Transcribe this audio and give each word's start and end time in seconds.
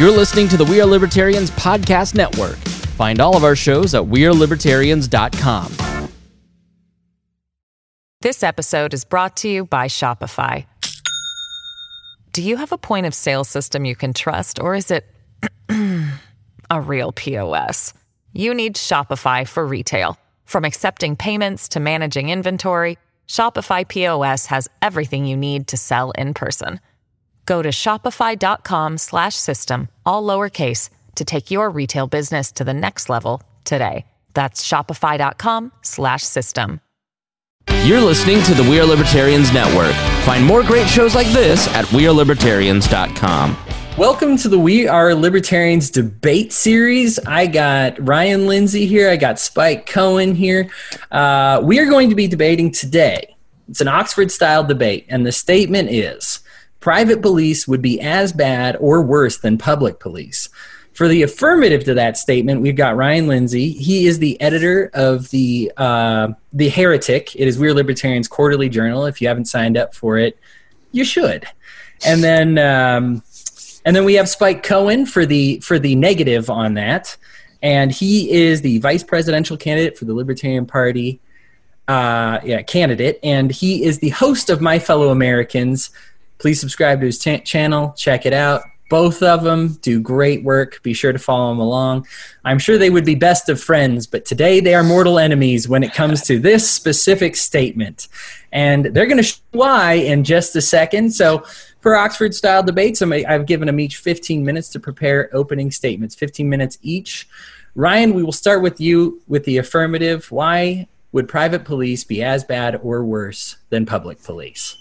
You're 0.00 0.10
listening 0.10 0.48
to 0.48 0.56
the 0.56 0.64
We 0.64 0.80
Are 0.80 0.86
Libertarians 0.86 1.50
Podcast 1.50 2.14
Network. 2.14 2.56
Find 2.96 3.20
all 3.20 3.36
of 3.36 3.44
our 3.44 3.54
shows 3.54 3.94
at 3.94 4.02
WeareLibertarians.com. 4.02 6.08
This 8.22 8.42
episode 8.42 8.94
is 8.94 9.04
brought 9.04 9.36
to 9.36 9.48
you 9.50 9.66
by 9.66 9.88
Shopify. 9.88 10.64
Do 12.32 12.40
you 12.40 12.56
have 12.56 12.72
a 12.72 12.78
point 12.78 13.04
of 13.04 13.12
sale 13.12 13.44
system 13.44 13.84
you 13.84 13.94
can 13.94 14.14
trust, 14.14 14.58
or 14.58 14.74
is 14.74 14.90
it 14.90 15.04
a 16.70 16.80
real 16.80 17.12
POS? 17.12 17.92
You 18.32 18.54
need 18.54 18.76
Shopify 18.76 19.46
for 19.46 19.66
retail. 19.66 20.16
From 20.46 20.64
accepting 20.64 21.14
payments 21.14 21.68
to 21.68 21.78
managing 21.78 22.30
inventory, 22.30 22.96
Shopify 23.28 23.86
POS 23.86 24.46
has 24.46 24.66
everything 24.80 25.26
you 25.26 25.36
need 25.36 25.66
to 25.66 25.76
sell 25.76 26.10
in 26.12 26.32
person. 26.32 26.80
Go 27.46 27.62
to 27.62 27.70
shopify.com 27.70 28.98
slash 28.98 29.34
system, 29.34 29.88
all 30.06 30.22
lowercase 30.22 30.90
to 31.16 31.24
take 31.24 31.50
your 31.50 31.70
retail 31.70 32.06
business 32.06 32.52
to 32.52 32.64
the 32.64 32.74
next 32.74 33.08
level 33.08 33.42
today. 33.64 34.06
That's 34.34 34.66
shopify.com 34.66 35.72
slash 35.82 36.22
system. 36.22 36.80
You're 37.84 38.00
listening 38.00 38.42
to 38.44 38.54
the 38.54 38.62
We 38.62 38.80
Are 38.80 38.84
Libertarians 38.84 39.52
Network. 39.52 39.94
Find 40.24 40.44
more 40.44 40.62
great 40.62 40.88
shows 40.88 41.14
like 41.14 41.26
this 41.28 41.66
at 41.68 41.84
WeareLibertarians.com. 41.86 43.56
Welcome 43.96 44.36
to 44.38 44.48
the 44.48 44.58
We 44.58 44.86
Are 44.86 45.14
Libertarians 45.14 45.90
debate 45.90 46.52
series. 46.52 47.18
I 47.20 47.46
got 47.46 47.98
Ryan 48.06 48.46
Lindsay 48.46 48.86
here. 48.86 49.10
I 49.10 49.16
got 49.16 49.38
Spike 49.38 49.86
Cohen 49.86 50.34
here. 50.34 50.70
Uh, 51.10 51.60
we 51.62 51.78
are 51.78 51.86
going 51.86 52.08
to 52.08 52.14
be 52.14 52.26
debating 52.26 52.70
today. 52.70 53.36
It's 53.68 53.80
an 53.80 53.88
Oxford 53.88 54.30
style 54.30 54.64
debate, 54.64 55.06
and 55.08 55.26
the 55.26 55.32
statement 55.32 55.90
is 55.90 56.40
private 56.80 57.22
police 57.22 57.68
would 57.68 57.82
be 57.82 58.00
as 58.00 58.32
bad 58.32 58.76
or 58.80 59.02
worse 59.02 59.38
than 59.38 59.58
public 59.58 60.00
police. 60.00 60.48
For 60.92 61.08
the 61.08 61.22
affirmative 61.22 61.84
to 61.84 61.94
that 61.94 62.18
statement, 62.18 62.60
we've 62.60 62.76
got 62.76 62.96
Ryan 62.96 63.26
Lindsay. 63.26 63.70
He 63.70 64.06
is 64.06 64.18
the 64.18 64.38
editor 64.40 64.90
of 64.92 65.30
the 65.30 65.72
uh, 65.76 66.28
the 66.52 66.68
Heretic. 66.68 67.34
It 67.36 67.46
is 67.46 67.58
We 67.58 67.68
Are 67.68 67.74
Libertarians 67.74 68.28
Quarterly 68.28 68.68
Journal. 68.68 69.06
If 69.06 69.20
you 69.20 69.28
haven't 69.28 69.46
signed 69.46 69.76
up 69.76 69.94
for 69.94 70.18
it, 70.18 70.38
you 70.92 71.04
should. 71.04 71.46
And 72.04 72.22
then 72.24 72.58
um, 72.58 73.22
and 73.84 73.94
then 73.94 74.04
we 74.04 74.14
have 74.14 74.28
Spike 74.28 74.62
Cohen 74.62 75.06
for 75.06 75.24
the 75.24 75.60
for 75.60 75.78
the 75.78 75.94
negative 75.94 76.50
on 76.50 76.74
that, 76.74 77.16
and 77.62 77.92
he 77.92 78.30
is 78.30 78.60
the 78.60 78.78
vice 78.78 79.04
presidential 79.04 79.56
candidate 79.56 79.96
for 79.96 80.04
the 80.04 80.14
Libertarian 80.14 80.66
Party. 80.66 81.20
Uh, 81.88 82.40
yeah, 82.44 82.62
candidate, 82.62 83.18
and 83.22 83.50
he 83.50 83.84
is 83.84 83.98
the 83.98 84.10
host 84.10 84.48
of 84.48 84.60
My 84.60 84.78
Fellow 84.78 85.08
Americans 85.08 85.90
please 86.40 86.58
subscribe 86.58 87.00
to 87.00 87.06
his 87.06 87.18
t- 87.18 87.38
channel. 87.40 87.94
Check 87.96 88.26
it 88.26 88.32
out. 88.32 88.62
Both 88.88 89.22
of 89.22 89.44
them 89.44 89.74
do 89.82 90.00
great 90.00 90.42
work. 90.42 90.82
Be 90.82 90.94
sure 90.94 91.12
to 91.12 91.18
follow 91.18 91.50
them 91.50 91.60
along. 91.60 92.08
I'm 92.44 92.58
sure 92.58 92.76
they 92.76 92.90
would 92.90 93.04
be 93.04 93.14
best 93.14 93.48
of 93.48 93.60
friends 93.60 94.08
but 94.08 94.24
today 94.24 94.58
they 94.58 94.74
are 94.74 94.82
mortal 94.82 95.20
enemies 95.20 95.68
when 95.68 95.84
it 95.84 95.94
comes 95.94 96.22
to 96.22 96.40
this 96.40 96.68
specific 96.68 97.36
statement. 97.36 98.08
And 98.50 98.86
they're 98.86 99.06
going 99.06 99.18
to 99.18 99.22
show 99.22 99.38
why 99.52 99.92
in 99.92 100.24
just 100.24 100.56
a 100.56 100.60
second. 100.60 101.12
So 101.12 101.44
for 101.80 101.94
oxford 101.94 102.34
style 102.34 102.64
debates 102.64 103.00
i've 103.00 103.46
given 103.46 103.66
them 103.66 103.78
each 103.78 103.98
15 103.98 104.44
minutes 104.44 104.68
to 104.70 104.80
prepare 104.80 105.30
opening 105.32 105.70
statements 105.70 106.16
15 106.16 106.48
minutes 106.48 106.76
each. 106.82 107.28
Ryan 107.76 108.12
we 108.12 108.24
will 108.24 108.32
start 108.32 108.60
with 108.60 108.80
you 108.80 109.22
with 109.28 109.44
the 109.44 109.58
affirmative. 109.58 110.32
Why 110.32 110.88
would 111.12 111.28
private 111.28 111.64
police 111.64 112.02
be 112.02 112.24
as 112.24 112.42
bad 112.42 112.80
or 112.82 113.04
worse 113.04 113.56
than 113.68 113.86
public 113.86 114.20
police 114.24 114.79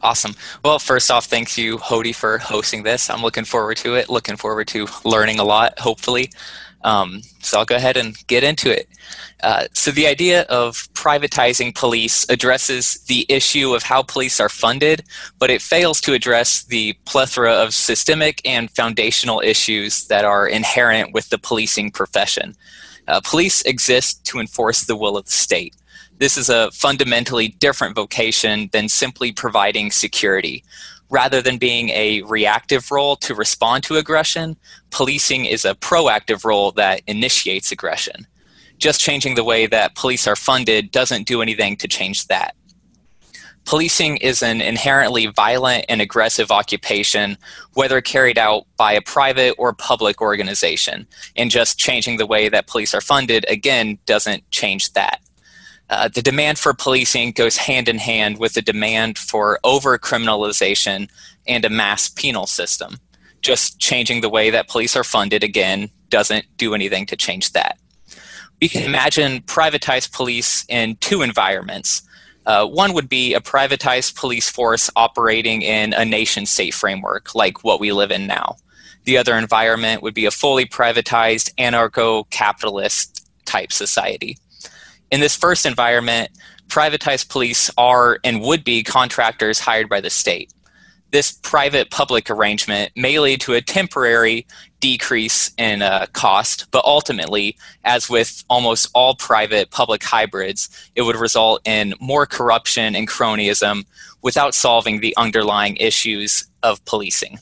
Awesome. 0.00 0.34
Well, 0.64 0.78
first 0.78 1.10
off, 1.10 1.26
thank 1.26 1.56
you, 1.56 1.78
Hody, 1.78 2.14
for 2.14 2.38
hosting 2.38 2.82
this. 2.82 3.08
I'm 3.08 3.22
looking 3.22 3.44
forward 3.44 3.76
to 3.78 3.94
it. 3.94 4.08
Looking 4.08 4.36
forward 4.36 4.68
to 4.68 4.86
learning 5.04 5.38
a 5.38 5.44
lot, 5.44 5.78
hopefully. 5.78 6.30
Um, 6.84 7.22
so 7.40 7.58
I'll 7.58 7.64
go 7.64 7.76
ahead 7.76 7.96
and 7.96 8.16
get 8.26 8.42
into 8.42 8.70
it. 8.70 8.88
Uh, 9.42 9.66
so 9.72 9.90
the 9.90 10.06
idea 10.06 10.42
of 10.42 10.92
privatizing 10.94 11.74
police 11.74 12.28
addresses 12.28 13.00
the 13.06 13.26
issue 13.28 13.74
of 13.74 13.82
how 13.82 14.02
police 14.02 14.40
are 14.40 14.48
funded, 14.48 15.04
but 15.38 15.50
it 15.50 15.62
fails 15.62 16.00
to 16.00 16.12
address 16.12 16.64
the 16.64 16.94
plethora 17.04 17.52
of 17.52 17.74
systemic 17.74 18.40
and 18.44 18.70
foundational 18.70 19.40
issues 19.40 20.06
that 20.08 20.24
are 20.24 20.46
inherent 20.46 21.12
with 21.12 21.28
the 21.30 21.38
policing 21.38 21.90
profession. 21.90 22.54
Uh, 23.08 23.20
police 23.24 23.62
exist 23.62 24.24
to 24.24 24.38
enforce 24.38 24.84
the 24.84 24.96
will 24.96 25.16
of 25.16 25.24
the 25.26 25.32
state 25.32 25.74
this 26.22 26.36
is 26.36 26.48
a 26.48 26.70
fundamentally 26.70 27.48
different 27.48 27.96
vocation 27.96 28.68
than 28.72 28.88
simply 28.88 29.32
providing 29.32 29.90
security. 29.90 30.62
Rather 31.10 31.42
than 31.42 31.58
being 31.58 31.88
a 31.88 32.22
reactive 32.22 32.92
role 32.92 33.16
to 33.16 33.34
respond 33.34 33.82
to 33.82 33.96
aggression, 33.96 34.56
policing 34.90 35.46
is 35.46 35.64
a 35.64 35.74
proactive 35.74 36.44
role 36.44 36.70
that 36.70 37.02
initiates 37.08 37.72
aggression. 37.72 38.24
Just 38.78 39.00
changing 39.00 39.34
the 39.34 39.42
way 39.42 39.66
that 39.66 39.96
police 39.96 40.28
are 40.28 40.36
funded 40.36 40.92
doesn't 40.92 41.26
do 41.26 41.42
anything 41.42 41.74
to 41.78 41.88
change 41.88 42.28
that. 42.28 42.54
Policing 43.64 44.18
is 44.18 44.44
an 44.44 44.60
inherently 44.60 45.26
violent 45.26 45.84
and 45.88 46.00
aggressive 46.00 46.52
occupation, 46.52 47.36
whether 47.74 48.00
carried 48.00 48.38
out 48.38 48.66
by 48.76 48.92
a 48.92 49.02
private 49.02 49.56
or 49.58 49.72
public 49.72 50.20
organization. 50.20 51.08
And 51.34 51.50
just 51.50 51.80
changing 51.80 52.18
the 52.18 52.26
way 52.26 52.48
that 52.48 52.68
police 52.68 52.94
are 52.94 53.00
funded, 53.00 53.44
again, 53.48 53.98
doesn't 54.06 54.48
change 54.52 54.92
that. 54.92 55.20
Uh, 55.92 56.08
the 56.08 56.22
demand 56.22 56.58
for 56.58 56.72
policing 56.72 57.32
goes 57.32 57.58
hand 57.58 57.86
in 57.86 57.98
hand 57.98 58.38
with 58.38 58.54
the 58.54 58.62
demand 58.62 59.18
for 59.18 59.60
over 59.62 59.98
criminalization 59.98 61.06
and 61.46 61.66
a 61.66 61.68
mass 61.68 62.08
penal 62.08 62.46
system. 62.46 62.96
Just 63.42 63.78
changing 63.78 64.22
the 64.22 64.30
way 64.30 64.48
that 64.48 64.70
police 64.70 64.96
are 64.96 65.04
funded, 65.04 65.44
again, 65.44 65.90
doesn't 66.08 66.46
do 66.56 66.74
anything 66.74 67.04
to 67.04 67.14
change 67.14 67.52
that. 67.52 67.78
We 68.58 68.70
can 68.70 68.84
imagine 68.84 69.42
privatized 69.42 70.12
police 70.12 70.64
in 70.70 70.96
two 70.96 71.20
environments. 71.20 72.00
Uh, 72.46 72.66
one 72.66 72.94
would 72.94 73.10
be 73.10 73.34
a 73.34 73.40
privatized 73.40 74.16
police 74.16 74.48
force 74.48 74.88
operating 74.96 75.60
in 75.60 75.92
a 75.92 76.06
nation 76.06 76.46
state 76.46 76.72
framework, 76.72 77.34
like 77.34 77.64
what 77.64 77.80
we 77.80 77.92
live 77.92 78.10
in 78.10 78.26
now. 78.26 78.56
The 79.04 79.18
other 79.18 79.36
environment 79.36 80.02
would 80.02 80.14
be 80.14 80.24
a 80.24 80.30
fully 80.30 80.64
privatized 80.64 81.52
anarcho 81.56 82.30
capitalist 82.30 83.28
type 83.44 83.72
society. 83.72 84.38
In 85.12 85.20
this 85.20 85.36
first 85.36 85.66
environment, 85.66 86.30
privatized 86.68 87.28
police 87.28 87.70
are 87.76 88.18
and 88.24 88.40
would 88.40 88.64
be 88.64 88.82
contractors 88.82 89.58
hired 89.58 89.90
by 89.90 90.00
the 90.00 90.08
state. 90.08 90.54
This 91.10 91.32
private 91.32 91.90
public 91.90 92.30
arrangement 92.30 92.92
may 92.96 93.18
lead 93.18 93.42
to 93.42 93.52
a 93.52 93.60
temporary 93.60 94.46
decrease 94.80 95.50
in 95.58 95.82
uh, 95.82 96.06
cost, 96.14 96.66
but 96.70 96.82
ultimately, 96.86 97.58
as 97.84 98.08
with 98.08 98.42
almost 98.48 98.88
all 98.94 99.14
private 99.14 99.70
public 99.70 100.02
hybrids, 100.02 100.70
it 100.96 101.02
would 101.02 101.16
result 101.16 101.60
in 101.66 101.92
more 102.00 102.24
corruption 102.24 102.96
and 102.96 103.06
cronyism 103.06 103.84
without 104.22 104.54
solving 104.54 105.00
the 105.00 105.14
underlying 105.18 105.76
issues 105.76 106.46
of 106.62 106.82
policing. 106.86 107.38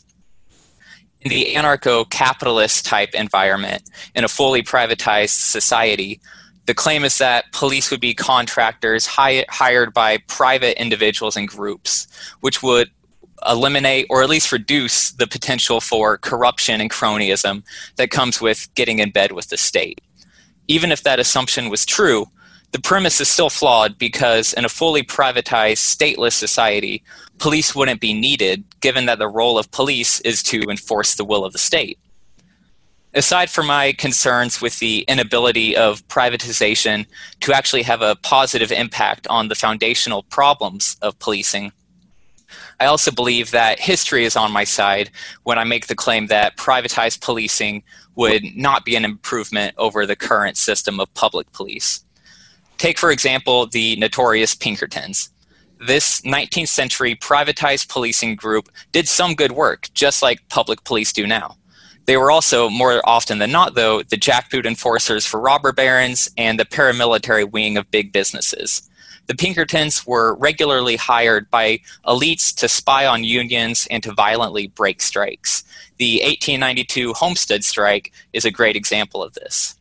In 1.21 1.31
the 1.31 1.55
anarcho 1.55 2.11
capitalist 2.11 2.85
type 2.85 3.15
environment, 3.15 3.89
in 4.17 4.25
a 4.25 4.29
fully 4.29 4.65
privatized 4.65 5.39
society, 5.39 6.21
the 6.67 6.75
claim 6.75 7.05
is 7.05 7.19
that 7.19 7.51
police 7.53 7.91
would 7.91 8.01
be 8.01 8.15
contractors 8.15 9.07
hi- 9.07 9.45
hired 9.49 9.93
by 9.93 10.19
private 10.29 10.81
individuals 10.81 11.37
and 11.37 11.49
groups, 11.49 12.07
which 12.41 12.63
would 12.63 12.91
eliminate 13.49 14.07
or 14.11 14.23
at 14.23 14.29
least 14.29 14.53
reduce 14.53 15.13
the 15.13 15.27
potential 15.27 15.81
for 15.81 16.19
corruption 16.19 16.81
and 16.81 16.91
cronyism 16.91 17.63
that 17.97 18.11
comes 18.11 18.41
with 18.41 18.69
getting 18.75 18.99
in 18.99 19.11
bed 19.11 19.33
with 19.33 19.49
the 19.49 19.57
state. 19.57 20.01
Even 20.69 20.93
if 20.93 21.03
that 21.03 21.19
assumption 21.19 21.71
was 21.71 21.87
true, 21.87 22.27
the 22.73 22.81
premise 22.81 23.21
is 23.21 23.29
still 23.29 23.51
flawed 23.51 23.99
because 23.99 24.53
in 24.53 24.65
a 24.65 24.69
fully 24.69 25.03
privatized, 25.03 25.79
stateless 25.79 26.35
society, 26.35 27.03
police 27.39 27.75
wouldn't 27.75 28.01
be 28.01 28.13
needed 28.13 28.63
given 28.81 29.07
that 29.07 29.19
the 29.19 29.27
role 29.27 29.59
of 29.59 29.71
police 29.73 30.21
is 30.21 30.43
to 30.45 30.61
enforce 30.69 31.15
the 31.15 31.25
will 31.25 31.45
of 31.45 31.53
the 31.53 31.59
state 31.59 31.99
aside 33.15 33.51
from 33.51 33.67
my 33.67 33.93
concerns 33.93 34.61
with 34.61 34.79
the 34.79 35.01
inability 35.09 35.77
of 35.77 36.07
privatization 36.09 37.07
to 37.41 37.53
actually 37.53 37.83
have 37.83 38.03
a 38.03 38.17
positive 38.17 38.71
impact 38.71 39.27
on 39.29 39.49
the 39.49 39.55
foundational 39.55 40.23
problems 40.25 40.97
of 41.03 41.19
policing, 41.19 41.73
I 42.81 42.87
also 42.87 43.11
believe 43.11 43.51
that 43.51 43.79
history 43.79 44.25
is 44.25 44.37
on 44.37 44.53
my 44.53 44.65
side 44.65 45.11
when 45.43 45.59
I 45.59 45.65
make 45.65 45.87
the 45.87 45.95
claim 45.95 46.29
that 46.29 46.57
privatized 46.57 47.21
policing 47.21 47.83
would 48.17 48.43
not 48.57 48.85
be 48.85 48.97
an 48.97 49.05
improvement 49.05 49.75
over 49.77 50.07
the 50.07 50.17
current 50.17 50.57
system 50.57 50.99
of 50.99 51.13
public 51.15 51.53
police. 51.53 52.05
Take, 52.79 52.99
for 52.99 53.11
example, 53.11 53.67
the 53.67 53.97
notorious 53.97 54.55
Pinkertons. 54.55 55.29
This 55.87 56.23
19th 56.23 56.69
century 56.69 57.15
privatized 57.15 57.89
policing 57.89 58.37
group 58.37 58.69
did 58.93 59.07
some 59.07 59.35
good 59.35 59.53
work, 59.53 59.89
just 59.93 60.23
like 60.23 60.49
public 60.49 60.85
police 60.85 61.13
do 61.13 61.27
now. 61.27 61.57
They 62.11 62.17
were 62.17 62.33
also, 62.33 62.69
more 62.69 63.01
often 63.09 63.39
than 63.39 63.53
not, 63.53 63.77
though, 63.77 64.03
the 64.03 64.17
jackboot 64.17 64.67
enforcers 64.67 65.25
for 65.25 65.39
robber 65.39 65.71
barons 65.71 66.29
and 66.37 66.59
the 66.59 66.65
paramilitary 66.65 67.49
wing 67.49 67.77
of 67.77 67.89
big 67.93 68.13
businesses. 68.13 68.83
The 69.29 69.37
Pinkertons 69.37 70.05
were 70.05 70.35
regularly 70.35 70.97
hired 70.97 71.49
by 71.53 71.79
elites 72.05 72.53
to 72.57 72.69
spy 72.69 73.07
on 73.07 73.23
unions 73.23 73.87
and 73.93 74.03
to 74.03 74.13
violently 74.13 74.67
break 74.67 75.01
strikes. 75.01 75.63
The 75.99 76.17
1892 76.25 77.13
Homestead 77.13 77.63
strike 77.63 78.11
is 78.33 78.45
a 78.45 78.51
great 78.51 78.75
example 78.75 79.23
of 79.23 79.35
this. 79.35 79.77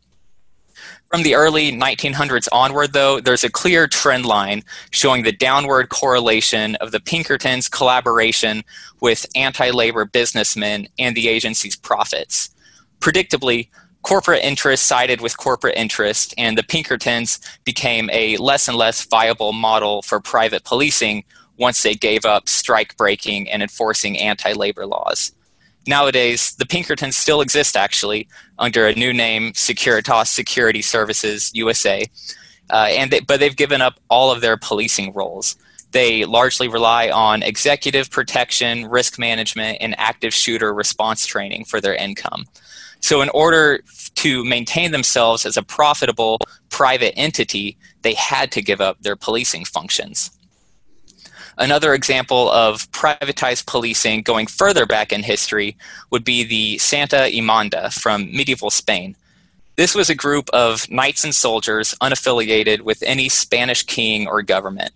From 1.12 1.24
the 1.24 1.34
early 1.34 1.72
1900s 1.72 2.48
onward, 2.52 2.94
though, 2.94 3.20
there's 3.20 3.44
a 3.44 3.50
clear 3.50 3.88
trend 3.88 4.28
line 4.28 4.64
showing 4.92 5.24
the 5.24 5.32
downward 5.32 5.90
correlation 5.90 6.76
of 6.76 6.92
the 6.92 7.00
Pinkertons' 7.00 7.68
collaboration 7.68 8.64
with 9.02 9.26
anti 9.36 9.72
labor 9.72 10.06
businessmen 10.06 10.88
and 11.00 11.16
the 11.16 11.28
agency's 11.28 11.76
profits. 11.76 12.52
Predictably, 13.00 13.70
corporate 14.04 14.44
interests 14.44 14.86
sided 14.86 15.20
with 15.20 15.36
corporate 15.36 15.76
interest, 15.76 16.36
and 16.38 16.56
the 16.56 16.64
Pinkertons 16.64 17.40
became 17.64 18.08
a 18.12 18.38
less 18.38 18.68
and 18.68 18.78
less 18.78 19.04
viable 19.04 19.52
model 19.52 20.04
for 20.04 20.20
private 20.20 20.64
policing 20.64 21.24
once 21.58 21.82
they 21.82 21.96
gave 21.96 22.24
up 22.24 22.48
strike 22.48 22.96
breaking 22.98 23.50
and 23.50 23.64
enforcing 23.64 24.16
anti 24.20 24.54
labor 24.54 24.86
laws. 24.86 25.32
Nowadays, 25.88 26.56
the 26.56 26.66
Pinkertons 26.66 27.18
still 27.18 27.42
exist 27.42 27.76
actually 27.76 28.28
under 28.58 28.88
a 28.88 28.94
new 28.96 29.14
name, 29.14 29.54
Securitas 29.54 30.28
Security 30.28 30.82
Services 30.82 31.52
USA, 31.54 32.06
uh, 32.70 32.88
and 32.90 33.12
they, 33.12 33.20
but 33.22 33.40
they've 33.40 33.56
given 33.56 33.82
up 33.82 34.00
all 34.10 34.32
of 34.32 34.42
their 34.42 34.58
policing 34.58 35.14
roles. 35.14 35.56
They 35.92 36.26
largely 36.26 36.68
rely 36.68 37.10
on 37.10 37.42
executive 37.42 38.12
protection, 38.12 38.88
risk 38.88 39.18
management, 39.18 39.80
and 39.82 39.96
active 39.98 40.34
shooter 40.34 40.74
response 40.74 41.26
training 41.26 41.66
for 41.66 41.82
their 41.82 41.96
income. 41.96 42.46
So, 43.02 43.22
in 43.22 43.30
order 43.30 43.80
to 44.16 44.44
maintain 44.46 44.92
themselves 44.92 45.46
as 45.46 45.58
a 45.58 45.64
profitable 45.64 46.38
private 46.70 47.18
entity, 47.18 47.78
they 48.02 48.14
had 48.14 48.52
to 48.52 48.62
give 48.62 48.82
up 48.82 49.02
their 49.02 49.16
policing 49.16 49.66
functions. 49.66 50.32
Another 51.60 51.94
example 51.94 52.50
of 52.52 52.90
privatized 52.92 53.68
policing 53.68 54.22
going 54.22 54.48
further 54.48 54.86
back 54.86 55.12
in 55.12 55.24
history 55.24 55.76
would 56.10 56.24
be 56.24 56.46
the 56.46 56.78
Santa 56.78 57.28
Imanda 57.30 57.92
from 57.92 58.32
medieval 58.32 58.70
Spain. 58.70 59.14
This 59.76 59.94
was 59.94 60.10
a 60.10 60.16
group 60.16 60.50
of 60.54 60.90
knights 60.90 61.26
and 61.26 61.36
soldiers 61.36 61.94
unaffiliated 62.02 62.82
with 62.82 63.04
any 63.04 63.28
Spanish 63.28 63.84
king 63.84 64.26
or 64.26 64.42
government. 64.42 64.94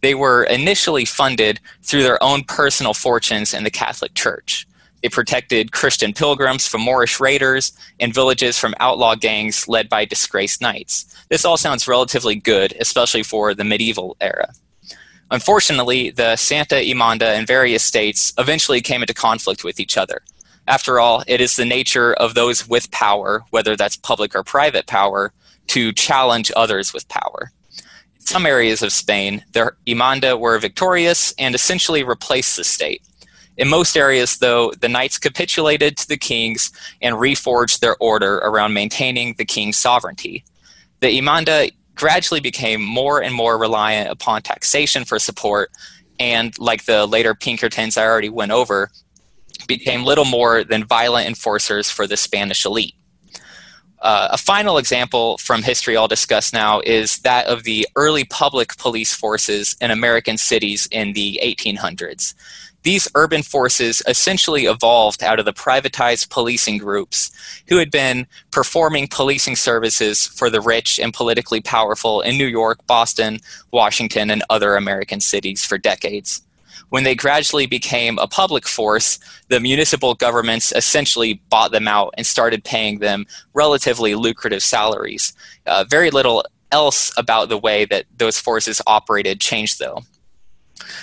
They 0.00 0.14
were 0.14 0.44
initially 0.44 1.06
funded 1.06 1.58
through 1.82 2.04
their 2.04 2.22
own 2.22 2.44
personal 2.44 2.94
fortunes 2.94 3.52
in 3.52 3.64
the 3.64 3.70
Catholic 3.70 4.14
Church. 4.14 4.64
They 5.02 5.08
protected 5.08 5.72
Christian 5.72 6.12
pilgrims 6.12 6.68
from 6.68 6.82
Moorish 6.82 7.18
raiders 7.18 7.72
and 7.98 8.14
villages 8.14 8.56
from 8.56 8.76
outlaw 8.78 9.16
gangs 9.16 9.66
led 9.66 9.88
by 9.88 10.04
disgraced 10.04 10.60
knights. 10.60 11.04
This 11.30 11.44
all 11.44 11.56
sounds 11.56 11.88
relatively 11.88 12.36
good, 12.36 12.74
especially 12.78 13.24
for 13.24 13.54
the 13.54 13.64
medieval 13.64 14.16
era. 14.20 14.52
Unfortunately, 15.30 16.10
the 16.10 16.36
Santa 16.36 16.76
Imanda 16.76 17.36
and 17.36 17.46
various 17.46 17.82
states 17.82 18.32
eventually 18.38 18.80
came 18.80 19.02
into 19.02 19.14
conflict 19.14 19.64
with 19.64 19.80
each 19.80 19.96
other. 19.96 20.22
After 20.68 21.00
all, 21.00 21.24
it 21.26 21.40
is 21.40 21.56
the 21.56 21.64
nature 21.64 22.14
of 22.14 22.34
those 22.34 22.68
with 22.68 22.90
power, 22.90 23.44
whether 23.50 23.76
that's 23.76 23.96
public 23.96 24.34
or 24.34 24.42
private 24.42 24.86
power, 24.86 25.32
to 25.68 25.92
challenge 25.92 26.52
others 26.54 26.92
with 26.92 27.08
power. 27.08 27.50
In 28.14 28.20
some 28.20 28.46
areas 28.46 28.82
of 28.82 28.92
Spain, 28.92 29.44
the 29.52 29.72
Imanda 29.86 30.38
were 30.38 30.58
victorious 30.58 31.34
and 31.38 31.54
essentially 31.54 32.04
replaced 32.04 32.56
the 32.56 32.64
state. 32.64 33.02
In 33.56 33.68
most 33.68 33.96
areas, 33.96 34.38
though, 34.38 34.72
the 34.72 34.88
knights 34.88 35.18
capitulated 35.18 35.96
to 35.96 36.08
the 36.08 36.16
kings 36.16 36.70
and 37.00 37.16
reforged 37.16 37.80
their 37.80 37.96
order 37.98 38.36
around 38.38 38.74
maintaining 38.74 39.34
the 39.34 39.44
king's 39.44 39.76
sovereignty. 39.76 40.44
The 41.00 41.18
Imanda 41.18 41.72
gradually 41.96 42.40
became 42.40 42.82
more 42.82 43.22
and 43.22 43.34
more 43.34 43.58
reliant 43.58 44.10
upon 44.10 44.42
taxation 44.42 45.04
for 45.04 45.18
support, 45.18 45.70
and 46.20 46.56
like 46.58 46.84
the 46.84 47.06
later 47.06 47.34
Pinkertons 47.34 47.96
I 47.96 48.04
already 48.04 48.28
went 48.28 48.52
over, 48.52 48.90
became 49.66 50.04
little 50.04 50.24
more 50.24 50.62
than 50.62 50.84
violent 50.84 51.26
enforcers 51.26 51.90
for 51.90 52.06
the 52.06 52.16
Spanish 52.16 52.64
elite. 52.64 52.94
Uh, 54.00 54.28
a 54.30 54.38
final 54.38 54.78
example 54.78 55.38
from 55.38 55.62
history 55.62 55.96
I'll 55.96 56.06
discuss 56.06 56.52
now 56.52 56.80
is 56.84 57.18
that 57.20 57.46
of 57.46 57.64
the 57.64 57.88
early 57.96 58.24
public 58.24 58.76
police 58.76 59.14
forces 59.14 59.74
in 59.80 59.90
American 59.90 60.36
cities 60.36 60.86
in 60.90 61.14
the 61.14 61.40
1800s. 61.42 62.34
These 62.86 63.08
urban 63.16 63.42
forces 63.42 64.00
essentially 64.06 64.66
evolved 64.66 65.20
out 65.20 65.40
of 65.40 65.44
the 65.44 65.52
privatized 65.52 66.30
policing 66.30 66.78
groups 66.78 67.32
who 67.68 67.78
had 67.78 67.90
been 67.90 68.28
performing 68.52 69.08
policing 69.08 69.56
services 69.56 70.24
for 70.24 70.50
the 70.50 70.60
rich 70.60 71.00
and 71.00 71.12
politically 71.12 71.60
powerful 71.60 72.20
in 72.20 72.38
New 72.38 72.46
York, 72.46 72.86
Boston, 72.86 73.40
Washington, 73.72 74.30
and 74.30 74.44
other 74.50 74.76
American 74.76 75.18
cities 75.18 75.64
for 75.64 75.78
decades. 75.78 76.42
When 76.90 77.02
they 77.02 77.16
gradually 77.16 77.66
became 77.66 78.20
a 78.20 78.28
public 78.28 78.68
force, 78.68 79.18
the 79.48 79.58
municipal 79.58 80.14
governments 80.14 80.70
essentially 80.70 81.42
bought 81.50 81.72
them 81.72 81.88
out 81.88 82.14
and 82.16 82.24
started 82.24 82.62
paying 82.62 83.00
them 83.00 83.26
relatively 83.52 84.14
lucrative 84.14 84.62
salaries. 84.62 85.32
Uh, 85.66 85.84
very 85.90 86.10
little 86.10 86.44
else 86.70 87.12
about 87.16 87.48
the 87.48 87.58
way 87.58 87.84
that 87.86 88.04
those 88.16 88.38
forces 88.38 88.80
operated 88.86 89.40
changed, 89.40 89.80
though. 89.80 90.04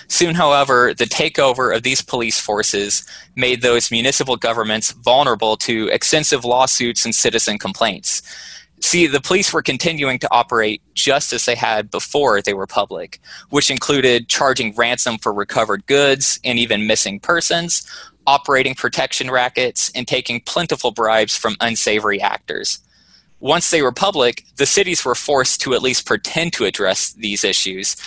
Soon, 0.07 0.35
however, 0.35 0.93
the 0.93 1.05
takeover 1.05 1.75
of 1.75 1.83
these 1.83 2.01
police 2.01 2.39
forces 2.39 3.05
made 3.35 3.61
those 3.61 3.91
municipal 3.91 4.37
governments 4.37 4.91
vulnerable 4.91 5.57
to 5.57 5.87
extensive 5.89 6.45
lawsuits 6.45 7.05
and 7.05 7.13
citizen 7.15 7.57
complaints. 7.57 8.21
See, 8.81 9.07
the 9.07 9.21
police 9.21 9.53
were 9.53 9.61
continuing 9.61 10.19
to 10.19 10.27
operate 10.29 10.81
just 10.93 11.31
as 11.31 11.45
they 11.45 11.55
had 11.55 11.89
before 11.89 12.41
they 12.41 12.53
were 12.53 12.67
public, 12.67 13.19
which 13.49 13.71
included 13.71 14.27
charging 14.27 14.75
ransom 14.75 15.17
for 15.17 15.31
recovered 15.33 15.85
goods 15.87 16.37
and 16.43 16.59
even 16.59 16.85
missing 16.85 17.21
persons, 17.21 17.87
operating 18.27 18.75
protection 18.75 19.31
rackets, 19.31 19.89
and 19.95 20.05
taking 20.05 20.41
plentiful 20.41 20.91
bribes 20.91 21.37
from 21.37 21.55
unsavory 21.61 22.19
actors. 22.21 22.79
Once 23.39 23.71
they 23.71 23.81
were 23.81 23.91
public, 23.91 24.45
the 24.55 24.65
cities 24.65 25.03
were 25.03 25.15
forced 25.15 25.59
to 25.59 25.73
at 25.73 25.81
least 25.81 26.05
pretend 26.05 26.53
to 26.53 26.63
address 26.65 27.13
these 27.13 27.43
issues, 27.43 27.97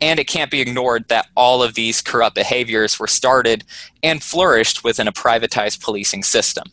and 0.00 0.18
it 0.18 0.26
can't 0.26 0.50
be 0.50 0.60
ignored 0.60 1.06
that 1.08 1.28
all 1.34 1.62
of 1.62 1.74
these 1.74 2.00
corrupt 2.00 2.34
behaviors 2.34 2.98
were 2.98 3.06
started 3.06 3.64
and 4.02 4.22
flourished 4.22 4.82
within 4.82 5.08
a 5.08 5.12
privatized 5.12 5.82
policing 5.82 6.22
system. 6.22 6.64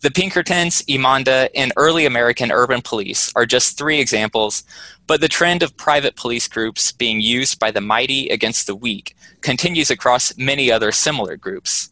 The 0.00 0.12
Pinkertons, 0.12 0.82
Imanda, 0.82 1.48
and 1.56 1.72
early 1.76 2.06
American 2.06 2.52
urban 2.52 2.82
police 2.82 3.32
are 3.34 3.46
just 3.46 3.76
three 3.76 3.98
examples, 3.98 4.62
but 5.08 5.20
the 5.20 5.26
trend 5.26 5.62
of 5.64 5.76
private 5.76 6.14
police 6.14 6.46
groups 6.46 6.92
being 6.92 7.20
used 7.20 7.58
by 7.58 7.72
the 7.72 7.80
mighty 7.80 8.28
against 8.28 8.68
the 8.68 8.76
weak 8.76 9.16
continues 9.40 9.90
across 9.90 10.36
many 10.38 10.70
other 10.70 10.92
similar 10.92 11.36
groups. 11.36 11.90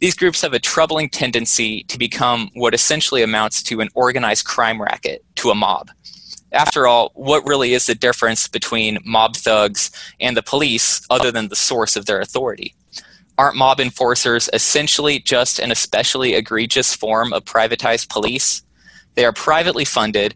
These 0.00 0.14
groups 0.14 0.42
have 0.42 0.52
a 0.52 0.58
troubling 0.58 1.08
tendency 1.08 1.84
to 1.84 1.98
become 1.98 2.50
what 2.52 2.74
essentially 2.74 3.22
amounts 3.22 3.62
to 3.64 3.80
an 3.80 3.88
organized 3.94 4.44
crime 4.44 4.82
racket, 4.82 5.24
to 5.36 5.50
a 5.50 5.54
mob 5.54 5.88
after 6.52 6.86
all, 6.86 7.10
what 7.14 7.46
really 7.46 7.74
is 7.74 7.86
the 7.86 7.94
difference 7.94 8.48
between 8.48 8.98
mob 9.04 9.36
thugs 9.36 9.90
and 10.20 10.36
the 10.36 10.42
police 10.42 11.04
other 11.10 11.30
than 11.30 11.48
the 11.48 11.56
source 11.56 11.96
of 11.96 12.06
their 12.06 12.20
authority? 12.20 12.74
Aren't 13.38 13.56
mob 13.56 13.80
enforcers 13.80 14.48
essentially 14.52 15.18
just 15.18 15.58
an 15.58 15.70
especially 15.70 16.34
egregious 16.34 16.94
form 16.94 17.32
of 17.32 17.44
privatized 17.44 18.08
police? 18.08 18.62
They 19.14 19.24
are 19.24 19.32
privately 19.32 19.84
funded, 19.84 20.34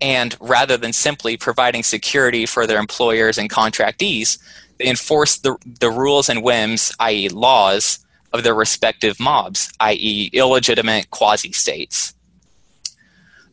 and 0.00 0.36
rather 0.40 0.76
than 0.76 0.92
simply 0.92 1.36
providing 1.36 1.82
security 1.82 2.46
for 2.46 2.66
their 2.66 2.78
employers 2.78 3.36
and 3.36 3.50
contractees, 3.50 4.38
they 4.78 4.86
enforce 4.86 5.38
the, 5.38 5.56
the 5.80 5.90
rules 5.90 6.28
and 6.28 6.42
whims, 6.42 6.92
i.e., 7.00 7.28
laws, 7.28 7.98
of 8.32 8.42
their 8.44 8.54
respective 8.54 9.18
mobs, 9.18 9.72
i.e., 9.80 10.30
illegitimate 10.32 11.10
quasi 11.10 11.52
states. 11.52 12.14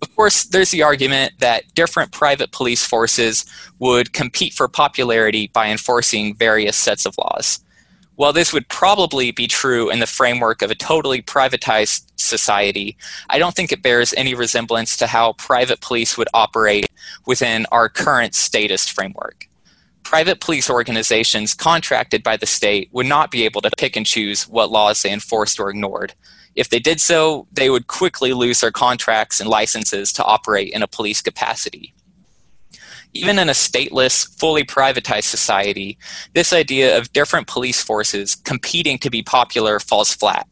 Of 0.01 0.15
course, 0.15 0.43
there's 0.43 0.71
the 0.71 0.83
argument 0.83 1.33
that 1.39 1.73
different 1.73 2.11
private 2.11 2.51
police 2.51 2.85
forces 2.85 3.45
would 3.79 4.13
compete 4.13 4.53
for 4.53 4.67
popularity 4.67 5.47
by 5.53 5.69
enforcing 5.69 6.35
various 6.35 6.75
sets 6.75 7.05
of 7.05 7.17
laws. 7.17 7.59
While 8.15 8.31
this 8.31 8.53
would 8.53 8.69
probably 8.69 9.31
be 9.31 9.47
true 9.47 9.89
in 9.89 9.99
the 9.99 10.07
framework 10.07 10.61
of 10.61 10.71
a 10.71 10.75
totally 10.75 11.21
privatized 11.21 12.05
society, 12.15 12.95
I 13.29 13.37
don't 13.37 13.53
think 13.53 13.71
it 13.71 13.83
bears 13.83 14.13
any 14.15 14.33
resemblance 14.33 14.95
to 14.97 15.07
how 15.07 15.33
private 15.33 15.81
police 15.81 16.17
would 16.17 16.29
operate 16.33 16.87
within 17.25 17.65
our 17.71 17.89
current 17.89 18.33
statist 18.33 18.93
framework. 18.93 19.49
Private 20.03 20.39
police 20.39 20.69
organizations 20.69 21.53
contracted 21.53 22.23
by 22.23 22.37
the 22.37 22.45
state 22.45 22.89
would 22.93 23.07
not 23.07 23.31
be 23.31 23.43
able 23.43 23.61
to 23.61 23.71
pick 23.77 23.97
and 23.97 24.05
choose 24.05 24.47
what 24.47 24.71
laws 24.71 25.01
they 25.01 25.11
enforced 25.11 25.59
or 25.59 25.69
ignored. 25.69 26.13
If 26.55 26.69
they 26.69 26.79
did 26.79 27.01
so, 27.01 27.47
they 27.51 27.69
would 27.69 27.87
quickly 27.87 28.33
lose 28.33 28.61
their 28.61 28.71
contracts 28.71 29.39
and 29.39 29.49
licenses 29.49 30.13
to 30.13 30.23
operate 30.23 30.71
in 30.71 30.81
a 30.81 30.87
police 30.87 31.21
capacity. 31.21 31.93
Even 33.13 33.39
in 33.39 33.47
a 33.47 33.53
stateless, 33.53 34.27
fully 34.39 34.63
privatized 34.63 35.23
society, 35.23 35.97
this 36.33 36.51
idea 36.51 36.97
of 36.97 37.13
different 37.13 37.47
police 37.47 37.81
forces 37.81 38.35
competing 38.35 38.97
to 38.99 39.09
be 39.09 39.21
popular 39.21 39.79
falls 39.79 40.13
flat. 40.13 40.47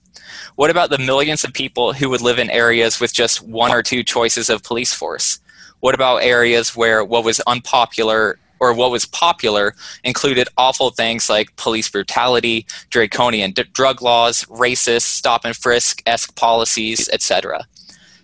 What 0.56 0.70
about 0.70 0.90
the 0.90 0.98
millions 0.98 1.44
of 1.44 1.54
people 1.54 1.94
who 1.94 2.10
would 2.10 2.22
live 2.22 2.40
in 2.40 2.50
areas 2.50 3.00
with 3.00 3.14
just 3.14 3.42
one 3.42 3.72
or 3.72 3.84
two 3.84 4.04
choices 4.04 4.50
of 4.50 4.64
police 4.64 4.94
force? 4.94 5.40
What 5.80 5.96
about 5.96 6.24
areas 6.24 6.76
where 6.76 7.04
what 7.04 7.26
was 7.26 7.42
unpopular 7.42 8.40
or 8.64 8.74
what 8.74 8.92
was 8.92 9.06
popular 9.06 9.76
included 10.06 10.48
awful 10.58 10.90
things 10.90 11.30
like 11.30 11.54
police 11.58 11.90
brutality, 11.90 12.66
draconian 12.90 13.52
d- 13.52 13.66
drug 13.74 14.02
laws, 14.02 14.46
racist 14.46 15.02
stop 15.02 15.44
and 15.44 15.54
frisk 15.54 16.02
esque 16.06 16.34
policies, 16.38 17.10
etc. 17.12 17.68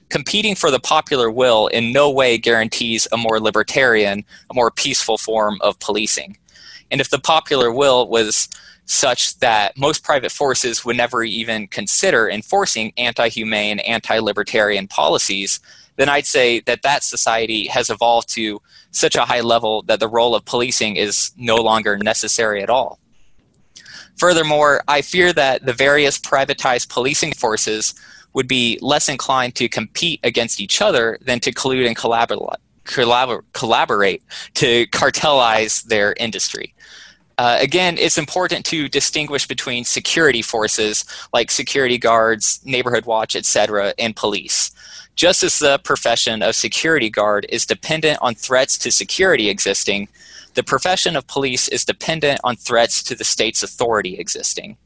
Competing 0.08 0.55
for 0.55 0.72
the 0.72 0.79
popular 0.79 1.29
will 1.29 1.67
in 1.67 1.91
no 1.91 2.10
way 2.10 2.38
guarantees 2.38 3.05
a 3.12 3.17
more 3.17 3.41
libertarian, 3.41 4.24
a 4.50 4.53
more 4.53 4.72
peaceful 4.72 5.17
form 5.17 5.58
of 5.60 5.77
policing. 5.79 6.38
And 6.89 7.01
if 7.01 7.10
the 7.10 7.19
popular 7.19 7.69
will 7.69 8.08
was 8.08 8.48
such 8.86 9.38
that 9.39 9.77
most 9.77 10.05
private 10.05 10.31
forces 10.31 10.86
would 10.86 10.96
never 10.96 11.22
even 11.22 11.67
consider 11.67 12.29
enforcing 12.29 12.93
anti 12.96 13.27
humane, 13.27 13.79
anti 13.79 14.19
libertarian 14.19 14.88
policies, 14.88 15.60
then 15.98 16.08
I'd 16.08 16.25
say 16.25 16.62
that 16.62 16.84
that 16.84 17.03
society 17.03 17.67
has 17.67 17.89
evolved 17.89 18.29
to 18.36 18.62
such 18.91 19.15
a 19.15 19.25
high 19.25 19.41
level 19.41 19.84
that 19.84 20.00
the 20.00 20.08
role 20.08 20.36
of 20.36 20.46
policing 20.46 20.96
is 20.96 21.31
no 21.38 21.55
longer 21.55 21.98
necessary 21.98 22.62
at 22.62 22.69
all. 22.69 23.00
Furthermore, 24.17 24.84
I 24.88 25.01
fear 25.01 25.31
that 25.34 25.65
the 25.65 25.74
various 25.74 26.19
privatized 26.19 26.89
policing 26.89 27.34
forces 27.34 27.93
would 28.34 28.48
be 28.48 28.77
less 28.81 29.10
inclined 29.10 29.55
to 29.55 29.69
compete 29.69 30.19
against 30.24 30.60
each 30.60 30.81
other 30.81 31.17
than 31.22 31.39
to 31.39 31.53
collude 31.53 31.88
and 31.88 31.96
collaborate, 31.96 32.60
collaborate 33.53 34.24
to 34.55 34.86
cartelize 34.88 35.84
their 35.86 36.13
industry. 36.19 36.74
Uh, 37.38 37.58
again, 37.62 37.98
it's 37.98 38.17
important 38.17 38.65
to 38.65 38.89
distinguish 38.89 39.48
between 39.48 39.86
security 39.86 40.41
forces 40.41 41.05
like 41.31 41.50
security 41.50 41.98
guards, 41.98 42.60
neighborhood 42.65 43.05
watch, 43.05 43.34
etc., 43.34 43.93
and 43.98 44.13
police. 44.13 44.72
Just 45.19 45.43
as 45.43 45.59
the 45.59 45.79
profession 45.79 46.41
of 46.41 46.55
security 46.55 47.09
guard 47.09 47.45
is 47.49 47.65
dependent 47.65 48.19
on 48.21 48.35
threats 48.35 48.77
to 48.77 48.89
security 48.89 49.49
existing, 49.49 50.07
the 50.53 50.63
profession 50.63 51.17
of 51.17 51.27
police 51.27 51.67
is 51.67 51.83
dependent 51.83 52.39
on 52.45 52.55
threats 52.55 53.03
to 53.03 53.15
the 53.15 53.25
state's 53.25 53.61
authority 53.61 54.15
existing. 54.15 54.77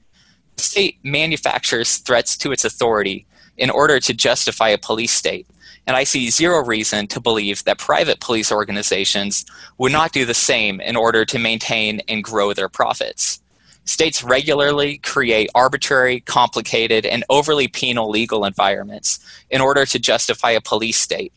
The 0.56 0.64
state 0.64 0.98
manufactures 1.04 1.98
threats 1.98 2.36
to 2.38 2.52
its 2.52 2.66
authority 2.66 3.28
in 3.58 3.70
order 3.70 4.00
to 4.00 4.12
justify 4.12 4.70
a 4.70 4.78
police 4.80 5.12
state, 5.12 5.46
and 5.86 5.96
I 5.96 6.04
see 6.04 6.32
zero 6.32 6.66
reason 6.66 7.06
to 7.10 7.20
believe 7.20 7.64
that 7.66 7.78
private 7.78 8.20
police 8.20 8.52
organizations 8.52 9.46
would 9.78 9.92
not 9.92 10.14
do 10.14 10.26
the 10.26 10.34
same 10.34 10.82
in 10.82 10.96
order 10.96 11.26
to 11.26 11.38
maintain 11.38 12.02
and 12.08 12.24
grow 12.24 12.54
their 12.54 12.70
profits. 12.70 13.43
States 13.86 14.24
regularly 14.24 14.98
create 15.00 15.50
arbitrary, 15.54 16.22
complicated, 16.22 17.06
and 17.06 17.24
overly 17.30 17.68
penal 17.68 18.10
legal 18.10 18.46
environments 18.46 19.20
in 19.50 19.60
order 19.60 19.86
to 19.86 20.00
justify 20.00 20.52
a 20.52 20.62
police 20.62 20.98
state. 20.98 21.34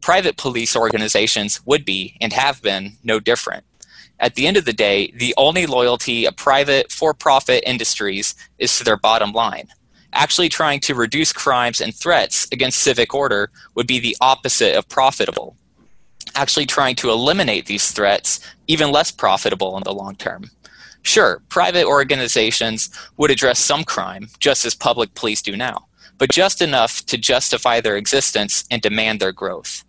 Private 0.00 0.36
police 0.36 0.76
organizations 0.76 1.60
would 1.66 1.84
be, 1.84 2.16
and 2.20 2.32
have 2.32 2.62
been, 2.62 2.92
no 3.02 3.20
different. 3.20 3.64
At 4.20 4.34
the 4.34 4.46
end 4.46 4.56
of 4.56 4.64
the 4.64 4.72
day, 4.72 5.12
the 5.16 5.34
only 5.36 5.66
loyalty 5.66 6.24
of 6.26 6.36
private 6.36 6.90
for 6.90 7.12
profit 7.12 7.62
industries 7.66 8.34
is 8.58 8.76
to 8.78 8.84
their 8.84 8.96
bottom 8.96 9.32
line. 9.32 9.68
Actually, 10.12 10.48
trying 10.48 10.80
to 10.80 10.94
reduce 10.94 11.32
crimes 11.32 11.80
and 11.80 11.94
threats 11.94 12.46
against 12.52 12.78
civic 12.78 13.12
order 13.14 13.50
would 13.74 13.86
be 13.86 13.98
the 13.98 14.16
opposite 14.20 14.76
of 14.76 14.88
profitable. 14.88 15.56
Actually, 16.34 16.66
trying 16.66 16.94
to 16.96 17.10
eliminate 17.10 17.66
these 17.66 17.90
threats, 17.90 18.40
even 18.68 18.92
less 18.92 19.10
profitable 19.10 19.76
in 19.76 19.82
the 19.82 19.92
long 19.92 20.14
term. 20.14 20.50
Sure, 21.04 21.42
private 21.50 21.84
organizations 21.84 22.88
would 23.18 23.30
address 23.30 23.58
some 23.58 23.84
crime, 23.84 24.28
just 24.40 24.64
as 24.64 24.74
public 24.74 25.14
police 25.14 25.42
do 25.42 25.54
now, 25.54 25.86
but 26.16 26.32
just 26.32 26.62
enough 26.62 27.04
to 27.06 27.18
justify 27.18 27.80
their 27.80 27.96
existence 27.96 28.64
and 28.70 28.80
demand 28.80 29.20
their 29.20 29.30
growth. 29.30 29.84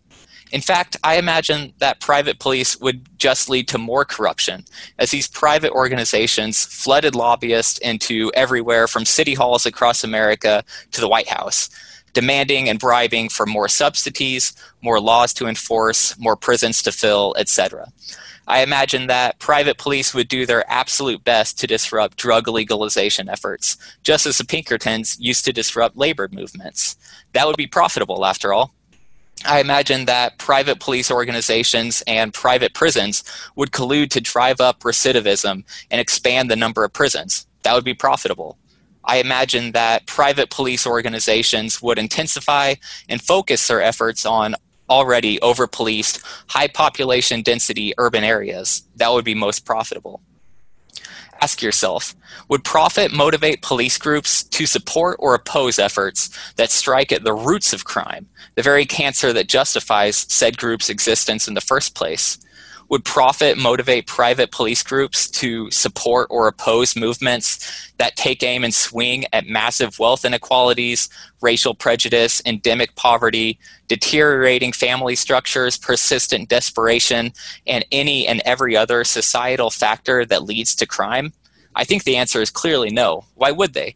In 0.51 0.61
fact, 0.61 0.97
I 1.03 1.17
imagine 1.17 1.73
that 1.79 2.01
private 2.01 2.39
police 2.39 2.77
would 2.79 3.07
just 3.17 3.49
lead 3.49 3.67
to 3.69 3.77
more 3.77 4.03
corruption, 4.05 4.65
as 4.99 5.09
these 5.11 5.27
private 5.27 5.71
organizations 5.71 6.65
flooded 6.65 7.15
lobbyists 7.15 7.79
into 7.79 8.31
everywhere 8.35 8.87
from 8.87 9.05
city 9.05 9.33
halls 9.33 9.65
across 9.65 10.03
America 10.03 10.63
to 10.91 11.01
the 11.01 11.07
White 11.07 11.29
House, 11.29 11.69
demanding 12.13 12.69
and 12.69 12.77
bribing 12.77 13.29
for 13.29 13.45
more 13.45 13.69
subsidies, 13.69 14.53
more 14.81 14.99
laws 14.99 15.33
to 15.33 15.47
enforce, 15.47 16.17
more 16.19 16.35
prisons 16.35 16.81
to 16.83 16.91
fill, 16.91 17.33
etc. 17.37 17.91
I 18.47 18.61
imagine 18.61 19.07
that 19.07 19.39
private 19.39 19.77
police 19.77 20.13
would 20.13 20.27
do 20.27 20.45
their 20.45 20.69
absolute 20.71 21.23
best 21.23 21.59
to 21.59 21.67
disrupt 21.67 22.17
drug 22.17 22.47
legalization 22.47 23.27
efforts, 23.27 23.77
just 24.03 24.25
as 24.25 24.37
the 24.37 24.45
Pinkertons 24.45 25.17
used 25.19 25.45
to 25.45 25.53
disrupt 25.53 25.97
labor 25.97 26.29
movements. 26.31 26.95
That 27.33 27.47
would 27.47 27.57
be 27.57 27.67
profitable, 27.67 28.25
after 28.25 28.53
all. 28.53 28.71
I 29.45 29.59
imagine 29.59 30.05
that 30.05 30.37
private 30.37 30.79
police 30.79 31.11
organizations 31.11 32.03
and 32.07 32.33
private 32.33 32.73
prisons 32.73 33.23
would 33.55 33.71
collude 33.71 34.09
to 34.11 34.21
drive 34.21 34.61
up 34.61 34.81
recidivism 34.81 35.63
and 35.91 36.01
expand 36.01 36.49
the 36.49 36.55
number 36.55 36.83
of 36.83 36.93
prisons. 36.93 37.47
That 37.63 37.73
would 37.73 37.83
be 37.83 37.93
profitable. 37.93 38.57
I 39.03 39.17
imagine 39.17 39.73
that 39.73 40.07
private 40.07 40.49
police 40.49 40.87
organizations 40.87 41.81
would 41.81 41.99
intensify 41.99 42.75
and 43.07 43.21
focus 43.21 43.67
their 43.67 43.81
efforts 43.81 44.25
on 44.25 44.55
already 44.89 45.41
over 45.41 45.67
policed, 45.67 46.21
high 46.47 46.67
population 46.67 47.41
density 47.41 47.93
urban 47.97 48.23
areas, 48.23 48.83
that 48.95 49.11
would 49.11 49.25
be 49.25 49.35
most 49.35 49.65
profitable. 49.65 50.21
Ask 51.41 51.61
yourself 51.61 52.15
would 52.47 52.63
profit 52.63 53.11
motivate 53.11 53.61
police 53.61 53.97
groups 53.97 54.43
to 54.43 54.65
support 54.65 55.17
or 55.19 55.33
oppose 55.33 55.79
efforts 55.79 56.29
that 56.55 56.69
strike 56.69 57.11
at 57.11 57.23
the 57.23 57.33
roots 57.33 57.73
of 57.73 57.85
crime, 57.85 58.27
the 58.55 58.61
very 58.61 58.85
cancer 58.85 59.33
that 59.33 59.47
justifies 59.47 60.25
said 60.29 60.57
group's 60.57 60.89
existence 60.89 61.47
in 61.47 61.53
the 61.53 61.61
first 61.61 61.95
place? 61.95 62.37
Would 62.89 63.03
profit 63.03 63.57
motivate 63.57 64.05
private 64.05 64.51
police 64.51 64.83
groups 64.83 65.27
to 65.31 65.71
support 65.71 66.27
or 66.29 66.47
oppose 66.47 66.95
movements 66.95 67.91
that 67.97 68.15
take 68.15 68.43
aim 68.43 68.63
and 68.63 68.73
swing 68.73 69.25
at 69.33 69.47
massive 69.47 69.97
wealth 69.97 70.23
inequalities, 70.23 71.09
racial 71.41 71.73
prejudice, 71.73 72.41
endemic 72.45 72.95
poverty, 72.95 73.57
deteriorating 73.87 74.71
family 74.71 75.15
structures, 75.15 75.77
persistent 75.77 76.47
desperation, 76.47 77.33
and 77.65 77.85
any 77.91 78.27
and 78.27 78.41
every 78.45 78.77
other 78.77 79.03
societal 79.03 79.71
factor 79.71 80.25
that 80.25 80.43
leads 80.43 80.75
to 80.75 80.85
crime? 80.85 81.33
I 81.75 81.83
think 81.83 82.03
the 82.03 82.17
answer 82.17 82.41
is 82.41 82.49
clearly 82.49 82.89
no. 82.89 83.25
Why 83.33 83.51
would 83.51 83.73
they? 83.73 83.95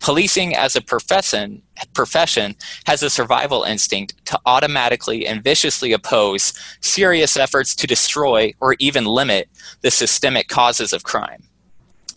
Policing 0.00 0.54
as 0.54 0.76
a 0.76 0.80
profession, 0.80 1.62
profession 1.92 2.54
has 2.86 3.02
a 3.02 3.10
survival 3.10 3.64
instinct 3.64 4.14
to 4.26 4.38
automatically 4.46 5.26
and 5.26 5.42
viciously 5.42 5.92
oppose 5.92 6.52
serious 6.80 7.36
efforts 7.36 7.74
to 7.74 7.86
destroy 7.86 8.54
or 8.60 8.76
even 8.78 9.04
limit 9.04 9.48
the 9.82 9.90
systemic 9.90 10.48
causes 10.48 10.92
of 10.92 11.02
crime. 11.02 11.42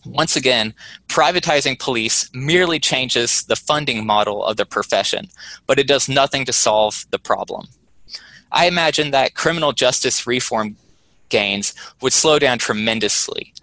Once 0.04 0.36
again, 0.36 0.74
privatizing 1.08 1.78
police 1.78 2.28
merely 2.34 2.78
changes 2.78 3.44
the 3.44 3.56
funding 3.56 4.04
model 4.04 4.44
of 4.44 4.56
the 4.56 4.66
profession, 4.66 5.28
but 5.66 5.78
it 5.78 5.86
does 5.86 6.08
nothing 6.08 6.44
to 6.44 6.52
solve 6.52 7.04
the 7.10 7.18
problem. 7.18 7.68
I 8.50 8.66
imagine 8.66 9.12
that 9.12 9.34
criminal 9.34 9.72
justice 9.72 10.26
reform 10.26 10.76
gains 11.28 11.72
would 12.00 12.12
slow 12.12 12.38
down 12.38 12.58
tremendously 12.58 13.54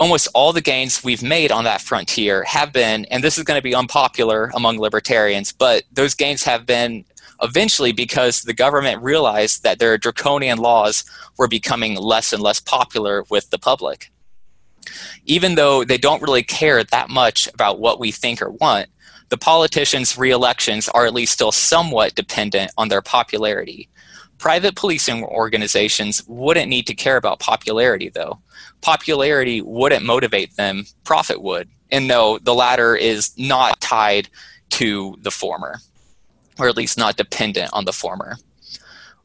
almost 0.00 0.28
all 0.34 0.52
the 0.52 0.62
gains 0.62 1.04
we've 1.04 1.22
made 1.22 1.52
on 1.52 1.64
that 1.64 1.82
frontier 1.82 2.42
have 2.44 2.72
been, 2.72 3.04
and 3.06 3.22
this 3.22 3.36
is 3.36 3.44
going 3.44 3.58
to 3.58 3.62
be 3.62 3.74
unpopular 3.74 4.50
among 4.54 4.78
libertarians, 4.78 5.52
but 5.52 5.84
those 5.92 6.14
gains 6.14 6.42
have 6.42 6.64
been 6.64 7.04
eventually 7.42 7.92
because 7.92 8.42
the 8.42 8.54
government 8.54 9.02
realized 9.02 9.62
that 9.62 9.78
their 9.78 9.98
draconian 9.98 10.58
laws 10.58 11.04
were 11.38 11.48
becoming 11.48 11.96
less 11.96 12.32
and 12.32 12.42
less 12.42 12.60
popular 12.60 13.24
with 13.30 13.50
the 13.50 13.58
public. 13.58 14.10
Even 15.26 15.54
though 15.54 15.84
they 15.84 15.98
don't 15.98 16.22
really 16.22 16.42
care 16.42 16.82
that 16.82 17.10
much 17.10 17.46
about 17.52 17.78
what 17.78 18.00
we 18.00 18.10
think 18.10 18.40
or 18.40 18.50
want, 18.50 18.88
the 19.28 19.38
politicians' 19.38 20.18
re-elections 20.18 20.88
are 20.88 21.06
at 21.06 21.14
least 21.14 21.34
still 21.34 21.52
somewhat 21.52 22.14
dependent 22.14 22.72
on 22.76 22.88
their 22.88 23.02
popularity. 23.02 23.88
Private 24.40 24.74
policing 24.74 25.22
organizations 25.22 26.24
wouldn't 26.26 26.70
need 26.70 26.86
to 26.86 26.94
care 26.94 27.18
about 27.18 27.40
popularity, 27.40 28.08
though 28.08 28.40
popularity 28.80 29.60
wouldn't 29.60 30.02
motivate 30.02 30.56
them, 30.56 30.86
profit 31.04 31.42
would. 31.42 31.68
And 31.92 32.08
no, 32.08 32.38
the 32.38 32.54
latter 32.54 32.96
is 32.96 33.36
not 33.36 33.80
tied 33.80 34.30
to 34.70 35.16
the 35.20 35.30
former, 35.30 35.80
or 36.58 36.68
at 36.68 36.76
least 36.76 36.96
not 36.96 37.18
dependent 37.18 37.70
on 37.74 37.84
the 37.84 37.92
former. 37.92 38.38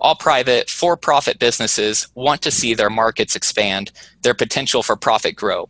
All 0.01 0.15
private, 0.15 0.69
for 0.69 0.97
profit 0.97 1.39
businesses 1.39 2.09
want 2.13 2.41
to 2.41 2.51
see 2.51 2.73
their 2.73 2.89
markets 2.89 3.37
expand, 3.37 3.93
their 4.21 4.33
potential 4.33 4.83
for 4.83 4.97
profit 4.97 5.37
grow. 5.37 5.69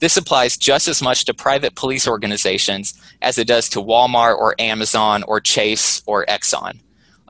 This 0.00 0.18
applies 0.18 0.58
just 0.58 0.86
as 0.86 1.00
much 1.00 1.24
to 1.24 1.32
private 1.32 1.76
police 1.76 2.06
organizations 2.06 2.92
as 3.22 3.38
it 3.38 3.46
does 3.46 3.70
to 3.70 3.80
Walmart 3.80 4.36
or 4.36 4.54
Amazon 4.58 5.22
or 5.22 5.40
Chase 5.40 6.02
or 6.04 6.26
Exxon. 6.26 6.80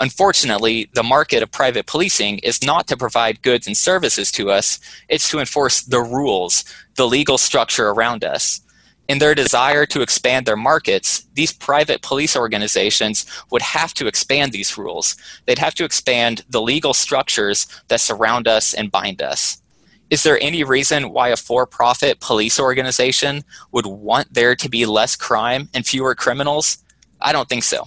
Unfortunately, 0.03 0.91
the 0.95 1.05
market 1.05 1.45
of 1.45 1.53
private 1.53 1.87
policing 1.87 2.39
is 2.39 2.65
not 2.65 2.89
to 2.89 2.97
provide 2.97 3.41
goods 3.41 3.69
and 3.69 3.77
services 3.77 4.33
to 4.33 4.51
us, 4.51 4.81
it's 5.09 5.31
to 5.31 5.39
enforce 5.39 5.83
the 5.83 6.01
rules, 6.01 6.65
the 6.97 7.07
legal 7.07 7.39
structure 7.39 7.89
around 7.89 8.25
us. 8.25 8.61
In 9.07 9.21
their 9.21 9.37
desire 9.37 9.87
to 9.87 10.03
expand 10.03 10.45
their 10.45 10.57
markets, 10.57 11.25
these 11.35 11.53
private 11.53 12.03
police 12.03 12.37
organizations 12.37 13.27
would 13.53 13.63
have 13.63 13.95
to 13.95 14.09
expand 14.09 14.51
these 14.51 14.77
rules. 14.77 15.15
They'd 15.47 15.61
have 15.61 15.75
to 15.77 15.85
expand 15.85 16.45
the 16.49 16.61
legal 16.61 16.95
structures 16.95 17.69
that 17.87 18.01
surround 18.01 18.49
us 18.49 18.75
and 18.75 18.91
bind 18.91 19.23
us. 19.23 19.63
Is 20.11 20.25
there 20.25 20.39
any 20.43 20.65
reason 20.65 21.11
why 21.11 21.29
a 21.29 21.37
for 21.37 21.65
profit 21.65 22.19
police 22.19 22.59
organization 22.59 23.45
would 23.71 23.87
want 23.87 24.35
there 24.35 24.57
to 24.57 24.69
be 24.69 24.85
less 24.85 25.15
crime 25.15 25.69
and 25.73 25.87
fewer 25.87 26.17
criminals? 26.17 26.79
I 27.21 27.31
don't 27.31 27.49
think 27.49 27.63
so. 27.63 27.85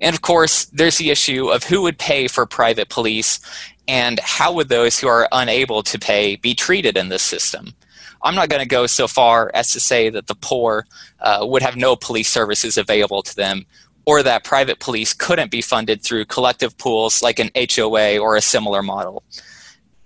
And 0.00 0.14
of 0.14 0.22
course, 0.22 0.66
there's 0.66 0.98
the 0.98 1.10
issue 1.10 1.48
of 1.48 1.64
who 1.64 1.82
would 1.82 1.98
pay 1.98 2.28
for 2.28 2.46
private 2.46 2.88
police 2.88 3.40
and 3.86 4.20
how 4.20 4.52
would 4.52 4.68
those 4.68 4.98
who 4.98 5.08
are 5.08 5.28
unable 5.32 5.82
to 5.82 5.98
pay 5.98 6.36
be 6.36 6.54
treated 6.54 6.96
in 6.96 7.08
this 7.08 7.22
system? 7.22 7.74
I'm 8.22 8.34
not 8.34 8.48
going 8.48 8.62
to 8.62 8.68
go 8.68 8.86
so 8.86 9.08
far 9.08 9.50
as 9.54 9.72
to 9.72 9.80
say 9.80 10.10
that 10.10 10.26
the 10.26 10.34
poor 10.34 10.86
uh, 11.20 11.46
would 11.48 11.62
have 11.62 11.76
no 11.76 11.96
police 11.96 12.28
services 12.28 12.76
available 12.76 13.22
to 13.22 13.34
them 13.34 13.64
or 14.04 14.22
that 14.22 14.44
private 14.44 14.80
police 14.80 15.12
couldn't 15.12 15.50
be 15.50 15.62
funded 15.62 16.02
through 16.02 16.24
collective 16.24 16.76
pools 16.78 17.22
like 17.22 17.38
an 17.38 17.50
HOA 17.54 18.18
or 18.18 18.36
a 18.36 18.40
similar 18.40 18.82
model. 18.82 19.22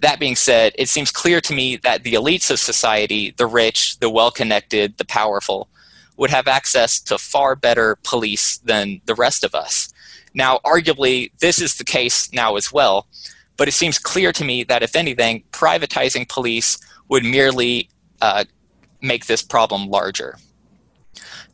That 0.01 0.19
being 0.19 0.35
said, 0.35 0.73
it 0.77 0.89
seems 0.89 1.13
clear 1.13 1.41
to 1.41 1.55
me 1.55 1.77
that 1.77 2.03
the 2.03 2.15
elites 2.15 2.51
of 2.51 2.59
society, 2.59 3.33
the 3.37 3.47
rich, 3.47 3.99
the 4.01 4.11
well 4.11 4.33
connected, 4.33 4.99
the 4.99 5.05
powerful, 5.05 5.69
would 6.23 6.31
have 6.31 6.47
access 6.47 7.01
to 7.01 7.19
far 7.19 7.57
better 7.57 7.99
police 8.05 8.59
than 8.59 9.01
the 9.07 9.15
rest 9.17 9.43
of 9.43 9.57
us. 9.57 9.93
Now, 10.35 10.61
arguably, 10.65 11.33
this 11.41 11.61
is 11.61 11.77
the 11.77 11.85
case 11.85 12.33
now 12.33 12.55
as 12.55 12.73
well, 12.73 13.09
but 13.57 13.67
it 13.67 13.73
seems 13.73 13.99
clear 13.99 14.31
to 14.33 14.45
me 14.45 14.63
that 14.63 14.85
if 14.85 14.95
anything, 14.95 15.43
privatizing 15.51 16.29
police 16.29 16.79
would 17.09 17.25
merely 17.25 17.91
uh, 18.21 18.45
make 19.01 19.27
this 19.27 19.43
problem 19.43 19.89
larger. 19.89 20.39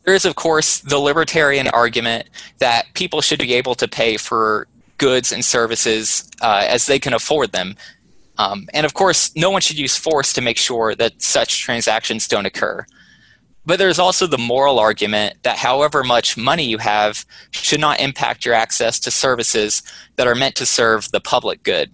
There 0.04 0.14
is, 0.14 0.26
of 0.26 0.34
course, 0.34 0.80
the 0.80 0.98
libertarian 0.98 1.68
argument 1.68 2.28
that 2.58 2.92
people 2.92 3.22
should 3.22 3.40
be 3.40 3.54
able 3.54 3.75
to 3.76 3.88
pay 3.88 4.18
for 4.18 4.68
goods 4.98 5.32
and 5.32 5.42
services 5.42 6.30
uh, 6.42 6.66
as 6.68 6.84
they 6.84 6.98
can 6.98 7.14
afford 7.14 7.52
them. 7.52 7.75
Um, 8.37 8.68
and 8.75 8.84
of 8.84 8.92
course, 8.92 9.34
no 9.34 9.50
one 9.50 9.62
should 9.62 9.78
use 9.78 9.96
force 9.96 10.34
to 10.34 10.42
make 10.42 10.58
sure 10.58 10.94
that 10.94 11.22
such 11.22 11.62
transactions 11.62 12.28
don't 12.28 12.44
occur. 12.44 12.84
But 13.68 13.78
there's 13.78 13.98
also 13.98 14.26
the 14.26 14.38
moral 14.38 14.78
argument 14.78 15.42
that 15.42 15.58
however 15.58 16.02
much 16.02 16.38
money 16.38 16.64
you 16.64 16.78
have 16.78 17.26
should 17.50 17.80
not 17.80 18.00
impact 18.00 18.46
your 18.46 18.54
access 18.54 18.98
to 19.00 19.10
services 19.10 19.82
that 20.16 20.26
are 20.26 20.34
meant 20.34 20.54
to 20.54 20.64
serve 20.64 21.10
the 21.10 21.20
public 21.20 21.62
good. 21.64 21.92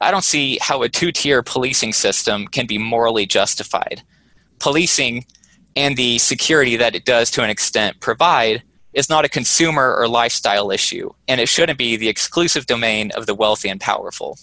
I 0.00 0.12
don't 0.12 0.22
see 0.22 0.60
how 0.62 0.84
a 0.84 0.88
two 0.88 1.10
tier 1.10 1.42
policing 1.42 1.94
system 1.94 2.46
can 2.46 2.68
be 2.68 2.78
morally 2.78 3.26
justified. 3.26 4.04
Policing 4.60 5.26
and 5.74 5.96
the 5.96 6.18
security 6.18 6.76
that 6.76 6.94
it 6.94 7.06
does 7.06 7.28
to 7.32 7.42
an 7.42 7.50
extent 7.50 7.98
provide 7.98 8.62
is 8.92 9.10
not 9.10 9.24
a 9.24 9.28
consumer 9.28 9.96
or 9.96 10.06
lifestyle 10.06 10.70
issue, 10.70 11.10
and 11.26 11.40
it 11.40 11.48
shouldn't 11.48 11.78
be 11.78 11.96
the 11.96 12.08
exclusive 12.08 12.66
domain 12.66 13.10
of 13.16 13.26
the 13.26 13.34
wealthy 13.34 13.68
and 13.68 13.80
powerful. 13.80 14.38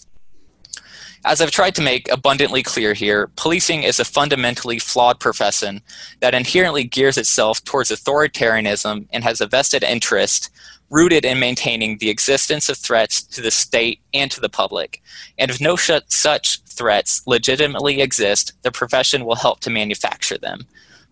As 1.28 1.42
I've 1.42 1.52
tried 1.52 1.76
to 1.76 1.82
make 1.82 2.10
abundantly 2.10 2.64
clear 2.64 2.94
here, 2.94 3.28
policing 3.36 3.84
is 3.84 4.00
a 4.00 4.06
fundamentally 4.06 4.80
flawed 4.80 5.20
profession 5.20 5.82
that 6.22 6.34
inherently 6.34 6.86
gears 6.86 7.18
itself 7.18 7.62
towards 7.66 7.92
authoritarianism 7.92 9.08
and 9.12 9.26
has 9.26 9.42
a 9.42 9.46
vested 9.46 9.84
interest 9.84 10.50
rooted 10.90 11.26
in 11.26 11.38
maintaining 11.38 11.98
the 11.98 12.10
existence 12.10 12.70
of 12.70 12.78
threats 12.78 13.22
to 13.24 13.42
the 13.42 13.52
state 13.52 14.00
and 14.14 14.32
to 14.32 14.40
the 14.40 14.48
public. 14.48 15.04
And 15.38 15.52
if 15.52 15.60
no 15.60 15.76
such 15.76 16.62
threats 16.62 17.22
legitimately 17.28 18.00
exist, 18.00 18.54
the 18.62 18.72
profession 18.72 19.26
will 19.26 19.36
help 19.36 19.60
to 19.62 19.70
manufacture 19.70 20.38
them. 20.38 20.66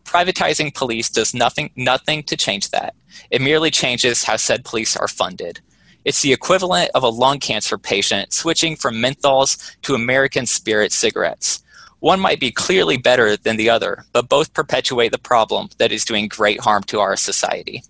Privatizing 0.05 0.74
police 0.74 1.10
does 1.10 1.34
nothing, 1.34 1.72
nothing 1.75 2.24
to 2.24 2.38
change 2.38 2.69
that. 2.69 2.95
It 3.31 3.41
merely 3.41 3.69
changes 3.69 4.24
how 4.24 4.38
said 4.38 4.63
police 4.63 4.95
are 4.95 5.10
funded. 5.10 5.60
It's 6.05 6.21
the 6.21 6.31
equivalent 6.31 6.91
of 6.93 7.01
a 7.01 7.09
lung 7.09 7.39
cancer 7.39 7.79
patient 7.79 8.31
switching 8.31 8.75
from 8.75 8.95
menthols 8.95 9.75
to 9.81 9.95
American 9.95 10.45
Spirit 10.45 10.91
cigarettes. 10.91 11.63
One 12.00 12.19
might 12.19 12.39
be 12.39 12.51
clearly 12.51 12.97
better 12.97 13.35
than 13.35 13.57
the 13.57 13.71
other, 13.71 14.05
but 14.13 14.29
both 14.29 14.53
perpetuate 14.53 15.12
the 15.12 15.17
problem 15.17 15.69
that 15.79 15.91
is 15.91 16.05
doing 16.05 16.27
great 16.27 16.59
harm 16.59 16.83
to 16.83 17.00
our 17.00 17.15
society. 17.15 17.83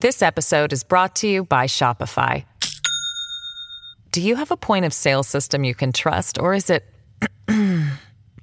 This 0.00 0.22
episode 0.22 0.72
is 0.72 0.82
brought 0.82 1.14
to 1.16 1.28
you 1.28 1.44
by 1.44 1.66
Shopify. 1.66 2.44
Do 4.10 4.20
you 4.20 4.34
have 4.34 4.50
a 4.50 4.56
point 4.56 4.84
of 4.84 4.92
sale 4.92 5.22
system 5.22 5.62
you 5.62 5.74
can 5.74 5.92
trust, 5.92 6.38
or 6.38 6.54
is 6.54 6.68
it 6.68 6.84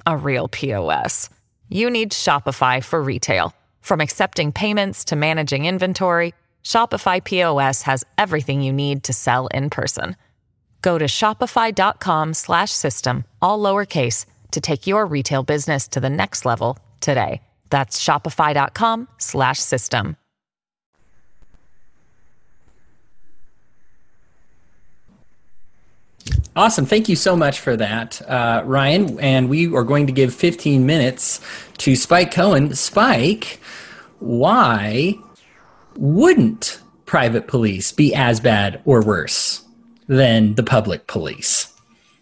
a 0.06 0.18
real 0.18 0.48
POS? 0.48 1.30
You 1.68 1.90
need 1.90 2.12
Shopify 2.12 2.82
for 2.82 3.04
retail. 3.04 3.54
From 3.82 4.00
accepting 4.00 4.52
payments 4.54 5.06
to 5.06 5.16
managing 5.16 5.66
inventory, 5.66 6.34
Shopify 6.64 7.24
POS 7.24 7.84
has 7.84 8.04
everything 8.18 8.62
you 8.62 8.74
need 8.74 9.04
to 9.04 9.14
sell 9.14 9.46
in 9.48 9.70
person. 9.70 10.16
Go 10.82 10.98
to 10.98 11.06
shopify.com/system 11.06 13.24
all 13.42 13.60
lowercase 13.60 14.26
to 14.52 14.62
take 14.62 14.88
your 14.88 15.06
retail 15.06 15.44
business 15.44 15.88
to 15.90 16.00
the 16.00 16.10
next 16.10 16.46
level 16.46 16.80
today. 17.00 17.42
That's 17.70 18.04
shopify.com/system. 18.04 20.18
Awesome. 26.54 26.86
Thank 26.86 27.08
you 27.08 27.16
so 27.16 27.38
much 27.38 27.62
for 27.62 27.78
that, 27.78 28.22
uh, 28.28 28.62
Ryan. 28.66 29.18
And 29.22 29.50
we 29.50 29.74
are 29.74 29.84
going 29.84 30.06
to 30.08 30.14
give 30.14 30.36
15 30.36 30.86
minutes 30.86 31.40
to 31.78 31.96
Spike 31.96 32.32
Cohen. 32.32 32.76
Spike, 32.76 33.62
why 34.20 35.16
wouldn't 35.96 36.82
private 37.06 37.48
police 37.48 37.92
be 37.92 38.14
as 38.16 38.40
bad 38.40 38.82
or 38.86 39.04
worse 39.04 39.64
than 40.08 40.56
the 40.56 40.64
public 40.64 41.08
police? 41.08 41.74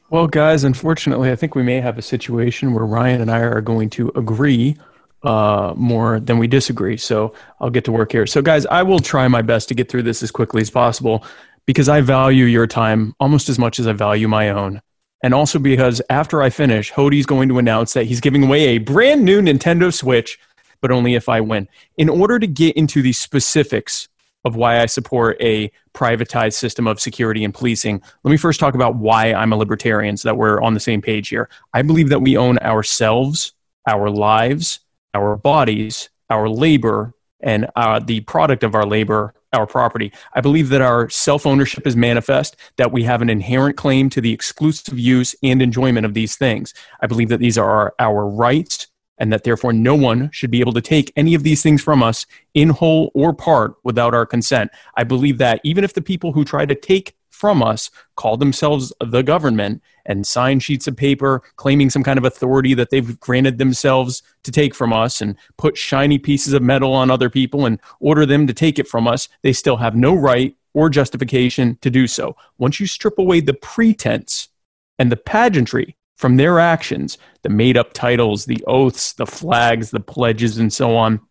Well, 0.10 0.28
guys, 0.28 0.64
unfortunately, 0.64 1.32
I 1.32 1.36
think 1.36 1.54
we 1.54 1.62
may 1.62 1.80
have 1.82 1.98
a 1.98 2.02
situation 2.02 2.74
where 2.74 2.86
Ryan 2.86 3.22
and 3.22 3.30
I 3.30 3.42
are 3.42 3.62
going 3.62 3.92
to 3.92 4.12
agree 4.16 4.76
uh, 5.24 5.74
more 5.76 6.20
than 6.20 6.40
we 6.40 6.48
disagree. 6.48 6.98
So 6.98 7.34
I'll 7.60 7.70
get 7.70 7.86
to 7.86 7.92
work 7.92 8.12
here. 8.12 8.26
So, 8.26 8.42
guys, 8.42 8.66
I 8.68 8.84
will 8.84 9.00
try 9.00 9.28
my 9.28 9.42
best 9.42 9.68
to 9.70 9.76
get 9.76 9.90
through 9.90 10.04
this 10.04 10.24
as 10.24 10.32
quickly 10.32 10.62
as 10.62 10.70
possible 10.70 11.24
because 11.66 11.90
I 11.90 12.02
value 12.02 12.46
your 12.46 12.66
time 12.66 13.14
almost 13.20 13.50
as 13.50 13.60
much 13.60 13.80
as 13.80 13.86
I 13.86 13.94
value 13.94 14.28
my 14.28 14.50
own. 14.50 14.82
And 15.22 15.34
also 15.34 15.60
because 15.60 16.02
after 16.10 16.42
I 16.42 16.50
finish, 16.50 16.92
Hody's 16.92 17.26
going 17.26 17.50
to 17.50 17.60
announce 17.60 17.94
that 17.94 18.06
he's 18.06 18.22
giving 18.22 18.44
away 18.44 18.70
a 18.70 18.78
brand 18.78 19.24
new 19.24 19.42
Nintendo 19.42 19.94
Switch 19.94 20.40
but 20.82 20.92
only 20.92 21.16
if 21.16 21.30
I 21.30 21.42
win. 21.42 21.68
In 21.98 22.10
order 22.10 22.40
to 22.40 22.48
get 22.48 22.76
into 22.76 23.02
the 23.02 23.14
specifics 23.14 24.08
of 24.46 24.56
why 24.56 24.82
I 24.82 24.86
support 24.86 25.38
a 25.42 25.72
privatized 25.94 26.54
system 26.54 26.88
of 26.88 27.00
security 27.00 27.44
and 27.44 27.54
policing, 27.54 28.02
let 28.24 28.32
me 28.32 28.38
first 28.38 28.60
talk 28.60 28.74
about 28.74 28.96
why 28.96 29.34
I'm 29.34 29.52
a 29.52 29.58
libertarian 29.58 30.18
so 30.18 30.30
that 30.30 30.38
we're 30.38 30.62
on 30.62 30.74
the 30.74 30.80
same 30.80 31.02
page 31.02 31.30
here. 31.30 31.50
I 31.74 31.82
believe 31.82 32.10
that 32.10 32.22
we 32.22 32.38
own 32.38 32.58
ourselves, 32.60 33.54
our 33.86 34.10
lives, 34.10 34.80
our 35.14 35.36
bodies, 35.36 36.10
our 36.30 36.48
labor, 36.48 37.14
and 37.42 37.68
uh, 37.76 38.00
the 38.00 38.22
product 38.22 38.64
of 38.64 38.76
our 38.76 38.86
labor, 38.86 39.34
our 39.54 39.66
property. 39.66 40.12
I 40.34 40.42
believe 40.42 40.70
that 40.70 40.82
our 40.82 41.10
self 41.10 41.46
ownership 41.46 41.88
is 41.88 41.96
manifest, 41.96 42.56
that 42.78 42.92
we 42.92 43.04
have 43.04 43.22
an 43.22 43.30
inherent 43.30 43.78
claim 43.78 44.10
to 44.12 44.22
the 44.22 44.34
exclusive 44.34 45.00
use 45.00 45.36
and 45.42 45.62
enjoyment 45.62 46.06
of 46.06 46.14
these 46.14 46.36
things. 46.36 46.74
I 47.02 47.08
believe 47.08 47.30
that 47.30 47.40
these 47.40 47.58
are 47.58 47.70
our, 47.70 47.96
our 48.00 48.28
rights 48.28 48.88
and 49.20 49.32
that 49.32 49.44
therefore 49.44 49.74
no 49.74 49.96
one 49.96 50.30
should 50.32 50.52
be 50.52 50.62
able 50.62 50.74
to 50.74 50.82
take 50.82 51.12
any 51.16 51.36
of 51.36 51.44
these 51.44 51.62
things 51.62 51.84
from 51.84 52.02
us 52.02 52.26
in 52.54 52.70
whole 52.70 53.12
or 53.14 53.34
part 53.34 53.76
without 53.84 54.14
our 54.14 54.26
consent. 54.26 54.72
I 54.96 55.04
believe 55.04 55.38
that 55.38 55.62
even 55.64 55.84
if 55.84 55.94
the 55.94 56.02
people 56.02 56.32
who 56.32 56.46
try 56.46 56.66
to 56.66 56.76
take 56.76 57.16
from 57.30 57.64
us 57.64 57.90
call 58.18 58.36
themselves 58.36 58.92
the 59.00 59.22
government 59.22 59.82
and 60.06 60.28
sign 60.28 60.60
sheets 60.60 60.88
of 60.88 60.98
paper 60.98 61.42
claiming 61.56 61.90
some 61.90 62.04
kind 62.04 62.18
of 62.18 62.26
authority 62.26 62.74
that 62.74 62.90
they've 62.90 63.18
granted 63.22 63.58
themselves 63.58 64.22
to 64.44 64.52
take 64.52 64.76
from 64.76 64.92
us 64.92 65.22
and 65.22 65.38
put 65.58 65.78
shiny 65.78 66.18
pieces 66.18 66.52
of 66.52 66.62
metal 66.62 66.92
on 66.94 67.10
other 67.10 67.30
people 67.30 67.66
and 67.66 67.80
order 68.02 68.26
them 68.26 68.46
to 68.46 68.54
take 68.54 68.78
it 68.78 68.90
from 68.90 69.08
us, 69.08 69.30
they 69.42 69.54
still 69.54 69.78
have 69.78 69.96
no 69.96 70.14
right 70.14 70.56
or 70.74 70.90
justification 70.90 71.78
to 71.82 71.90
do 71.90 72.08
so. 72.08 72.36
Once 72.58 72.80
you 72.80 72.86
strip 72.86 73.18
away 73.18 73.40
the 73.40 73.54
pretense 73.54 74.50
and 74.98 75.10
the 75.10 75.18
pageantry 75.18 75.96
from 76.20 76.36
their 76.36 76.60
actions, 76.60 77.18
the 77.44 77.50
made 77.50 77.78
up 77.78 77.94
titles, 77.94 78.44
the 78.44 78.62
oaths, 78.68 79.14
the 79.14 79.26
flags, 79.26 79.92
the 79.92 80.02
pledges, 80.02 80.58
and 80.58 80.72
so 80.72 80.98
on, 80.98 81.22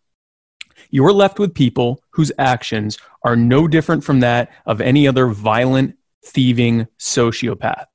you 0.89 1.05
are 1.05 1.13
left 1.13 1.37
with 1.37 1.53
people 1.53 2.03
whose 2.09 2.31
actions 2.39 2.97
are 3.21 3.35
no 3.35 3.67
different 3.67 4.03
from 4.03 4.21
that 4.21 4.49
of 4.65 4.81
any 4.81 5.07
other 5.07 5.27
violent, 5.27 5.95
thieving 6.25 6.87
sociopath. 6.97 7.85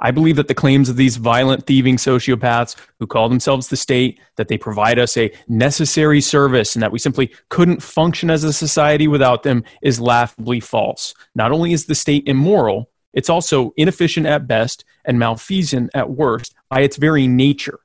I 0.00 0.10
believe 0.10 0.34
that 0.34 0.48
the 0.48 0.54
claims 0.54 0.88
of 0.88 0.96
these 0.96 1.16
violent, 1.16 1.64
thieving 1.64 1.96
sociopaths 1.96 2.74
who 2.98 3.06
call 3.06 3.28
themselves 3.28 3.68
the 3.68 3.76
state, 3.76 4.18
that 4.34 4.48
they 4.48 4.58
provide 4.58 4.98
us 4.98 5.16
a 5.16 5.32
necessary 5.46 6.20
service 6.20 6.74
and 6.74 6.82
that 6.82 6.90
we 6.90 6.98
simply 6.98 7.32
couldn't 7.50 7.84
function 7.84 8.30
as 8.30 8.42
a 8.42 8.52
society 8.52 9.06
without 9.06 9.44
them, 9.44 9.62
is 9.80 10.00
laughably 10.00 10.58
false. 10.58 11.14
Not 11.36 11.52
only 11.52 11.72
is 11.72 11.86
the 11.86 11.94
state 11.94 12.26
immoral, 12.26 12.90
it's 13.16 13.30
also 13.30 13.72
inefficient 13.76 14.26
at 14.26 14.46
best 14.46 14.84
and 15.04 15.18
malfeasant 15.18 15.90
at 15.94 16.10
worst 16.10 16.54
by 16.68 16.82
its 16.82 16.96
very 16.98 17.26
nature. 17.26 17.80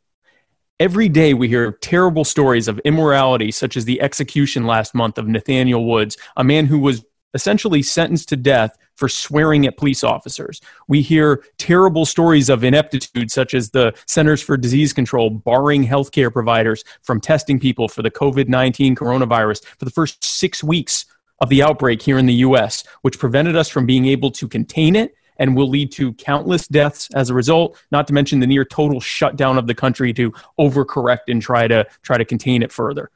Every 0.80 1.10
day 1.10 1.34
we 1.34 1.48
hear 1.48 1.72
terrible 1.72 2.26
stories 2.26 2.68
of 2.68 2.80
immorality, 2.80 3.52
such 3.52 3.78
as 3.78 3.86
the 3.86 4.02
execution 4.02 4.66
last 4.66 4.94
month 4.94 5.18
of 5.18 5.28
Nathaniel 5.28 5.86
Woods, 5.86 6.18
a 6.36 6.44
man 6.44 6.66
who 6.66 6.80
was 6.80 7.04
essentially 7.34 7.82
sentenced 7.82 8.28
to 8.30 8.36
death 8.36 8.78
for 8.96 9.08
swearing 9.08 9.66
at 9.66 9.78
police 9.78 10.04
officers. 10.04 10.60
We 10.90 11.02
hear 11.02 11.44
terrible 11.58 12.06
stories 12.06 12.50
of 12.50 12.64
ineptitude, 12.64 13.32
such 13.32 13.54
as 13.54 13.70
the 13.70 13.94
Centers 14.06 14.42
for 14.42 14.58
Disease 14.58 14.92
Control 14.92 15.30
barring 15.30 15.86
healthcare 15.88 16.34
providers 16.34 16.84
from 17.04 17.22
testing 17.22 17.58
people 17.58 17.88
for 17.88 18.02
the 18.02 18.12
COVID 18.12 18.50
19 18.50 18.96
coronavirus 18.96 19.64
for 19.80 19.86
the 19.86 19.92
first 19.92 20.24
six 20.24 20.62
weeks 20.62 21.06
of 21.40 21.50
the 21.50 21.64
outbreak 21.64 22.02
here 22.02 22.18
in 22.18 22.26
the 22.26 22.34
US, 22.46 22.84
which 23.02 23.18
prevented 23.18 23.56
us 23.56 23.70
from 23.70 23.86
being 23.86 24.08
able 24.08 24.32
to 24.32 24.48
contain 24.48 24.96
it 24.96 25.16
and 25.42 25.56
will 25.56 25.68
lead 25.68 25.92
to 25.92 26.14
countless 26.14 26.68
deaths 26.68 27.10
as 27.16 27.32
a 27.32 27.34
result, 27.34 27.76
not 27.92 28.06
to 28.06 28.14
mention 28.14 28.40
the 28.40 28.48
near 28.48 28.64
total 28.64 29.00
shutdown 29.02 29.58
of 29.58 29.66
the 29.66 29.74
country 29.74 30.14
to 30.14 30.32
overcorrect 30.60 31.22
and 31.28 31.42
try 31.42 31.68
to 31.68 31.84
try 32.04 32.16
to 32.16 32.24
contain 32.24 32.62
it 32.62 32.72
further. 32.72 33.10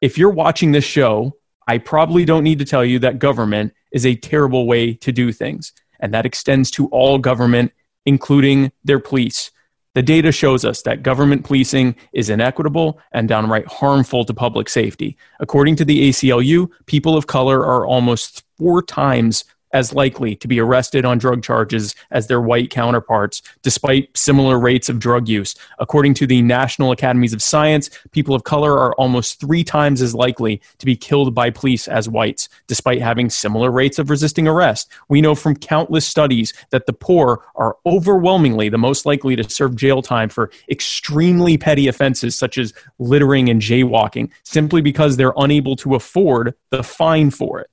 If 0.00 0.16
you're 0.16 0.30
watching 0.30 0.72
this 0.72 0.86
show, 0.86 1.36
I 1.68 1.76
probably 1.76 2.24
don't 2.24 2.44
need 2.44 2.60
to 2.60 2.64
tell 2.64 2.82
you 2.82 2.98
that 3.00 3.18
government 3.18 3.74
is 3.92 4.06
a 4.06 4.16
terrible 4.16 4.66
way 4.66 4.94
to 4.94 5.12
do 5.12 5.32
things, 5.32 5.74
and 6.00 6.14
that 6.14 6.24
extends 6.24 6.70
to 6.72 6.86
all 6.86 7.18
government, 7.18 7.72
including 8.06 8.72
their 8.82 8.98
police. 8.98 9.50
The 9.92 10.02
data 10.02 10.32
shows 10.32 10.64
us 10.64 10.80
that 10.82 11.02
government 11.02 11.44
policing 11.44 11.94
is 12.14 12.30
inequitable 12.30 13.00
and 13.12 13.28
downright 13.28 13.66
harmful 13.66 14.24
to 14.24 14.32
public 14.32 14.70
safety. 14.70 15.18
According 15.40 15.76
to 15.76 15.84
the 15.84 16.08
ACLU, 16.08 16.70
people 16.86 17.18
of 17.18 17.26
color 17.26 17.64
are 17.66 17.86
almost 17.86 18.44
four 18.56 18.82
times 18.82 19.44
as 19.76 19.92
likely 19.92 20.34
to 20.34 20.48
be 20.48 20.58
arrested 20.58 21.04
on 21.04 21.18
drug 21.18 21.42
charges 21.42 21.94
as 22.10 22.28
their 22.28 22.40
white 22.40 22.70
counterparts, 22.70 23.42
despite 23.60 24.08
similar 24.16 24.58
rates 24.58 24.88
of 24.88 24.98
drug 24.98 25.28
use. 25.28 25.54
According 25.78 26.14
to 26.14 26.26
the 26.26 26.40
National 26.40 26.92
Academies 26.92 27.34
of 27.34 27.42
Science, 27.42 27.90
people 28.10 28.34
of 28.34 28.44
color 28.44 28.78
are 28.78 28.94
almost 28.94 29.38
three 29.38 29.62
times 29.62 30.00
as 30.00 30.14
likely 30.14 30.62
to 30.78 30.86
be 30.86 30.96
killed 30.96 31.34
by 31.34 31.50
police 31.50 31.88
as 31.88 32.08
whites, 32.08 32.48
despite 32.66 33.02
having 33.02 33.28
similar 33.28 33.70
rates 33.70 33.98
of 33.98 34.08
resisting 34.08 34.48
arrest. 34.48 34.88
We 35.10 35.20
know 35.20 35.34
from 35.34 35.54
countless 35.54 36.06
studies 36.06 36.54
that 36.70 36.86
the 36.86 36.94
poor 36.94 37.44
are 37.54 37.76
overwhelmingly 37.84 38.70
the 38.70 38.78
most 38.78 39.04
likely 39.04 39.36
to 39.36 39.44
serve 39.50 39.76
jail 39.76 40.00
time 40.00 40.30
for 40.30 40.50
extremely 40.70 41.58
petty 41.58 41.86
offenses 41.86 42.38
such 42.38 42.56
as 42.56 42.72
littering 42.98 43.50
and 43.50 43.60
jaywalking, 43.60 44.30
simply 44.42 44.80
because 44.80 45.18
they're 45.18 45.34
unable 45.36 45.76
to 45.76 45.94
afford 45.94 46.54
the 46.70 46.82
fine 46.82 47.30
for 47.30 47.60
it. 47.60 47.68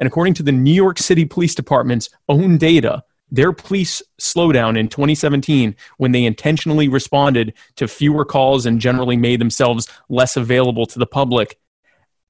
And 0.00 0.06
according 0.06 0.34
to 0.34 0.42
the 0.42 0.50
New 0.50 0.72
York 0.72 0.98
City 0.98 1.26
Police 1.26 1.54
Department's 1.54 2.08
own 2.28 2.56
data, 2.56 3.04
their 3.30 3.52
police 3.52 4.02
slowdown 4.18 4.76
in 4.76 4.88
2017, 4.88 5.76
when 5.98 6.12
they 6.12 6.24
intentionally 6.24 6.88
responded 6.88 7.54
to 7.76 7.86
fewer 7.86 8.24
calls 8.24 8.66
and 8.66 8.80
generally 8.80 9.16
made 9.16 9.40
themselves 9.40 9.86
less 10.08 10.36
available 10.36 10.86
to 10.86 10.98
the 10.98 11.06
public, 11.06 11.58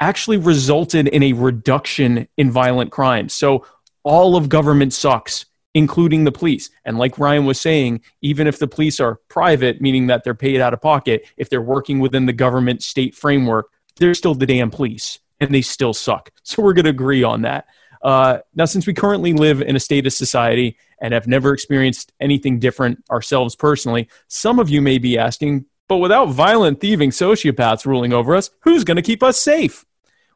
actually 0.01 0.37
resulted 0.37 1.09
in 1.09 1.23
a 1.23 1.33
reduction 1.33 2.27
in 2.37 2.51
violent 2.51 2.91
crimes. 2.91 3.33
So 3.33 3.65
all 4.03 4.37
of 4.37 4.49
government 4.49 4.93
sucks, 4.93 5.47
including 5.73 6.25
the 6.25 6.33
police. 6.33 6.71
And 6.85 6.99
like 6.99 7.19
Ryan 7.19 7.47
was 7.47 7.61
saying, 7.61 8.03
even 8.21 8.47
if 8.47 8.59
the 8.59 8.67
police 8.67 8.99
are 8.99 9.21
private, 9.29 9.81
meaning 9.81 10.09
that 10.09 10.25
they're 10.25 10.35
paid 10.35 10.61
out 10.61 10.75
of 10.75 10.83
pocket, 10.83 11.27
if 11.37 11.49
they're 11.49 11.63
working 11.63 12.01
within 12.01 12.27
the 12.27 12.33
government 12.33 12.83
state 12.83 13.15
framework, 13.15 13.71
they're 13.97 14.15
still 14.15 14.35
the 14.35 14.47
damn 14.47 14.71
police 14.71 15.21
and 15.41 15.55
they 15.55 15.63
still 15.63 15.95
suck. 15.95 16.31
So 16.43 16.63
we're 16.63 16.75
going 16.75 16.85
to 16.85 16.91
agree 16.91 17.23
on 17.23 17.43
that. 17.43 17.67
Uh, 18.03 18.39
now, 18.55 18.65
since 18.65 18.87
we 18.87 18.95
currently 18.95 19.33
live 19.33 19.61
in 19.61 19.77
a 19.77 19.81
state 19.81 20.07
of 20.07 20.13
society 20.13 20.77
and 21.01 21.13
have 21.13 21.27
never 21.27 21.53
experienced 21.53 22.13
anything 22.21 22.59
different 22.59 23.05
ourselves 23.11 23.55
personally, 23.55 24.09
some 24.29 24.59
of 24.59 24.71
you 24.71 24.81
may 24.81 24.99
be 24.99 25.19
asking, 25.19 25.67
but 25.89 25.99
without 25.99 26.27
violent, 26.27 26.81
thieving 26.81 27.11
sociopaths 27.11 27.85
ruling 27.85 28.13
over 28.13 28.35
us, 28.35 28.51
who's 28.61 28.85
going 28.85 28.97
to 28.97 29.03
keep 29.03 29.23
us 29.23 29.39
safe? 29.39 29.85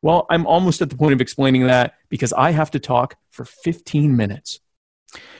Well, 0.02 0.26
I'm 0.28 0.46
almost 0.46 0.82
at 0.82 0.90
the 0.90 0.96
point 0.96 1.14
of 1.14 1.22
explaining 1.22 1.66
that 1.66 1.94
because 2.10 2.34
I 2.34 2.50
have 2.50 2.70
to 2.72 2.78
talk 2.78 3.16
for 3.30 3.46
15 3.46 4.14
minutes. 4.14 4.60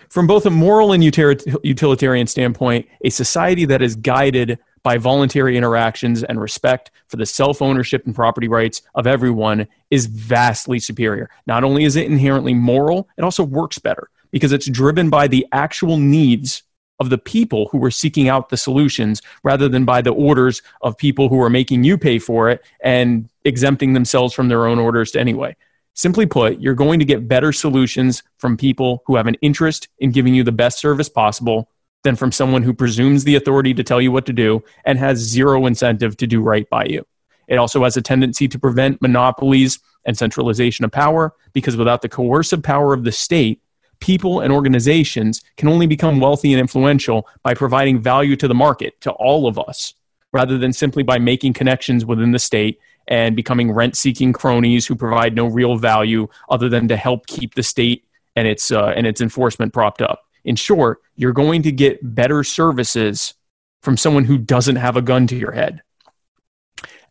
From 0.08 0.26
both 0.26 0.46
a 0.46 0.50
moral 0.50 0.92
and 0.92 1.02
utilitarian 1.02 2.26
standpoint, 2.26 2.86
a 3.04 3.10
society 3.10 3.64
that 3.64 3.82
is 3.82 3.96
guided 3.96 4.58
by 4.84 4.98
voluntary 4.98 5.56
interactions 5.56 6.22
and 6.22 6.40
respect 6.40 6.90
for 7.08 7.16
the 7.16 7.26
self 7.26 7.60
ownership 7.60 8.06
and 8.06 8.14
property 8.14 8.46
rights 8.46 8.82
of 8.94 9.06
everyone 9.06 9.66
is 9.90 10.06
vastly 10.06 10.78
superior. 10.78 11.30
Not 11.46 11.64
only 11.64 11.84
is 11.84 11.96
it 11.96 12.06
inherently 12.06 12.54
moral, 12.54 13.08
it 13.18 13.24
also 13.24 13.42
works 13.42 13.78
better 13.78 14.10
because 14.30 14.52
it's 14.52 14.68
driven 14.68 15.10
by 15.10 15.26
the 15.26 15.46
actual 15.52 15.96
needs 15.96 16.62
of 17.00 17.10
the 17.10 17.18
people 17.18 17.68
who 17.72 17.82
are 17.84 17.90
seeking 17.90 18.28
out 18.28 18.50
the 18.50 18.56
solutions 18.56 19.20
rather 19.42 19.68
than 19.68 19.84
by 19.84 20.00
the 20.00 20.12
orders 20.12 20.62
of 20.82 20.96
people 20.96 21.28
who 21.28 21.40
are 21.40 21.50
making 21.50 21.82
you 21.82 21.98
pay 21.98 22.18
for 22.18 22.48
it 22.50 22.62
and 22.80 23.28
exempting 23.44 23.94
themselves 23.94 24.32
from 24.32 24.48
their 24.48 24.66
own 24.66 24.78
orders 24.78 25.16
anyway. 25.16 25.56
Simply 25.94 26.26
put, 26.26 26.60
you're 26.60 26.74
going 26.74 26.98
to 26.98 27.04
get 27.04 27.28
better 27.28 27.52
solutions 27.52 28.24
from 28.38 28.56
people 28.56 29.04
who 29.06 29.14
have 29.14 29.28
an 29.28 29.36
interest 29.40 29.88
in 29.98 30.10
giving 30.10 30.34
you 30.34 30.42
the 30.42 30.52
best 30.52 30.80
service 30.80 31.08
possible 31.08 31.70
than 32.02 32.16
from 32.16 32.32
someone 32.32 32.62
who 32.62 32.74
presumes 32.74 33.22
the 33.22 33.36
authority 33.36 33.72
to 33.74 33.84
tell 33.84 34.00
you 34.00 34.10
what 34.10 34.26
to 34.26 34.32
do 34.32 34.62
and 34.84 34.98
has 34.98 35.18
zero 35.18 35.66
incentive 35.66 36.16
to 36.16 36.26
do 36.26 36.42
right 36.42 36.68
by 36.68 36.84
you. 36.84 37.06
It 37.46 37.56
also 37.56 37.84
has 37.84 37.96
a 37.96 38.02
tendency 38.02 38.48
to 38.48 38.58
prevent 38.58 39.00
monopolies 39.00 39.78
and 40.04 40.18
centralization 40.18 40.84
of 40.84 40.90
power 40.90 41.32
because 41.52 41.76
without 41.76 42.02
the 42.02 42.08
coercive 42.08 42.62
power 42.62 42.92
of 42.92 43.04
the 43.04 43.12
state, 43.12 43.62
people 44.00 44.40
and 44.40 44.52
organizations 44.52 45.42
can 45.56 45.68
only 45.68 45.86
become 45.86 46.18
wealthy 46.18 46.52
and 46.52 46.60
influential 46.60 47.26
by 47.42 47.54
providing 47.54 48.02
value 48.02 48.34
to 48.36 48.48
the 48.48 48.54
market, 48.54 49.00
to 49.00 49.12
all 49.12 49.46
of 49.46 49.58
us, 49.58 49.94
rather 50.32 50.58
than 50.58 50.72
simply 50.72 51.04
by 51.04 51.18
making 51.18 51.52
connections 51.52 52.04
within 52.04 52.32
the 52.32 52.38
state 52.38 52.80
and 53.08 53.36
becoming 53.36 53.72
rent 53.72 53.96
seeking 53.96 54.32
cronies 54.32 54.86
who 54.86 54.94
provide 54.94 55.34
no 55.34 55.46
real 55.46 55.76
value 55.76 56.28
other 56.48 56.68
than 56.68 56.88
to 56.88 56.96
help 56.96 57.26
keep 57.26 57.54
the 57.54 57.62
state 57.62 58.04
and 58.36 58.48
its, 58.48 58.70
uh, 58.70 58.92
and 58.96 59.06
its 59.06 59.20
enforcement 59.20 59.72
propped 59.72 60.02
up. 60.02 60.22
In 60.44 60.56
short, 60.56 61.00
you're 61.16 61.32
going 61.32 61.62
to 61.62 61.72
get 61.72 62.14
better 62.14 62.44
services 62.44 63.34
from 63.82 63.96
someone 63.96 64.24
who 64.24 64.38
doesn't 64.38 64.76
have 64.76 64.96
a 64.96 65.02
gun 65.02 65.26
to 65.28 65.36
your 65.36 65.52
head. 65.52 65.82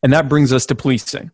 And 0.02 0.12
that 0.14 0.28
brings 0.28 0.52
us 0.52 0.66
to 0.68 0.76
policing. 0.76 1.32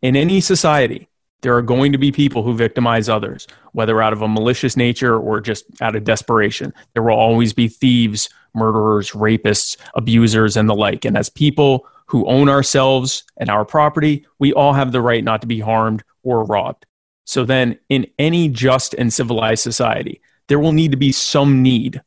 In 0.00 0.16
any 0.16 0.40
society, 0.40 1.08
there 1.42 1.56
are 1.56 1.62
going 1.62 1.92
to 1.92 1.98
be 1.98 2.12
people 2.12 2.42
who 2.42 2.54
victimize 2.54 3.08
others, 3.08 3.46
whether 3.72 4.00
out 4.00 4.12
of 4.12 4.22
a 4.22 4.28
malicious 4.28 4.76
nature 4.76 5.16
or 5.16 5.40
just 5.40 5.64
out 5.80 5.96
of 5.96 6.04
desperation. 6.04 6.72
There 6.94 7.02
will 7.02 7.18
always 7.18 7.52
be 7.52 7.68
thieves, 7.68 8.30
murderers, 8.54 9.10
rapists, 9.10 9.76
abusers, 9.94 10.56
and 10.56 10.68
the 10.68 10.74
like. 10.74 11.04
And 11.04 11.16
as 11.16 11.28
people 11.28 11.86
who 12.12 12.26
own 12.26 12.50
ourselves 12.50 13.24
and 13.38 13.48
our 13.48 13.64
property, 13.64 14.26
we 14.38 14.52
all 14.52 14.74
have 14.74 14.92
the 14.92 15.00
right 15.00 15.24
not 15.24 15.40
to 15.40 15.46
be 15.46 15.60
harmed 15.60 16.04
or 16.22 16.44
robbed. 16.44 16.84
So 17.24 17.46
then, 17.46 17.78
in 17.88 18.06
any 18.18 18.50
just 18.50 18.92
and 18.92 19.10
civilized 19.10 19.62
society, 19.62 20.20
there 20.46 20.58
will 20.58 20.72
need 20.72 20.90
to 20.90 20.98
be 20.98 21.10
some 21.10 21.62
need. 21.62 22.02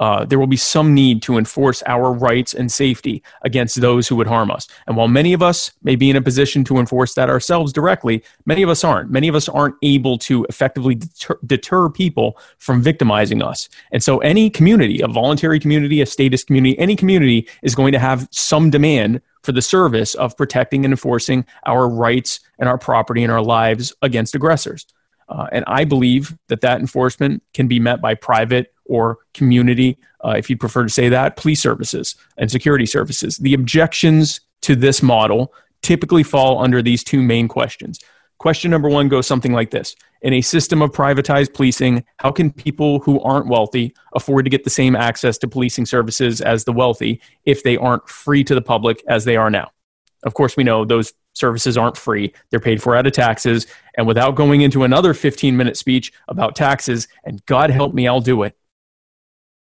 Uh, 0.00 0.24
there 0.24 0.38
will 0.38 0.46
be 0.46 0.56
some 0.56 0.94
need 0.94 1.22
to 1.22 1.38
enforce 1.38 1.82
our 1.86 2.12
rights 2.12 2.54
and 2.54 2.70
safety 2.70 3.22
against 3.42 3.80
those 3.80 4.06
who 4.06 4.16
would 4.16 4.26
harm 4.26 4.50
us. 4.50 4.68
And 4.86 4.96
while 4.96 5.08
many 5.08 5.32
of 5.32 5.42
us 5.42 5.72
may 5.82 5.96
be 5.96 6.10
in 6.10 6.16
a 6.16 6.22
position 6.22 6.64
to 6.64 6.78
enforce 6.78 7.14
that 7.14 7.28
ourselves 7.28 7.72
directly, 7.72 8.22
many 8.46 8.62
of 8.62 8.68
us 8.68 8.84
aren't. 8.84 9.10
Many 9.10 9.28
of 9.28 9.34
us 9.34 9.48
aren't 9.48 9.74
able 9.82 10.18
to 10.18 10.44
effectively 10.48 10.94
deter, 10.94 11.38
deter 11.44 11.88
people 11.88 12.38
from 12.58 12.82
victimizing 12.82 13.42
us. 13.42 13.68
And 13.92 14.02
so, 14.02 14.18
any 14.18 14.50
community, 14.50 15.00
a 15.00 15.08
voluntary 15.08 15.58
community, 15.58 16.00
a 16.00 16.06
statist 16.06 16.46
community, 16.46 16.78
any 16.78 16.96
community 16.96 17.48
is 17.62 17.74
going 17.74 17.92
to 17.92 17.98
have 17.98 18.28
some 18.30 18.70
demand 18.70 19.20
for 19.42 19.52
the 19.52 19.62
service 19.62 20.14
of 20.14 20.36
protecting 20.36 20.84
and 20.84 20.92
enforcing 20.92 21.44
our 21.66 21.88
rights 21.88 22.40
and 22.58 22.68
our 22.68 22.78
property 22.78 23.22
and 23.22 23.32
our 23.32 23.42
lives 23.42 23.94
against 24.02 24.34
aggressors. 24.34 24.86
Uh, 25.28 25.46
and 25.52 25.64
I 25.66 25.84
believe 25.84 26.36
that 26.48 26.62
that 26.62 26.80
enforcement 26.80 27.42
can 27.52 27.68
be 27.68 27.78
met 27.78 28.00
by 28.00 28.14
private 28.14 28.72
or 28.88 29.18
community, 29.34 29.98
uh, 30.24 30.34
if 30.36 30.50
you 30.50 30.56
prefer 30.56 30.82
to 30.82 30.88
say 30.88 31.08
that, 31.08 31.36
police 31.36 31.60
services 31.60 32.16
and 32.36 32.50
security 32.50 32.86
services. 32.86 33.36
The 33.36 33.54
objections 33.54 34.40
to 34.62 34.74
this 34.74 35.02
model 35.02 35.52
typically 35.82 36.22
fall 36.22 36.62
under 36.62 36.82
these 36.82 37.04
two 37.04 37.22
main 37.22 37.48
questions. 37.48 38.00
Question 38.38 38.70
number 38.70 38.88
one 38.88 39.08
goes 39.08 39.26
something 39.26 39.52
like 39.52 39.70
this 39.70 39.96
In 40.22 40.32
a 40.32 40.40
system 40.40 40.80
of 40.80 40.90
privatized 40.90 41.54
policing, 41.54 42.04
how 42.18 42.30
can 42.30 42.52
people 42.52 43.00
who 43.00 43.20
aren't 43.20 43.48
wealthy 43.48 43.94
afford 44.14 44.44
to 44.44 44.50
get 44.50 44.64
the 44.64 44.70
same 44.70 44.96
access 44.96 45.38
to 45.38 45.48
policing 45.48 45.86
services 45.86 46.40
as 46.40 46.64
the 46.64 46.72
wealthy 46.72 47.20
if 47.44 47.62
they 47.62 47.76
aren't 47.76 48.08
free 48.08 48.44
to 48.44 48.54
the 48.54 48.62
public 48.62 49.02
as 49.08 49.24
they 49.24 49.36
are 49.36 49.50
now? 49.50 49.70
Of 50.24 50.34
course, 50.34 50.56
we 50.56 50.64
know 50.64 50.84
those 50.84 51.12
services 51.32 51.78
aren't 51.78 51.96
free. 51.96 52.34
They're 52.50 52.60
paid 52.60 52.82
for 52.82 52.96
out 52.96 53.06
of 53.06 53.12
taxes. 53.12 53.66
And 53.96 54.06
without 54.06 54.34
going 54.34 54.60
into 54.60 54.82
another 54.82 55.14
15 55.14 55.56
minute 55.56 55.76
speech 55.76 56.12
about 56.26 56.56
taxes, 56.56 57.08
and 57.24 57.44
God 57.46 57.70
help 57.70 57.94
me, 57.94 58.08
I'll 58.08 58.20
do 58.20 58.42
it, 58.42 58.56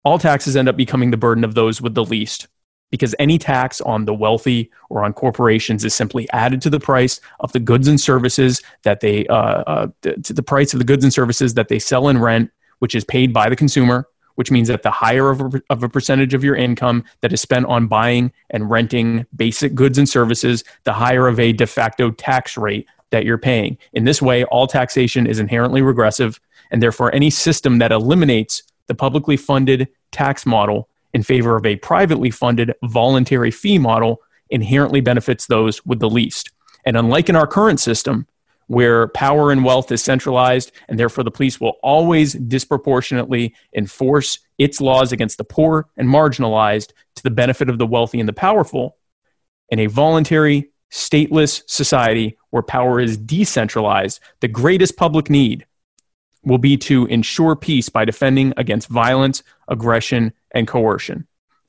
all 0.07 0.21
taxes 0.21 0.57
end 0.57 0.69
up 0.69 0.77
becoming 0.77 1.11
the 1.11 1.17
burden 1.17 1.43
of 1.43 1.55
those 1.55 1.83
with 1.83 1.95
the 1.95 2.05
least. 2.05 2.47
Because 2.93 3.13
any 3.19 3.39
tax 3.39 3.81
on 3.81 4.05
the 4.05 4.15
wealthy 4.15 4.71
or 4.89 5.05
on 5.05 5.13
corporations 5.13 5.85
is 5.85 5.93
simply 5.93 6.31
added 6.31 6.63
to 6.63 6.71
the 6.71 6.79
price 6.79 7.21
of 7.41 7.51
the 7.51 7.59
goods 7.59 7.89
and 7.89 8.01
services 8.01 8.63
that 8.85 9.01
they, 9.01 9.27
uh, 9.27 9.35
uh, 9.35 9.87
to 10.23 10.33
the 10.33 10.45
price 10.45 10.73
of 10.73 10.79
the 10.79 10.85
goods 10.85 11.03
and 11.03 11.13
services 11.13 11.55
that 11.55 11.67
they 11.67 11.81
sell 11.81 12.07
and 12.07 12.23
rent, 12.23 12.53
which 12.79 12.95
is 12.95 13.05
paid 13.05 13.33
by 13.33 13.49
the 13.51 13.57
consumer 13.57 14.09
which 14.37 14.51
means 14.51 14.69
that 14.69 14.83
the 14.83 14.91
higher 14.91 15.31
of 15.31 15.41
a, 15.41 15.63
of 15.71 15.83
a 15.83 15.89
percentage 15.89 16.35
of 16.35 16.45
your 16.45 16.55
income 16.55 17.03
that 17.23 17.33
is 17.33 17.41
spent 17.41 17.65
on 17.65 17.87
buying 17.87 18.31
and 18.51 18.71
renting 18.71 19.25
basic 19.35 19.75
goods 19.75 19.97
and 19.97 20.07
services, 20.07 20.63
the 20.85 20.93
higher 20.93 21.27
of 21.27 21.41
a 21.41 21.55
de 21.55 21.67
facto 21.67 22.11
tax 22.11 22.59
rate 22.59 22.87
that 23.13 23.25
you're 23.25 23.39
paying. 23.39 23.79
In 23.95 24.05
this 24.05 24.21
way, 24.21 24.45
all 24.45 24.67
taxation 24.67 25.27
is 25.27 25.39
inherently 25.39 25.81
regressive. 25.81 26.39
and 26.71 26.83
therefore 26.83 27.15
any 27.15 27.31
system 27.31 27.79
that 27.79 27.93
eliminates 27.93 28.63
the 28.87 28.95
publicly 28.95 29.37
funded 29.37 29.89
tax 30.13 30.47
model 30.47 30.89
in 31.13 31.23
favor 31.23 31.57
of 31.57 31.65
a 31.65 31.77
privately 31.77 32.31
funded 32.31 32.73
voluntary 32.85 33.51
fee 33.51 33.79
model 33.79 34.21
inherently 34.51 35.01
benefits 35.01 35.47
those 35.47 35.85
with 35.87 35.99
the 35.99 36.11
least. 36.11 36.51
And 36.85 36.97
unlike 36.97 37.29
in 37.29 37.37
our 37.37 37.47
current 37.47 37.81
system, 37.81 38.27
where 38.69 39.09
power 39.09 39.53
and 39.53 39.65
wealth 39.65 39.93
is 39.93 40.03
centralized, 40.03 40.73
and 40.89 40.99
therefore 40.99 41.25
the 41.25 41.31
police 41.31 41.61
will 41.61 41.77
always 41.83 42.33
disproportionately 42.33 43.55
enforce 43.75 44.41
its 44.59 44.81
laws 44.81 45.13
against 45.13 45.39
the 45.39 45.45
poor 45.45 45.89
and 45.97 46.09
marginalized 46.09 46.93
to 47.15 47.23
the 47.23 47.31
benefit 47.31 47.69
of 47.69 47.79
the 47.79 47.87
wealthy 47.87 48.19
and 48.19 48.29
the 48.29 48.33
powerful, 48.33 48.97
in 49.69 49.79
a 49.79 49.87
voluntary, 49.87 50.71
stateless 50.93 51.63
society 51.67 52.37
where 52.51 52.63
power 52.63 53.01
is 53.01 53.17
decentralized, 53.17 54.21
the 54.41 54.49
greatest 54.49 54.97
public 54.97 55.29
need 55.29 55.67
will 56.47 56.59
be 56.59 56.79
to 56.79 57.05
ensure 57.07 57.55
peace 57.55 57.91
by 57.91 58.07
defending 58.07 58.55
against 58.57 58.89
violence, 58.89 59.43
aggression, 59.69 60.33
and 60.53 60.67
coercion 60.67 61.27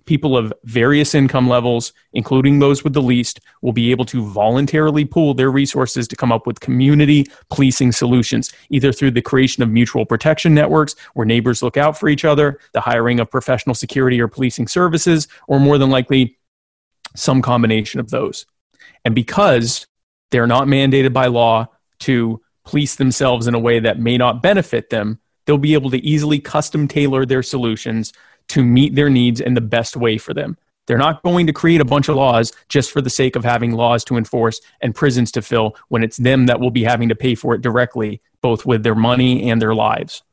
people 0.07 0.35
of 0.35 0.51
various 0.63 1.13
income 1.13 1.47
levels, 1.47 1.93
including 2.13 2.57
those 2.57 2.83
with 2.83 2.93
the 2.93 3.01
least, 3.01 3.39
will 3.61 3.73
be 3.73 3.91
able 3.91 4.05
to 4.05 4.25
voluntarily 4.25 5.05
pool 5.05 5.35
their 5.35 5.51
resources 5.51 6.07
to 6.07 6.15
come 6.15 6.31
up 6.31 6.47
with 6.47 6.59
community 6.59 7.27
policing 7.51 7.91
solutions, 7.91 8.51
either 8.71 8.91
through 8.91 9.11
the 9.11 9.21
creation 9.21 9.61
of 9.61 9.69
mutual 9.69 10.05
protection 10.05 10.55
networks 10.55 10.95
where 11.13 11.25
neighbors 11.25 11.61
look 11.61 11.77
out 11.77 11.99
for 11.99 12.09
each 12.09 12.25
other, 12.25 12.59
the 12.73 12.81
hiring 12.81 13.19
of 13.19 13.29
professional 13.29 13.75
security 13.75 14.19
or 14.19 14.27
policing 14.27 14.67
services, 14.67 15.27
or 15.47 15.59
more 15.59 15.77
than 15.77 15.91
likely, 15.91 16.39
some 17.15 17.41
combination 17.41 17.99
of 17.99 18.09
those. 18.09 18.45
And 19.05 19.13
because 19.13 19.85
they're 20.31 20.47
not 20.47 20.67
mandated 20.67 21.13
by 21.13 21.27
law 21.27 21.67
to 21.99 22.41
police 22.67 22.95
themselves 22.95 23.47
in 23.47 23.55
a 23.55 23.59
way 23.59 23.79
that 23.79 23.99
may 23.99 24.17
not 24.17 24.43
benefit 24.43 24.89
them, 24.89 25.19
they'll 25.45 25.57
be 25.57 25.73
able 25.73 25.89
to 25.89 26.05
easily 26.05 26.37
custom 26.37 26.87
tailor 26.87 27.25
their 27.25 27.41
solutions 27.41 28.13
to 28.49 28.63
meet 28.63 28.93
their 28.93 29.09
needs 29.09 29.39
in 29.39 29.53
the 29.53 29.61
best 29.61 29.95
way 29.95 30.17
for 30.17 30.33
them. 30.33 30.57
They're 30.85 30.97
not 30.97 31.23
going 31.23 31.47
to 31.47 31.53
create 31.53 31.81
a 31.81 31.85
bunch 31.85 32.07
of 32.07 32.15
laws 32.15 32.53
just 32.69 32.91
for 32.91 33.01
the 33.01 33.09
sake 33.09 33.35
of 33.35 33.43
having 33.43 33.71
laws 33.73 34.03
to 34.05 34.17
enforce 34.17 34.61
and 34.81 34.93
prisons 34.93 35.31
to 35.33 35.41
fill 35.41 35.75
when 35.87 36.03
it's 36.03 36.17
them 36.17 36.45
that 36.45 36.59
will 36.59 36.71
be 36.71 36.83
having 36.83 37.09
to 37.09 37.15
pay 37.15 37.35
for 37.35 37.53
it 37.55 37.61
directly, 37.61 38.21
both 38.41 38.65
with 38.65 38.83
their 38.83 38.95
money 38.95 39.49
and 39.49 39.61
their 39.61 39.75
lives. 39.75 40.23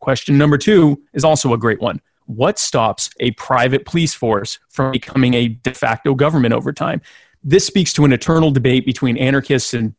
Question 0.00 0.38
number 0.38 0.58
two 0.58 1.02
is 1.14 1.24
also 1.24 1.52
a 1.52 1.58
great 1.58 1.80
one. 1.80 2.00
What 2.26 2.58
stops 2.58 3.10
a 3.20 3.30
private 3.32 3.84
police 3.84 4.14
force 4.14 4.58
from 4.68 4.92
becoming 4.92 5.34
a 5.34 5.48
de 5.48 5.74
facto 5.74 6.14
government 6.14 6.54
over 6.54 6.72
time? 6.72 7.00
This 7.42 7.66
speaks 7.66 7.92
to 7.94 8.04
an 8.04 8.12
eternal 8.12 8.50
debate 8.50 8.84
between 8.84 9.16
anarchists 9.16 9.74
and 9.74 9.94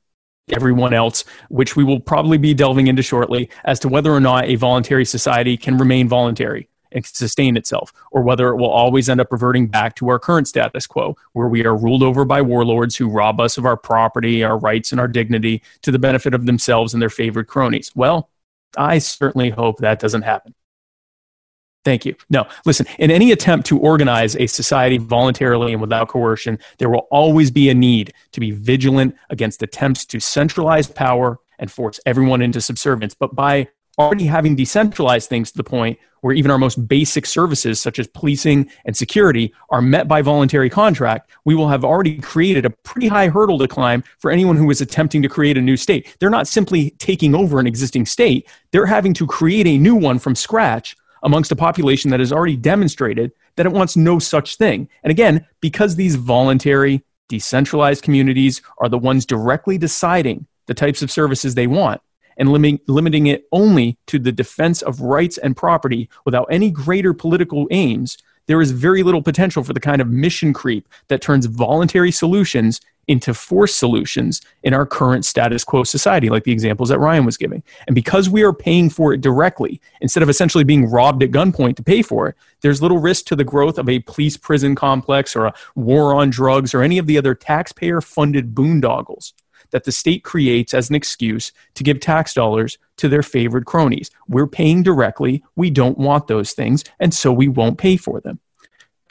everyone 0.53 0.93
else, 0.93 1.25
which 1.49 1.75
we 1.75 1.83
will 1.83 1.99
probably 1.99 2.37
be 2.37 2.53
delving 2.53 2.87
into 2.87 3.03
shortly, 3.03 3.49
as 3.65 3.79
to 3.79 3.89
whether 3.89 4.11
or 4.11 4.19
not 4.19 4.45
a 4.45 4.55
voluntary 4.55 5.05
society 5.05 5.57
can 5.57 5.77
remain 5.77 6.07
voluntary 6.07 6.69
and 6.91 7.05
sustain 7.05 7.55
itself, 7.55 7.93
or 8.11 8.21
whether 8.21 8.49
it 8.49 8.57
will 8.57 8.69
always 8.69 9.09
end 9.09 9.21
up 9.21 9.31
reverting 9.31 9.67
back 9.67 9.95
to 9.95 10.09
our 10.09 10.19
current 10.19 10.47
status 10.47 10.87
quo, 10.87 11.15
where 11.33 11.47
we 11.47 11.65
are 11.65 11.75
ruled 11.75 12.03
over 12.03 12.25
by 12.25 12.41
warlords 12.41 12.95
who 12.95 13.09
rob 13.09 13.39
us 13.39 13.57
of 13.57 13.65
our 13.65 13.77
property, 13.77 14.43
our 14.43 14.57
rights, 14.57 14.91
and 14.91 14.99
our 14.99 15.07
dignity 15.07 15.61
to 15.81 15.91
the 15.91 15.99
benefit 15.99 16.33
of 16.33 16.45
themselves 16.45 16.93
and 16.93 17.01
their 17.01 17.09
favored 17.09 17.47
cronies. 17.47 17.91
Well, 17.95 18.29
I 18.77 18.99
certainly 18.99 19.49
hope 19.51 19.79
that 19.79 19.99
doesn't 19.99 20.23
happen. 20.23 20.55
Thank 21.85 22.05
you. 22.05 22.15
No, 22.29 22.45
listen, 22.65 22.85
in 22.97 23.09
any 23.09 23.31
attempt 23.31 23.67
to 23.67 23.79
organize 23.79 24.35
a 24.35 24.47
society 24.47 24.97
voluntarily 24.97 25.71
and 25.71 25.81
without 25.81 26.09
coercion, 26.09 26.59
there 26.77 26.89
will 26.89 27.07
always 27.09 27.51
be 27.51 27.69
a 27.69 27.73
need 27.73 28.13
to 28.33 28.39
be 28.39 28.51
vigilant 28.51 29.15
against 29.29 29.63
attempts 29.63 30.05
to 30.07 30.19
centralize 30.19 30.87
power 30.87 31.39
and 31.57 31.71
force 31.71 31.99
everyone 32.05 32.41
into 32.41 32.59
subservience. 32.59 33.13
But 33.13 33.33
by 33.33 33.69
already 33.97 34.25
having 34.25 34.55
decentralized 34.55 35.29
things 35.29 35.51
to 35.51 35.57
the 35.57 35.63
point 35.63 35.99
where 36.21 36.33
even 36.33 36.51
our 36.51 36.57
most 36.57 36.87
basic 36.87 37.25
services, 37.25 37.79
such 37.79 37.97
as 37.97 38.07
policing 38.07 38.69
and 38.85 38.95
security, 38.95 39.53
are 39.69 39.81
met 39.81 40.07
by 40.07 40.21
voluntary 40.21 40.69
contract, 40.69 41.31
we 41.45 41.55
will 41.55 41.69
have 41.69 41.85
already 41.85 42.17
created 42.17 42.65
a 42.65 42.69
pretty 42.69 43.07
high 43.07 43.29
hurdle 43.29 43.57
to 43.57 43.67
climb 43.67 44.03
for 44.17 44.31
anyone 44.31 44.57
who 44.57 44.69
is 44.69 44.81
attempting 44.81 45.21
to 45.21 45.29
create 45.29 45.57
a 45.57 45.61
new 45.61 45.77
state. 45.77 46.17
They're 46.19 46.29
not 46.29 46.47
simply 46.47 46.91
taking 46.91 47.35
over 47.35 47.59
an 47.59 47.67
existing 47.67 48.05
state, 48.05 48.49
they're 48.71 48.85
having 48.85 49.13
to 49.15 49.27
create 49.27 49.67
a 49.67 49.77
new 49.77 49.95
one 49.95 50.19
from 50.19 50.35
scratch 50.35 50.95
amongst 51.23 51.51
a 51.51 51.55
population 51.55 52.11
that 52.11 52.19
has 52.19 52.31
already 52.31 52.55
demonstrated 52.55 53.31
that 53.55 53.65
it 53.65 53.71
wants 53.71 53.95
no 53.95 54.19
such 54.19 54.55
thing. 54.55 54.87
And 55.03 55.11
again, 55.11 55.45
because 55.61 55.95
these 55.95 56.15
voluntary, 56.15 57.03
decentralized 57.27 58.03
communities 58.03 58.61
are 58.79 58.89
the 58.89 58.97
ones 58.97 59.25
directly 59.25 59.77
deciding 59.77 60.47
the 60.65 60.73
types 60.73 61.01
of 61.01 61.11
services 61.11 61.55
they 61.55 61.67
want, 61.67 62.01
and 62.37 62.51
limiting, 62.51 62.79
limiting 62.87 63.27
it 63.27 63.45
only 63.51 63.97
to 64.07 64.17
the 64.17 64.31
defense 64.31 64.81
of 64.81 65.01
rights 65.01 65.37
and 65.37 65.57
property 65.57 66.09
without 66.25 66.47
any 66.49 66.71
greater 66.71 67.13
political 67.13 67.67
aims, 67.71 68.17
there 68.47 68.61
is 68.61 68.71
very 68.71 69.03
little 69.03 69.21
potential 69.21 69.63
for 69.63 69.73
the 69.73 69.79
kind 69.79 70.01
of 70.01 70.07
mission 70.07 70.53
creep 70.53 70.87
that 71.07 71.21
turns 71.21 71.45
voluntary 71.45 72.11
solutions 72.11 72.81
into 73.09 73.33
forced 73.33 73.77
solutions 73.77 74.39
in 74.61 74.73
our 74.73 74.85
current 74.85 75.25
status 75.25 75.63
quo 75.63 75.83
society, 75.83 76.29
like 76.29 76.43
the 76.43 76.51
examples 76.51 76.89
that 76.89 76.99
Ryan 76.99 77.25
was 77.25 77.37
giving. 77.37 77.63
And 77.87 77.95
because 77.95 78.29
we 78.29 78.43
are 78.43 78.53
paying 78.53 78.89
for 78.89 79.13
it 79.13 79.21
directly, 79.21 79.81
instead 79.99 80.21
of 80.21 80.29
essentially 80.29 80.63
being 80.63 80.89
robbed 80.89 81.23
at 81.23 81.31
gunpoint 81.31 81.75
to 81.77 81.83
pay 81.83 82.03
for 82.03 82.29
it, 82.29 82.35
there's 82.61 82.83
little 82.83 82.99
risk 82.99 83.25
to 83.25 83.35
the 83.35 83.43
growth 83.43 83.79
of 83.79 83.89
a 83.89 83.99
police 84.01 84.37
prison 84.37 84.75
complex 84.75 85.35
or 85.35 85.47
a 85.47 85.53
war 85.73 86.13
on 86.13 86.29
drugs 86.29 86.75
or 86.75 86.83
any 86.83 86.99
of 86.99 87.07
the 87.07 87.17
other 87.17 87.33
taxpayer 87.33 87.99
funded 87.99 88.53
boondoggles 88.53 89.33
that 89.71 89.85
the 89.85 89.91
state 89.91 90.23
creates 90.23 90.75
as 90.75 90.89
an 90.89 90.95
excuse 90.95 91.51
to 91.73 91.83
give 91.83 91.99
tax 91.99 92.33
dollars 92.33 92.77
to 92.97 93.09
their 93.09 93.23
favored 93.23 93.65
cronies. 93.65 94.11
We're 94.27 94.47
paying 94.47 94.83
directly. 94.83 95.43
We 95.55 95.71
don't 95.71 95.97
want 95.97 96.27
those 96.27 96.53
things, 96.53 96.83
and 96.99 97.13
so 97.13 97.33
we 97.33 97.47
won't 97.47 97.79
pay 97.79 97.97
for 97.97 98.21
them. 98.21 98.39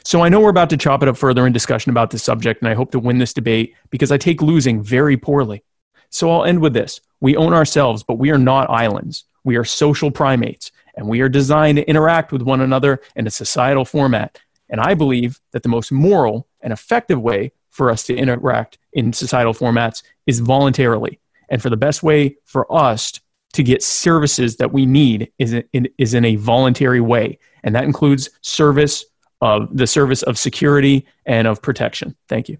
So 0.09 0.21
I 0.21 0.29
know 0.29 0.39
we're 0.39 0.49
about 0.49 0.71
to 0.71 0.77
chop 0.77 1.03
it 1.03 1.07
up 1.07 1.17
further 1.17 1.45
in 1.45 1.53
discussion 1.53 1.91
about 1.91 2.09
this 2.09 2.23
subject, 2.23 2.63
and 2.63 2.67
I 2.67 2.73
hope 2.73 2.89
to 2.93 2.99
win 2.99 3.19
this 3.19 3.31
debate 3.31 3.75
because 3.91 4.11
I 4.11 4.17
take 4.17 4.41
losing 4.41 4.81
very 4.81 5.17
poorly. 5.17 5.63
So 6.09 6.31
I'll 6.31 6.45
end 6.45 6.61
with 6.61 6.73
this. 6.73 6.99
We 7.21 7.35
own 7.35 7.53
ourselves, 7.53 8.01
but 8.01 8.17
we 8.17 8.31
are 8.31 8.37
not 8.39 8.71
islands. 8.71 9.25
We 9.43 9.55
are 9.55 9.63
social 9.63 10.09
primates, 10.09 10.71
and 10.95 11.07
we 11.07 11.21
are 11.21 11.29
designed 11.29 11.75
to 11.75 11.87
interact 11.87 12.31
with 12.31 12.41
one 12.41 12.59
another 12.59 13.01
in 13.15 13.27
a 13.27 13.29
societal 13.29 13.85
format. 13.85 14.39
And 14.67 14.81
I 14.81 14.95
believe 14.95 15.39
that 15.51 15.61
the 15.61 15.69
most 15.69 15.91
moral 15.91 16.47
and 16.61 16.73
effective 16.73 17.21
way 17.21 17.51
for 17.69 17.91
us 17.91 18.01
to 18.07 18.15
interact 18.15 18.79
in 18.93 19.13
societal 19.13 19.53
formats 19.53 20.01
is 20.25 20.39
voluntarily. 20.39 21.19
And 21.49 21.61
for 21.61 21.69
the 21.69 21.77
best 21.77 22.01
way 22.01 22.37
for 22.45 22.65
us 22.75 23.13
to 23.53 23.61
get 23.61 23.83
services 23.83 24.57
that 24.57 24.73
we 24.73 24.87
need 24.87 25.31
is 25.37 25.53
in, 25.71 25.87
is 25.99 26.15
in 26.15 26.25
a 26.25 26.35
voluntary 26.35 26.99
way. 26.99 27.37
And 27.63 27.75
that 27.75 27.83
includes 27.83 28.31
service 28.41 29.05
of 29.41 29.75
the 29.75 29.87
service 29.87 30.23
of 30.23 30.37
security 30.37 31.05
and 31.25 31.47
of 31.47 31.61
protection. 31.61 32.15
Thank 32.27 32.49
you. 32.49 32.57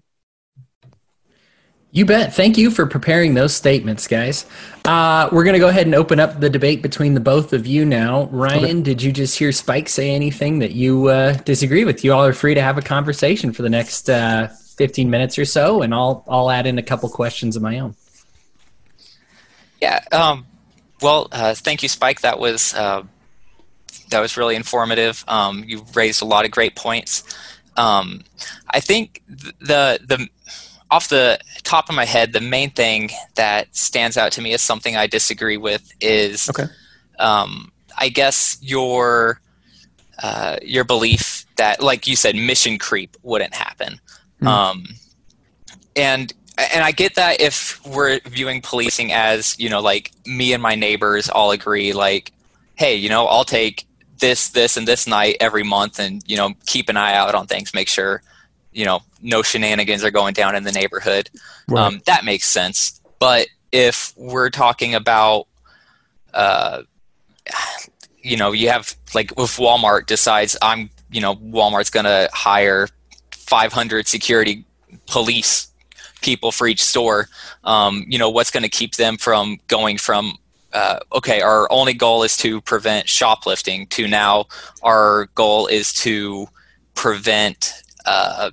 You 1.92 2.04
bet. 2.04 2.32
Thank 2.32 2.56
you 2.56 2.70
for 2.70 2.86
preparing 2.86 3.34
those 3.34 3.52
statements, 3.52 4.06
guys. 4.06 4.46
Uh, 4.84 5.28
we're 5.32 5.42
going 5.42 5.54
to 5.54 5.60
go 5.60 5.68
ahead 5.68 5.86
and 5.86 5.94
open 5.94 6.20
up 6.20 6.38
the 6.38 6.48
debate 6.48 6.82
between 6.82 7.14
the 7.14 7.20
both 7.20 7.52
of 7.52 7.66
you 7.66 7.84
now. 7.84 8.26
Ryan, 8.26 8.64
okay. 8.64 8.82
did 8.82 9.02
you 9.02 9.10
just 9.10 9.36
hear 9.36 9.50
Spike 9.50 9.88
say 9.88 10.12
anything 10.12 10.60
that 10.60 10.70
you 10.70 11.08
uh, 11.08 11.32
disagree 11.38 11.84
with? 11.84 12.04
You 12.04 12.12
all 12.12 12.24
are 12.24 12.32
free 12.32 12.54
to 12.54 12.62
have 12.62 12.78
a 12.78 12.82
conversation 12.82 13.52
for 13.52 13.62
the 13.62 13.68
next 13.68 14.08
uh, 14.08 14.46
15 14.76 15.10
minutes 15.10 15.36
or 15.36 15.44
so, 15.44 15.82
and 15.82 15.92
I'll 15.92 16.24
I'll 16.28 16.50
add 16.50 16.66
in 16.66 16.78
a 16.78 16.82
couple 16.82 17.08
questions 17.08 17.56
of 17.56 17.62
my 17.62 17.80
own. 17.80 17.96
Yeah. 19.82 20.00
Um, 20.12 20.46
well, 21.02 21.26
uh, 21.32 21.54
thank 21.54 21.82
you, 21.82 21.88
Spike. 21.88 22.20
That 22.20 22.38
was 22.38 22.72
uh, 22.74 23.02
that 24.10 24.20
was 24.20 24.36
really 24.36 24.56
informative. 24.56 25.24
Um, 25.28 25.64
you 25.66 25.84
raised 25.94 26.22
a 26.22 26.24
lot 26.26 26.44
of 26.44 26.50
great 26.50 26.76
points. 26.76 27.22
Um, 27.76 28.22
I 28.70 28.80
think 28.80 29.22
the 29.28 30.00
the 30.06 30.28
off 30.90 31.08
the 31.08 31.38
top 31.62 31.88
of 31.88 31.94
my 31.94 32.04
head, 32.04 32.32
the 32.32 32.40
main 32.40 32.70
thing 32.70 33.10
that 33.36 33.74
stands 33.76 34.16
out 34.16 34.32
to 34.32 34.42
me 34.42 34.52
as 34.52 34.62
something 34.62 34.96
I 34.96 35.06
disagree 35.06 35.56
with 35.56 35.92
is, 36.00 36.50
okay. 36.50 36.64
um, 37.18 37.70
I 37.96 38.08
guess 38.08 38.58
your 38.60 39.40
uh, 40.22 40.56
your 40.62 40.84
belief 40.84 41.46
that, 41.56 41.82
like 41.82 42.06
you 42.06 42.16
said, 42.16 42.34
mission 42.34 42.78
creep 42.78 43.16
wouldn't 43.22 43.54
happen. 43.54 44.00
Mm. 44.42 44.46
Um, 44.46 44.86
and 45.96 46.32
and 46.58 46.84
I 46.84 46.92
get 46.92 47.14
that 47.14 47.40
if 47.40 47.84
we're 47.86 48.20
viewing 48.26 48.60
policing 48.60 49.12
as 49.12 49.58
you 49.58 49.70
know 49.70 49.80
like 49.80 50.12
me 50.26 50.52
and 50.52 50.62
my 50.62 50.74
neighbors 50.74 51.28
all 51.28 51.52
agree 51.52 51.92
like, 51.92 52.32
hey, 52.80 52.94
you 52.96 53.10
know, 53.10 53.26
I'll 53.26 53.44
take 53.44 53.86
this, 54.20 54.48
this, 54.48 54.78
and 54.78 54.88
this 54.88 55.06
night 55.06 55.36
every 55.38 55.62
month, 55.62 56.00
and 56.00 56.22
you 56.26 56.36
know, 56.36 56.54
keep 56.66 56.88
an 56.88 56.96
eye 56.96 57.14
out 57.14 57.34
on 57.34 57.46
things, 57.46 57.74
make 57.74 57.88
sure 57.88 58.22
you 58.72 58.84
know 58.84 59.00
no 59.20 59.42
shenanigans 59.42 60.02
are 60.02 60.10
going 60.10 60.32
down 60.32 60.56
in 60.56 60.64
the 60.64 60.72
neighborhood. 60.72 61.30
Right. 61.68 61.82
Um, 61.82 62.00
that 62.06 62.24
makes 62.24 62.46
sense. 62.46 63.00
But 63.18 63.48
if 63.70 64.14
we're 64.16 64.50
talking 64.50 64.94
about, 64.94 65.46
uh, 66.32 66.82
you 68.22 68.36
know, 68.36 68.52
you 68.52 68.70
have 68.70 68.96
like 69.14 69.32
if 69.32 69.58
Walmart 69.58 70.06
decides 70.06 70.56
I'm, 70.62 70.90
you 71.10 71.20
know, 71.20 71.36
Walmart's 71.36 71.90
going 71.90 72.04
to 72.04 72.30
hire 72.32 72.88
500 73.32 74.08
security 74.08 74.64
police 75.06 75.68
people 76.22 76.52
for 76.52 76.66
each 76.66 76.82
store. 76.82 77.28
Um, 77.64 78.06
you 78.08 78.18
know, 78.18 78.30
what's 78.30 78.50
going 78.50 78.62
to 78.62 78.68
keep 78.70 78.96
them 78.96 79.18
from 79.18 79.58
going 79.68 79.98
from 79.98 80.38
uh, 80.72 81.00
okay, 81.12 81.40
our 81.40 81.70
only 81.72 81.94
goal 81.94 82.22
is 82.22 82.36
to 82.38 82.60
prevent 82.60 83.08
shoplifting, 83.08 83.86
to 83.88 84.06
now 84.06 84.46
our 84.82 85.26
goal 85.34 85.66
is 85.66 85.92
to 85.92 86.46
prevent 86.94 87.72
uh, 88.06 88.50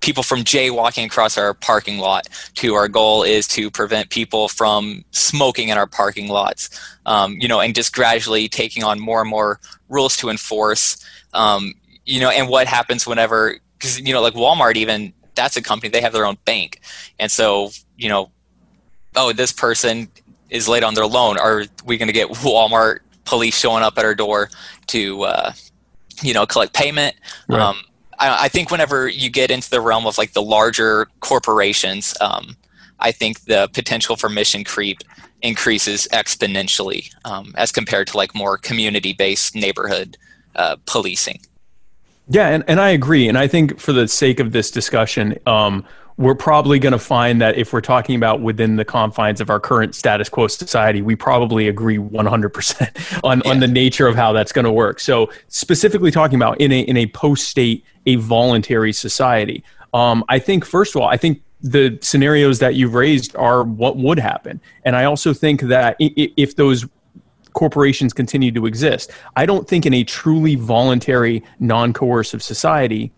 people 0.00 0.22
from 0.22 0.40
jaywalking 0.40 1.04
across 1.06 1.36
our 1.36 1.54
parking 1.54 1.98
lot, 1.98 2.28
to 2.54 2.74
our 2.74 2.88
goal 2.88 3.22
is 3.22 3.46
to 3.48 3.70
prevent 3.70 4.10
people 4.10 4.48
from 4.48 5.04
smoking 5.10 5.68
in 5.68 5.78
our 5.78 5.86
parking 5.86 6.28
lots, 6.28 6.70
um, 7.06 7.36
you 7.38 7.48
know, 7.48 7.60
and 7.60 7.74
just 7.74 7.92
gradually 7.92 8.48
taking 8.48 8.82
on 8.82 8.98
more 8.98 9.20
and 9.20 9.30
more 9.30 9.60
rules 9.88 10.16
to 10.16 10.30
enforce, 10.30 11.04
um, 11.34 11.74
you 12.06 12.20
know, 12.20 12.30
and 12.30 12.48
what 12.48 12.66
happens 12.66 13.06
whenever, 13.06 13.56
because, 13.78 14.00
you 14.00 14.12
know, 14.12 14.22
like 14.22 14.34
Walmart 14.34 14.76
even, 14.76 15.12
that's 15.34 15.56
a 15.56 15.62
company, 15.62 15.90
they 15.90 16.00
have 16.00 16.12
their 16.12 16.26
own 16.26 16.38
bank. 16.44 16.80
And 17.18 17.30
so, 17.30 17.70
you 17.96 18.08
know, 18.08 18.30
oh, 19.16 19.32
this 19.32 19.52
person 19.52 20.08
is 20.50 20.68
late 20.68 20.82
on 20.82 20.94
their 20.94 21.06
loan. 21.06 21.38
Are 21.38 21.64
we 21.84 21.96
going 21.96 22.08
to 22.08 22.12
get 22.12 22.28
Walmart 22.30 23.00
police 23.24 23.56
showing 23.58 23.82
up 23.82 23.96
at 23.98 24.04
our 24.04 24.14
door 24.14 24.50
to, 24.88 25.22
uh, 25.22 25.52
you 26.22 26.34
know, 26.34 26.46
collect 26.46 26.74
payment? 26.74 27.16
Right. 27.48 27.60
Um, 27.60 27.80
I, 28.18 28.44
I, 28.44 28.48
think 28.48 28.70
whenever 28.70 29.08
you 29.08 29.30
get 29.30 29.50
into 29.50 29.70
the 29.70 29.80
realm 29.80 30.06
of 30.06 30.18
like 30.18 30.32
the 30.32 30.42
larger 30.42 31.06
corporations, 31.20 32.14
um, 32.20 32.56
I 32.98 33.12
think 33.12 33.44
the 33.44 33.68
potential 33.72 34.16
for 34.16 34.28
mission 34.28 34.64
creep 34.64 34.98
increases 35.42 36.06
exponentially 36.12 37.12
um, 37.24 37.54
as 37.56 37.72
compared 37.72 38.06
to 38.08 38.16
like 38.16 38.34
more 38.34 38.58
community-based 38.58 39.54
neighborhood 39.54 40.16
uh, 40.56 40.76
policing. 40.86 41.40
Yeah, 42.28 42.48
and, 42.48 42.62
and 42.68 42.80
I 42.80 42.90
agree. 42.90 43.28
And 43.28 43.36
I 43.36 43.48
think 43.48 43.80
for 43.80 43.92
the 43.92 44.06
sake 44.06 44.38
of 44.38 44.52
this 44.52 44.70
discussion, 44.70 45.38
um, 45.46 45.84
we're 46.20 46.34
probably 46.34 46.78
going 46.78 46.92
to 46.92 46.98
find 46.98 47.40
that 47.40 47.56
if 47.56 47.72
we're 47.72 47.80
talking 47.80 48.14
about 48.14 48.42
within 48.42 48.76
the 48.76 48.84
confines 48.84 49.40
of 49.40 49.48
our 49.48 49.58
current 49.58 49.94
status 49.94 50.28
quo 50.28 50.46
society, 50.48 51.00
we 51.00 51.16
probably 51.16 51.66
agree 51.66 51.96
100% 51.96 53.20
on, 53.24 53.40
yeah. 53.42 53.50
on 53.50 53.60
the 53.60 53.66
nature 53.66 54.06
of 54.06 54.16
how 54.16 54.30
that's 54.30 54.52
going 54.52 54.66
to 54.66 54.70
work. 54.70 55.00
So, 55.00 55.30
specifically 55.48 56.10
talking 56.10 56.36
about 56.36 56.60
in 56.60 56.72
a, 56.72 56.80
in 56.80 56.98
a 56.98 57.06
post 57.06 57.48
state, 57.48 57.86
a 58.04 58.16
voluntary 58.16 58.92
society, 58.92 59.64
um, 59.94 60.22
I 60.28 60.38
think, 60.38 60.66
first 60.66 60.94
of 60.94 61.00
all, 61.00 61.08
I 61.08 61.16
think 61.16 61.42
the 61.62 61.98
scenarios 62.02 62.58
that 62.58 62.74
you've 62.74 62.92
raised 62.92 63.34
are 63.36 63.64
what 63.64 63.96
would 63.96 64.18
happen. 64.18 64.60
And 64.84 64.96
I 64.96 65.04
also 65.04 65.32
think 65.32 65.62
that 65.62 65.96
if 65.98 66.56
those 66.56 66.86
corporations 67.54 68.12
continue 68.12 68.52
to 68.52 68.66
exist, 68.66 69.10
I 69.36 69.46
don't 69.46 69.66
think 69.66 69.86
in 69.86 69.94
a 69.94 70.04
truly 70.04 70.54
voluntary, 70.54 71.42
non 71.60 71.94
coercive 71.94 72.42
society, 72.42 73.10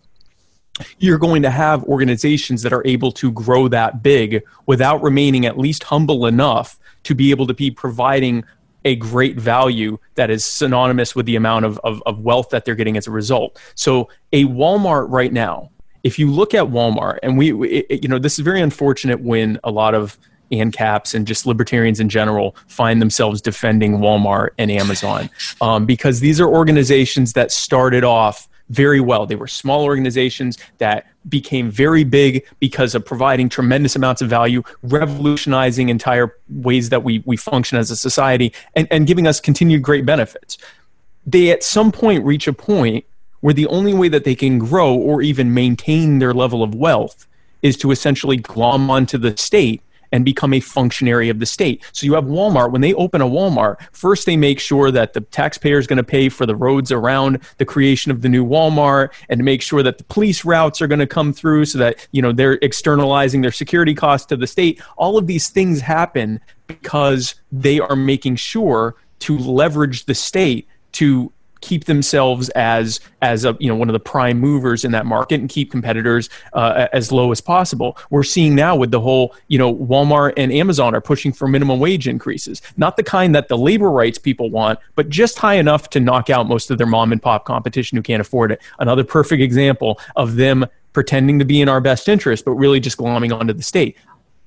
you're 0.97 1.17
going 1.17 1.43
to 1.43 1.51
have 1.51 1.83
organizations 1.83 2.61
that 2.63 2.73
are 2.73 2.85
able 2.85 3.11
to 3.11 3.31
grow 3.31 3.67
that 3.67 4.01
big 4.01 4.43
without 4.65 5.01
remaining 5.03 5.45
at 5.45 5.57
least 5.57 5.83
humble 5.83 6.25
enough 6.25 6.79
to 7.03 7.13
be 7.13 7.31
able 7.31 7.47
to 7.47 7.53
be 7.53 7.69
providing 7.69 8.43
a 8.85 8.95
great 8.95 9.39
value 9.39 9.97
that 10.15 10.29
is 10.29 10.43
synonymous 10.43 11.15
with 11.15 11.25
the 11.25 11.35
amount 11.35 11.65
of, 11.65 11.79
of, 11.83 12.03
of, 12.05 12.19
wealth 12.19 12.49
that 12.49 12.65
they're 12.65 12.75
getting 12.75 12.97
as 12.97 13.07
a 13.07 13.11
result. 13.11 13.57
So, 13.75 14.09
a 14.33 14.43
Walmart 14.45 15.09
right 15.09 15.31
now, 15.31 15.69
if 16.03 16.19
you 16.19 16.29
look 16.29 16.53
at 16.53 16.65
Walmart, 16.65 17.19
and 17.23 17.37
we, 17.37 17.53
it, 17.69 18.03
you 18.03 18.09
know, 18.09 18.19
this 18.19 18.33
is 18.33 18.39
very 18.39 18.59
unfortunate 18.59 19.21
when 19.21 19.57
a 19.63 19.71
lot 19.71 19.95
of 19.95 20.17
ANCAPs 20.51 21.15
and 21.15 21.25
just 21.25 21.45
libertarians 21.45 21.99
in 21.99 22.09
general 22.09 22.55
find 22.67 23.01
themselves 23.01 23.41
defending 23.41 23.99
Walmart 23.99 24.49
and 24.57 24.69
Amazon 24.69 25.29
um, 25.61 25.85
because 25.85 26.19
these 26.19 26.41
are 26.41 26.47
organizations 26.47 27.33
that 27.33 27.51
started 27.51 28.03
off 28.03 28.49
very 28.69 28.99
well. 28.99 29.25
They 29.25 29.35
were 29.35 29.47
small 29.47 29.83
organizations 29.83 30.57
that 30.77 31.05
became 31.29 31.69
very 31.69 32.03
big 32.03 32.45
because 32.59 32.95
of 32.95 33.05
providing 33.05 33.49
tremendous 33.49 33.95
amounts 33.95 34.21
of 34.21 34.29
value, 34.29 34.63
revolutionizing 34.83 35.89
entire 35.89 36.35
ways 36.49 36.89
that 36.89 37.03
we, 37.03 37.23
we 37.25 37.37
function 37.37 37.77
as 37.77 37.91
a 37.91 37.95
society, 37.95 38.53
and, 38.75 38.87
and 38.91 39.07
giving 39.07 39.27
us 39.27 39.39
continued 39.39 39.81
great 39.81 40.05
benefits. 40.05 40.57
They 41.25 41.51
at 41.51 41.63
some 41.63 41.91
point 41.91 42.25
reach 42.25 42.47
a 42.47 42.53
point 42.53 43.05
where 43.41 43.53
the 43.53 43.67
only 43.67 43.93
way 43.93 44.07
that 44.07 44.23
they 44.23 44.35
can 44.35 44.57
grow 44.59 44.95
or 44.95 45.21
even 45.21 45.53
maintain 45.53 46.19
their 46.19 46.33
level 46.33 46.63
of 46.63 46.73
wealth 46.73 47.27
is 47.61 47.77
to 47.77 47.91
essentially 47.91 48.37
glom 48.37 48.89
onto 48.89 49.17
the 49.17 49.35
state 49.37 49.81
and 50.13 50.23
become 50.23 50.53
a 50.53 50.59
functionary 50.59 51.27
of 51.27 51.39
the 51.39 51.45
state. 51.45 51.83
So 51.91 52.05
you 52.05 52.13
have 52.13 52.25
Walmart, 52.25 52.71
when 52.71 52.81
they 52.81 52.93
open 52.93 53.19
a 53.19 53.27
Walmart, 53.27 53.77
first 53.91 54.27
they 54.27 54.37
make 54.37 54.59
sure 54.59 54.91
that 54.91 55.13
the 55.13 55.21
taxpayer 55.21 55.79
is 55.79 55.87
going 55.87 55.97
to 55.97 56.03
pay 56.03 56.29
for 56.29 56.45
the 56.45 56.55
roads 56.55 56.91
around 56.91 57.39
the 57.57 57.65
creation 57.65 58.11
of 58.11 58.21
the 58.21 58.29
new 58.29 58.45
Walmart 58.45 59.11
and 59.27 59.39
to 59.39 59.43
make 59.43 59.63
sure 59.63 59.81
that 59.81 59.97
the 59.97 60.03
police 60.05 60.45
routes 60.45 60.81
are 60.81 60.87
going 60.87 60.99
to 60.99 61.07
come 61.07 61.33
through 61.33 61.65
so 61.65 61.79
that, 61.79 62.07
you 62.11 62.21
know, 62.21 62.31
they're 62.31 62.59
externalizing 62.61 63.41
their 63.41 63.51
security 63.51 63.95
costs 63.95 64.27
to 64.27 64.37
the 64.37 64.45
state. 64.45 64.79
All 64.97 65.17
of 65.17 65.25
these 65.25 65.49
things 65.49 65.81
happen 65.81 66.39
because 66.67 67.33
they 67.51 67.79
are 67.79 67.95
making 67.95 68.35
sure 68.35 68.95
to 69.19 69.37
leverage 69.37 70.05
the 70.05 70.13
state 70.13 70.67
to 70.91 71.33
keep 71.63 71.85
themselves 71.85 72.49
as 72.49 72.99
as 73.21 73.45
a 73.45 73.55
you 73.59 73.69
know 73.69 73.75
one 73.75 73.89
of 73.89 73.93
the 73.93 73.99
prime 73.99 74.37
movers 74.37 74.83
in 74.83 74.91
that 74.91 75.05
market 75.05 75.39
and 75.39 75.49
keep 75.49 75.71
competitors 75.71 76.29
uh, 76.51 76.87
as 76.91 77.11
low 77.11 77.31
as 77.31 77.39
possible. 77.39 77.97
We're 78.09 78.23
seeing 78.23 78.53
now 78.53 78.75
with 78.75 78.91
the 78.91 78.99
whole 78.99 79.33
you 79.47 79.57
know 79.57 79.73
Walmart 79.73 80.33
and 80.37 80.51
Amazon 80.51 80.93
are 80.93 81.01
pushing 81.01 81.31
for 81.31 81.47
minimum 81.47 81.79
wage 81.79 82.07
increases, 82.07 82.61
not 82.77 82.97
the 82.97 83.03
kind 83.03 83.33
that 83.33 83.47
the 83.47 83.57
labor 83.57 83.89
rights 83.89 84.17
people 84.17 84.49
want, 84.49 84.77
but 84.95 85.09
just 85.09 85.39
high 85.39 85.55
enough 85.55 85.89
to 85.91 85.99
knock 85.99 86.29
out 86.29 86.47
most 86.47 86.69
of 86.69 86.77
their 86.77 86.87
mom 86.87 87.11
and 87.13 87.21
pop 87.21 87.45
competition 87.45 87.95
who 87.95 88.03
can't 88.03 88.21
afford 88.21 88.51
it. 88.51 88.61
Another 88.79 89.05
perfect 89.05 89.41
example 89.41 89.99
of 90.17 90.35
them 90.35 90.65
pretending 90.91 91.39
to 91.39 91.45
be 91.45 91.59
in 91.59 91.67
our 91.69 91.81
best 91.81 92.07
interest, 92.07 92.45
but 92.45 92.51
really 92.51 92.79
just 92.79 92.97
glomming 92.97 93.35
onto 93.35 93.53
the 93.53 93.63
state. 93.63 93.97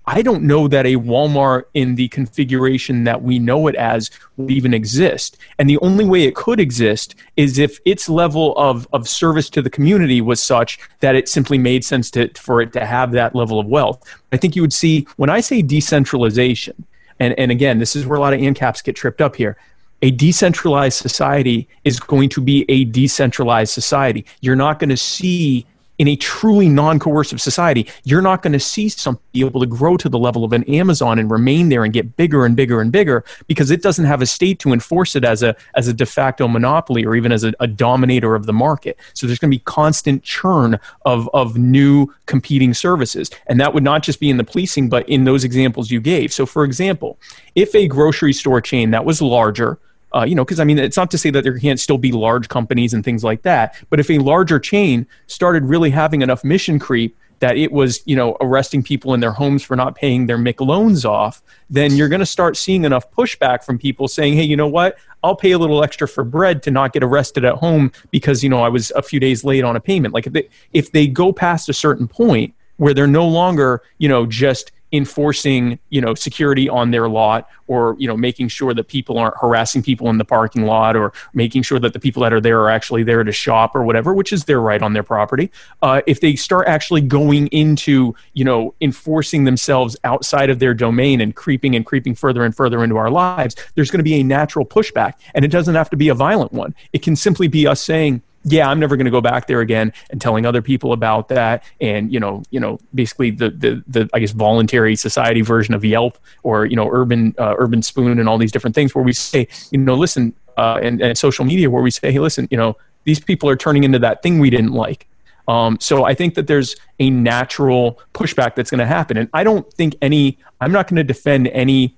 I 0.09 0.23
don't 0.23 0.45
know 0.45 0.69
that 0.69 0.87
a 0.87 0.95
Walmart 0.95 1.65
in 1.75 1.97
the 1.97 2.07
configuration 2.09 3.05
that 3.05 3.23
we 3.23 3.41
know 3.41 3.67
it 3.67 3.75
as 3.75 4.11
would 4.37 4.53
even 4.53 4.73
exist. 4.73 5.37
And 5.59 5.69
the 5.69 5.79
only 5.79 6.05
way 6.05 6.23
it 6.23 6.37
could 6.37 6.61
exist 6.61 7.17
is 7.37 7.59
if 7.59 7.81
its 7.85 8.09
level 8.09 8.57
of, 8.57 8.87
of 8.93 9.09
service 9.09 9.51
to 9.51 9.63
the 9.63 9.71
community 9.71 10.21
was 10.21 10.41
such 10.41 10.79
that 11.01 11.17
it 11.17 11.29
simply 11.29 11.59
made 11.59 11.85
sense 11.85 12.09
to, 12.13 12.29
for 12.35 12.61
it 12.61 12.73
to 12.75 12.87
have 12.87 13.11
that 13.13 13.35
level 13.35 13.59
of 13.59 13.67
wealth. 13.67 14.01
I 14.31 14.37
think 14.37 14.55
you 14.55 14.63
would 14.63 14.73
see, 14.73 15.09
when 15.17 15.29
I 15.29 15.41
say 15.41 15.61
decentralization, 15.61 16.87
and, 17.19 17.37
and 17.37 17.51
again, 17.51 17.79
this 17.79 17.97
is 17.97 18.07
where 18.07 18.17
a 18.17 18.21
lot 18.21 18.33
of 18.33 18.41
ANCAPs 18.41 18.85
get 18.85 18.95
tripped 18.95 19.21
up 19.21 19.35
here. 19.35 19.57
A 20.03 20.13
decentralized 20.13 20.99
society 20.99 21.67
is 21.83 21.99
going 21.99 22.29
to 22.29 22.41
be 22.41 22.65
a 22.69 22.85
decentralized 22.85 23.73
society. 23.73 24.25
You're 24.41 24.55
not 24.55 24.79
going 24.79 24.91
to 24.91 24.97
see 24.97 25.67
in 25.99 26.09
a 26.09 26.17
truly 26.17 26.69
non-coercive 26.69 27.41
society, 27.41 27.87
you're 28.05 28.23
not 28.23 28.43
going 28.43 28.53
to 28.53 28.61
see 28.61 28.89
something 28.89 29.23
be 29.33 29.41
able 29.41 29.61
to 29.61 29.67
grow 29.67 29.97
to 29.99 30.09
the 30.09 30.19
level 30.19 30.45
of 30.45 30.53
an 30.53 30.65
Amazon 30.65 31.19
and 31.19 31.31
remain 31.31 31.69
there 31.69 31.85
and 31.85 31.93
get 31.93 32.17
bigger 32.17 32.47
and 32.47 32.57
bigger 32.57 32.81
and 32.81 32.91
bigger 32.91 33.25
because 33.47 33.71
it 33.71 33.83
doesn't 33.83 34.07
have 34.07 34.23
a 34.23 34.27
state 34.27 34.59
to 34.59 34.73
enforce 34.73 35.15
it 35.15 35.25
as 35.25 35.43
a 35.43 35.55
as 35.75 35.89
a 35.89 35.93
de 35.93 36.07
facto 36.07 36.49
monopoly 36.49 37.05
or 37.05 37.15
even 37.15 37.33
as 37.33 37.45
a, 37.45 37.53
a 37.61 37.67
dominator 37.67 38.35
of 38.35 38.47
the 38.47 38.53
market. 38.53 38.99
So 39.15 39.27
there's 39.27 39.39
going 39.39 39.51
to 39.51 39.57
be 39.57 39.63
constant 39.65 40.23
churn 40.23 40.79
of 41.05 41.29
of 41.35 41.59
new 41.59 42.13
competing 42.27 42.73
services, 42.73 43.31
and 43.47 43.61
that 43.61 43.75
would 43.75 43.85
not 43.85 44.03
just 44.03 44.21
be 44.21 44.31
in 44.31 44.39
the 44.39 44.45
policing, 44.45 44.89
but 44.89 45.09
in 45.09 45.25
those 45.25 45.45
examples 45.45 45.91
you 45.91 46.01
gave. 46.01 46.33
So, 46.33 46.47
for 46.47 46.65
example, 46.65 47.19
if 47.55 47.75
a 47.75 47.87
grocery 47.89 48.33
store 48.33 48.61
chain 48.61 48.91
that 48.91 49.05
was 49.05 49.21
larger 49.21 49.79
uh, 50.15 50.25
you 50.25 50.35
know, 50.35 50.45
because 50.45 50.61
I 50.61 50.65
mean, 50.65 50.79
it's 50.79 50.97
not 50.97 51.11
to 51.11 51.19
say 51.19 51.31
that 51.31 51.45
there 51.45 51.59
can't 51.59 51.81
still 51.81 51.99
be 51.99 52.13
large 52.13 52.49
companies 52.49 52.95
and 52.95 53.05
things 53.05 53.25
like 53.25 53.43
that, 53.43 53.77
but 53.91 54.01
if 54.01 54.11
a 54.11 54.19
larger 54.19 54.59
chain 54.59 55.07
started 55.27 55.65
really 55.65 55.91
having 55.91 56.23
enough 56.23 56.45
mission 56.45 56.79
creep 56.79 57.17
that 57.41 57.57
it 57.57 57.71
was, 57.71 58.03
you 58.07 58.17
know, 58.17 58.37
arresting 58.41 58.83
people 58.83 59.13
in 59.13 59.21
their 59.21 59.33
homes 59.33 59.63
for 59.63 59.77
not 59.77 59.95
paying 59.95 60.27
their 60.27 60.39
MIC 60.39 60.61
loans 60.61 61.05
off, 61.05 61.43
then 61.69 61.95
you're 61.95 62.09
going 62.09 62.21
to 62.21 62.27
start 62.27 62.57
seeing 62.57 62.85
enough 62.85 63.11
pushback 63.11 63.63
from 63.63 63.79
people 63.79 64.09
saying, 64.09 64.35
hey, 64.35 64.43
you 64.43 64.57
know 64.57 64.69
what? 64.69 64.97
I'll 65.23 65.37
pay 65.37 65.53
a 65.53 65.59
little 65.59 65.85
extra 65.85 66.09
for 66.09 66.25
bread 66.25 66.63
to 66.63 66.71
not 66.71 66.93
get 66.93 67.03
arrested 67.03 67.45
at 67.45 67.57
home 67.57 67.93
because, 68.11 68.43
you 68.43 68.49
know, 68.49 68.63
I 68.63 68.69
was 68.69 68.91
a 68.93 69.03
few 69.03 69.21
days 69.21 69.45
late 69.45 69.65
on 69.65 69.77
a 69.77 69.81
payment. 69.81 70.15
Like 70.15 70.27
if 70.27 70.33
they, 70.33 70.49
if 70.73 70.93
they 70.93 71.07
go 71.07 71.33
past 71.33 71.69
a 71.69 71.75
certain 71.75 72.09
point 72.09 72.55
where 72.79 72.95
they're 72.95 73.07
no 73.07 73.27
longer, 73.27 73.83
you 73.99 74.09
know, 74.09 74.25
just 74.27 74.73
enforcing 74.93 75.79
you 75.91 76.01
know 76.01 76.15
security 76.15 76.69
on 76.69 76.93
their 76.93 77.09
lot 77.09 77.49
or 77.67 77.97
you 77.99 78.07
know 78.07 78.17
making 78.17 78.47
sure 78.47 78.73
that 78.73 78.87
people 78.87 79.19
aren't 79.19 79.35
harassing 79.41 79.83
people 79.83 80.09
in 80.09 80.19
the 80.19 80.25
parking 80.25 80.65
lot 80.65 80.95
or 80.95 81.13
making 81.35 81.61
sure 81.63 81.81
that 81.81 81.93
the 81.93 81.99
people 81.99 82.23
that 82.23 82.33
are 82.33 82.41
there 82.41 82.61
are 82.61 82.71
actually 82.71 83.03
there 83.03 83.25
to 83.25 83.33
shop 83.33 83.75
or 83.75 83.83
whatever 83.83 84.15
which 84.15 84.33
is 84.33 84.45
their 84.45 84.61
right 84.61 84.83
on 84.83 84.93
their 84.93 85.03
property. 85.03 85.51
Uh, 85.83 86.01
if 86.07 86.21
they 86.21 86.37
start 86.37 86.69
actually 86.69 87.01
going 87.01 87.49
into 87.49 88.15
you 88.35 88.45
know 88.45 88.75
enforcing 88.81 89.45
themselves 89.45 89.97
outside 90.05 90.51
of 90.51 90.61
their 90.61 90.75
domain 90.75 91.21
and 91.21 91.35
creeping 91.35 91.75
and 91.75 91.85
creeping 91.85 92.15
further 92.15 92.45
and 92.45 92.57
further 92.57 92.85
into 92.85 92.97
our 92.97 93.11
lives 93.11 93.57
there's 93.75 93.91
going 93.91 93.99
to 93.99 94.05
be 94.05 94.15
a 94.15 94.23
natural 94.23 94.65
pushback 94.65 95.15
and 95.35 95.45
it 95.45 95.49
doesn't 95.49 95.75
have 95.75 95.91
to 95.91 95.97
be 95.97 96.09
a 96.09 96.15
violent 96.15 96.53
one. 96.53 96.75
It 96.93 97.03
can 97.03 97.17
simply 97.17 97.49
be 97.49 97.67
us 97.67 97.83
saying 97.83 98.23
yeah, 98.49 98.71
I'm 98.71 98.79
never 98.79 98.97
going 98.97 99.07
to 99.07 99.11
go 99.11 99.21
back 99.21 99.49
there 99.49 99.61
again, 99.61 99.93
and 100.11 100.21
telling 100.21 100.47
other 100.47 100.63
people 100.63 100.93
about 100.93 101.29
that, 101.29 101.65
and 101.81 102.13
you 102.13 102.21
know, 102.21 102.45
you 102.51 102.61
know, 102.61 102.79
basically 102.95 103.31
the 103.33 103.51
the 103.51 103.83
the 103.89 104.09
I 104.15 104.21
guess 104.21 104.31
voluntary 104.31 104.95
society 104.95 105.41
version 105.41 105.75
of 105.75 105.85
Yelp 105.85 106.17
or 106.45 106.65
you 106.65 106.77
know, 106.77 106.89
Urban 106.91 107.35
uh, 107.39 107.57
Urban 107.59 107.83
Spoon 107.83 108.21
and 108.21 108.29
all 108.29 108.39
these 108.39 108.53
different 108.53 108.77
things 108.77 108.95
where 108.95 109.03
we 109.03 109.13
say, 109.13 109.49
you 109.73 109.79
know, 109.79 109.97
listen, 109.97 110.33
uh, 110.57 110.79
and, 110.81 111.03
and 111.03 111.19
social 111.19 111.45
media 111.45 111.69
where 111.69 111.83
we 111.83 111.91
say, 111.91 112.13
hey, 112.13 112.21
listen, 112.21 112.47
you 112.51 112.57
know, 112.57 112.77
these 113.03 113.19
people 113.19 113.49
are 113.49 113.57
turning 113.57 113.83
into 113.83 113.99
that 113.99 114.23
thing 114.23 114.39
we 114.39 114.49
didn't 114.49 114.73
like. 114.73 115.09
Um, 115.49 115.77
so 115.81 116.05
I 116.05 116.15
think 116.15 116.35
that 116.35 116.47
there's 116.47 116.77
a 117.01 117.11
natural 117.11 118.01
pushback 118.15 118.55
that's 118.55 118.71
going 118.71 118.79
to 118.79 118.87
happen, 118.87 119.17
and 119.17 119.29
I 119.35 119.43
don't 119.43 119.71
think 119.73 119.97
any. 120.01 120.39
I'm 120.61 120.71
not 120.71 120.87
going 120.87 120.97
to 120.97 121.05
defend 121.05 121.49
any 121.49 121.97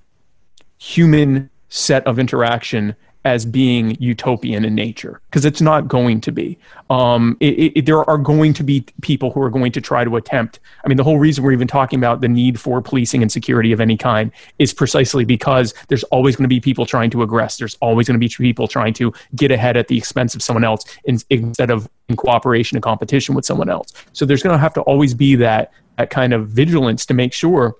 human 0.79 1.51
set 1.69 2.05
of 2.07 2.17
interaction 2.17 2.95
as 3.25 3.45
being 3.45 3.97
utopian 3.99 4.63
in 4.63 4.73
nature 4.73 5.21
because 5.29 5.43
it's 5.43 5.59
not 5.59 5.87
going 5.87 6.21
to 6.21 6.31
be. 6.31 6.57
Um, 6.89 7.35
it, 7.41 7.77
it, 7.77 7.85
there 7.85 8.09
are 8.09 8.17
going 8.17 8.53
to 8.53 8.63
be 8.63 8.85
people 9.01 9.31
who 9.31 9.41
are 9.41 9.49
going 9.49 9.73
to 9.73 9.81
try 9.81 10.05
to 10.05 10.15
attempt. 10.15 10.59
I 10.85 10.87
mean, 10.87 10.95
the 10.95 11.03
whole 11.03 11.19
reason 11.19 11.43
we're 11.43 11.51
even 11.51 11.67
talking 11.67 11.99
about 11.99 12.21
the 12.21 12.29
need 12.29 12.59
for 12.59 12.81
policing 12.81 13.21
and 13.21 13.31
security 13.31 13.73
of 13.73 13.81
any 13.81 13.97
kind 13.97 14.31
is 14.57 14.73
precisely 14.73 15.25
because 15.25 15.73
there's 15.89 16.03
always 16.05 16.37
going 16.37 16.45
to 16.45 16.49
be 16.49 16.61
people 16.61 16.85
trying 16.85 17.09
to 17.09 17.17
aggress. 17.17 17.57
There's 17.57 17.75
always 17.81 18.07
going 18.07 18.19
to 18.19 18.25
be 18.25 18.29
people 18.29 18.67
trying 18.67 18.93
to 18.95 19.13
get 19.35 19.51
ahead 19.51 19.75
at 19.75 19.89
the 19.89 19.97
expense 19.97 20.33
of 20.33 20.41
someone 20.41 20.63
else 20.63 20.83
in, 21.03 21.19
instead 21.29 21.71
of 21.71 21.89
in 22.07 22.15
cooperation 22.15 22.77
and 22.77 22.83
competition 22.83 23.35
with 23.35 23.45
someone 23.45 23.69
else. 23.69 23.93
So 24.13 24.25
there's 24.25 24.43
going 24.43 24.53
to 24.53 24.59
have 24.59 24.73
to 24.75 24.81
always 24.81 25.13
be 25.13 25.35
that 25.35 25.73
that 25.97 26.09
kind 26.09 26.33
of 26.33 26.47
vigilance 26.47 27.05
to 27.07 27.13
make 27.13 27.33
sure 27.33 27.75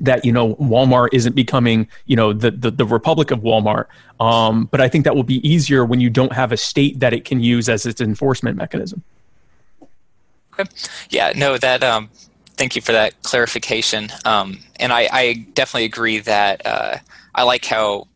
that 0.00 0.24
you 0.24 0.32
know 0.32 0.54
Walmart 0.56 1.08
isn't 1.12 1.34
becoming 1.34 1.88
you 2.06 2.16
know 2.16 2.32
the 2.32 2.50
the, 2.50 2.70
the 2.70 2.84
Republic 2.84 3.30
of 3.30 3.40
Walmart. 3.40 3.86
Um, 4.18 4.66
but 4.66 4.80
I 4.80 4.88
think 4.88 5.04
that 5.04 5.14
will 5.14 5.22
be 5.22 5.46
easier 5.46 5.84
when 5.84 6.00
you 6.00 6.10
don't 6.10 6.32
have 6.32 6.52
a 6.52 6.56
state 6.56 7.00
that 7.00 7.12
it 7.12 7.24
can 7.24 7.40
use 7.40 7.68
as 7.68 7.86
its 7.86 8.00
enforcement 8.00 8.56
mechanism. 8.56 9.02
Okay. 10.52 10.70
Yeah. 11.08 11.32
No. 11.36 11.56
That. 11.56 11.82
Um, 11.82 12.10
thank 12.56 12.76
you 12.76 12.82
for 12.82 12.92
that 12.92 13.20
clarification. 13.22 14.10
Um, 14.26 14.58
and 14.78 14.92
I, 14.92 15.08
I, 15.10 15.46
definitely 15.54 15.86
agree 15.86 16.18
that 16.18 16.60
uh, 16.66 16.98
I 17.34 17.44
like 17.44 17.64
how 17.64 18.06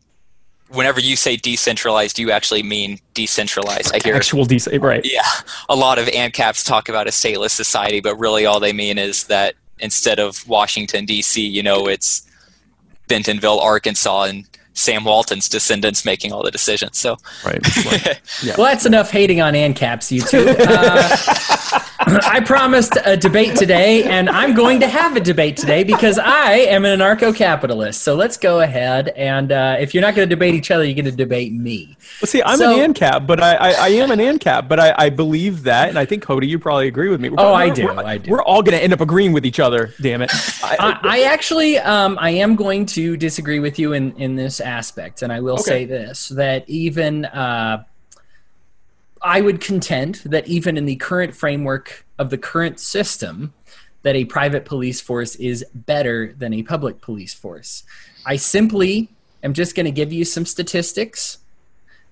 whenever 0.69 0.99
you 0.99 1.15
say 1.15 1.35
decentralized, 1.35 2.19
you 2.19 2.31
actually 2.31 2.61
mean 2.61 2.99
decentralized. 3.15 3.95
I 3.95 3.99
hear 4.03 4.15
actual 4.15 4.45
decent, 4.45 4.81
right? 4.81 5.01
Yeah, 5.03 5.23
a 5.67 5.75
lot 5.75 5.97
of 5.97 6.05
ANCAPs 6.07 6.65
talk 6.65 6.89
about 6.89 7.07
a 7.07 7.11
stateless 7.11 7.51
society, 7.51 8.01
but 8.01 8.17
really 8.17 8.45
all 8.45 8.59
they 8.59 8.73
mean 8.73 8.97
is 8.97 9.25
that 9.25 9.55
instead 9.79 10.19
of 10.19 10.47
Washington 10.47 11.05
D.C., 11.05 11.45
you 11.45 11.63
know, 11.63 11.87
it's 11.87 12.27
Bentonville, 13.07 13.59
Arkansas, 13.59 14.23
and 14.23 14.45
Sam 14.75 15.05
Walton's 15.05 15.49
descendants 15.49 16.05
making 16.05 16.33
all 16.33 16.43
the 16.43 16.51
decisions. 16.51 16.97
So, 16.97 17.17
right. 17.45 17.59
yeah. 18.43 18.55
Well, 18.57 18.67
that's 18.67 18.85
enough 18.85 19.09
hating 19.09 19.41
on 19.41 19.53
ANCAPs, 19.53 20.11
you 20.11 20.21
two. 20.21 20.45
Uh, 20.59 21.17
I 22.07 22.41
promised 22.41 22.97
a 23.03 23.17
debate 23.17 23.55
today, 23.55 24.03
and 24.03 24.29
I'm 24.29 24.53
going 24.53 24.81
to 24.81 24.87
have 24.87 25.15
a 25.15 25.19
debate 25.19 25.57
today 25.57 25.83
because 25.83 26.19
I 26.19 26.53
am 26.53 26.85
an 26.85 26.99
anarcho-capitalist. 26.99 28.01
So 28.01 28.15
let's 28.15 28.37
go 28.37 28.59
ahead, 28.59 29.09
and 29.09 29.51
uh, 29.51 29.77
if 29.79 29.93
you're 29.93 30.01
not 30.01 30.13
going 30.13 30.27
to 30.29 30.35
debate 30.35 30.53
each 30.53 30.69
other, 30.71 30.83
you're 30.83 30.93
going 30.93 31.05
to 31.05 31.11
debate 31.11 31.53
me. 31.53 31.95
Well, 32.21 32.27
see, 32.27 32.43
I'm 32.43 32.57
so, 32.57 32.79
an 32.79 32.93
ANCAP, 32.93 33.25
but 33.25 33.41
I, 33.41 33.55
I, 33.55 33.71
I, 33.71 33.87
am 33.89 34.11
an 34.11 34.19
ANCAP, 34.19 34.67
but 34.67 34.79
I, 34.79 34.93
I 34.97 35.09
believe 35.09 35.63
that, 35.63 35.89
and 35.89 35.97
I 35.97 36.05
think 36.05 36.21
Cody, 36.21 36.47
you 36.47 36.59
probably 36.59 36.87
agree 36.87 37.09
with 37.09 37.21
me. 37.21 37.29
We're, 37.29 37.39
oh, 37.39 37.53
I 37.53 37.69
do. 37.69 37.89
I 37.89 38.17
do. 38.17 38.29
We're 38.29 38.43
all 38.43 38.61
going 38.61 38.77
to 38.77 38.83
end 38.83 38.93
up 38.93 39.01
agreeing 39.01 39.31
with 39.31 39.45
each 39.45 39.59
other. 39.59 39.93
Damn 40.01 40.21
it. 40.21 40.31
I, 40.63 40.99
I 41.01 41.21
actually, 41.23 41.79
um, 41.79 42.17
I 42.19 42.31
am 42.31 42.55
going 42.55 42.85
to 42.87 43.15
disagree 43.17 43.59
with 43.59 43.79
you 43.79 43.93
in 43.93 44.15
in 44.17 44.35
this 44.35 44.61
aspect, 44.65 45.21
and 45.21 45.31
I 45.31 45.39
will 45.39 45.55
okay. 45.55 45.63
say 45.63 45.85
this: 45.85 46.29
that 46.29 46.69
even. 46.69 47.25
Uh, 47.25 47.83
I 49.21 49.41
would 49.41 49.59
contend 49.59 50.21
that 50.25 50.47
even 50.47 50.77
in 50.77 50.85
the 50.85 50.97
current 50.97 51.33
framework 51.33 52.05
of 52.19 52.29
the 52.29 52.37
current 52.37 52.79
system, 52.79 53.55
that 54.03 54.15
a 54.15 54.25
private 54.25 54.65
police 54.65 55.01
force 55.01 55.35
is 55.37 55.65
better 55.73 56.35
than 56.37 56.53
a 56.53 56.61
public 56.61 57.01
police 57.01 57.33
force. 57.33 57.83
I 58.23 58.35
simply 58.35 59.09
am 59.41 59.53
just 59.53 59.75
going 59.75 59.87
to 59.87 59.91
give 59.91 60.13
you 60.13 60.25
some 60.25 60.45
statistics 60.45 61.39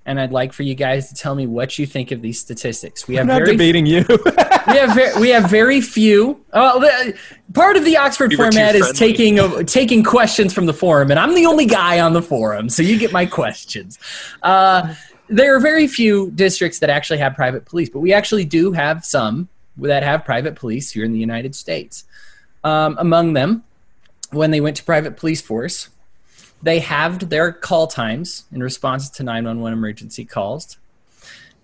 and 0.05 0.19
I'd 0.19 0.31
like 0.31 0.51
for 0.51 0.63
you 0.63 0.75
guys 0.75 1.09
to 1.09 1.15
tell 1.15 1.33
me 1.33 1.47
what 1.47 1.79
you 1.79 1.85
think 1.85 2.11
of 2.11 2.21
these 2.21 2.39
statistics. 2.39 3.07
We 3.07 3.15
have 3.15 3.23
I'm 3.23 3.27
not 3.27 3.39
very, 3.39 3.51
debating 3.51 3.85
you. 3.85 4.05
we 4.09 4.77
have 4.77 4.93
very, 4.93 5.21
we 5.21 5.29
have 5.29 5.49
very 5.49 5.79
few. 5.79 6.43
Uh, 6.51 7.11
part 7.53 7.77
of 7.77 7.85
the 7.85 7.97
Oxford 7.97 8.33
format 8.33 8.75
is 8.75 8.91
taking 8.93 9.39
uh, 9.39 9.63
taking 9.63 10.03
questions 10.03 10.53
from 10.53 10.65
the 10.65 10.73
forum, 10.73 11.09
and 11.09 11.19
I'm 11.19 11.35
the 11.35 11.45
only 11.45 11.65
guy 11.65 11.99
on 11.99 12.13
the 12.13 12.21
forum, 12.21 12.69
so 12.69 12.83
you 12.83 12.99
get 12.99 13.11
my 13.11 13.25
questions. 13.25 13.97
Uh, 14.41 14.93
there 15.29 15.55
are 15.55 15.59
very 15.59 15.87
few 15.87 16.31
districts 16.31 16.79
that 16.79 16.89
actually 16.89 17.19
have 17.19 17.33
private 17.35 17.65
police, 17.65 17.89
but 17.89 18.01
we 18.01 18.13
actually 18.13 18.45
do 18.45 18.71
have 18.73 19.05
some 19.05 19.47
that 19.77 20.03
have 20.03 20.25
private 20.25 20.55
police 20.55 20.91
here 20.91 21.05
in 21.05 21.13
the 21.13 21.19
United 21.19 21.55
States. 21.55 22.03
Um, 22.63 22.95
among 22.99 23.33
them, 23.33 23.63
when 24.31 24.51
they 24.51 24.61
went 24.61 24.77
to 24.77 24.83
private 24.83 25.17
police 25.17 25.41
force, 25.41 25.89
they 26.63 26.79
halved 26.79 27.29
their 27.29 27.51
call 27.51 27.87
times 27.87 28.45
in 28.51 28.63
response 28.63 29.09
to 29.09 29.23
911 29.23 29.77
emergency 29.77 30.23
calls. 30.23 30.77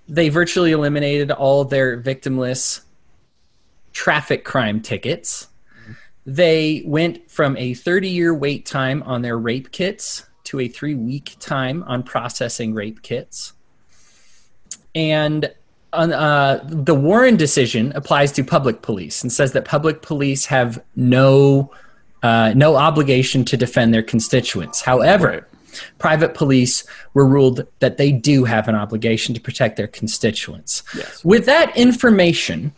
They 0.08 0.28
virtually 0.30 0.72
eliminated 0.72 1.32
all 1.32 1.64
their 1.64 2.00
victimless 2.02 2.82
traffic 3.94 4.44
crime 4.44 4.82
tickets. 4.82 5.48
They 6.26 6.84
went 6.86 7.32
from 7.32 7.56
a 7.58 7.74
30 7.74 8.10
year 8.10 8.36
wait 8.36 8.66
time 8.66 9.02
on 9.04 9.22
their 9.22 9.38
rape 9.38 9.72
kits 9.72 10.26
to 10.46 10.60
a 10.60 10.68
three 10.68 10.96
week 10.96 11.36
time 11.40 11.84
on 11.84 12.04
processing 12.04 12.74
rape 12.74 13.02
kits. 13.02 13.54
And 14.94 15.54
uh, 15.94 16.60
the 16.64 16.94
Warren 16.94 17.38
decision 17.38 17.94
applies 17.96 18.32
to 18.34 18.44
public 18.44 18.82
police 18.82 19.24
and 19.24 19.32
says 19.32 19.54
that 19.54 19.66
public 19.66 20.02
police 20.02 20.46
have 20.46 20.84
no 20.96 21.72
uh, 22.24 22.54
no 22.56 22.76
obligation 22.76 23.46
to 23.46 23.58
defend 23.58 23.94
their 23.94 24.04
constituents. 24.04 24.82
However, 24.82 25.28
right. 25.28 25.44
private 25.98 26.34
police 26.34 26.84
were 27.14 27.26
ruled 27.26 27.66
that 27.80 27.98
they 27.98 28.12
do 28.12 28.44
have 28.46 28.68
an 28.68 28.76
obligation 28.76 29.34
to 29.36 29.42
protect 29.42 29.78
their 29.78 29.88
constituents. 29.88 30.84
Yes. 30.96 31.24
With 31.24 31.46
that 31.46 31.76
information, 31.78 32.74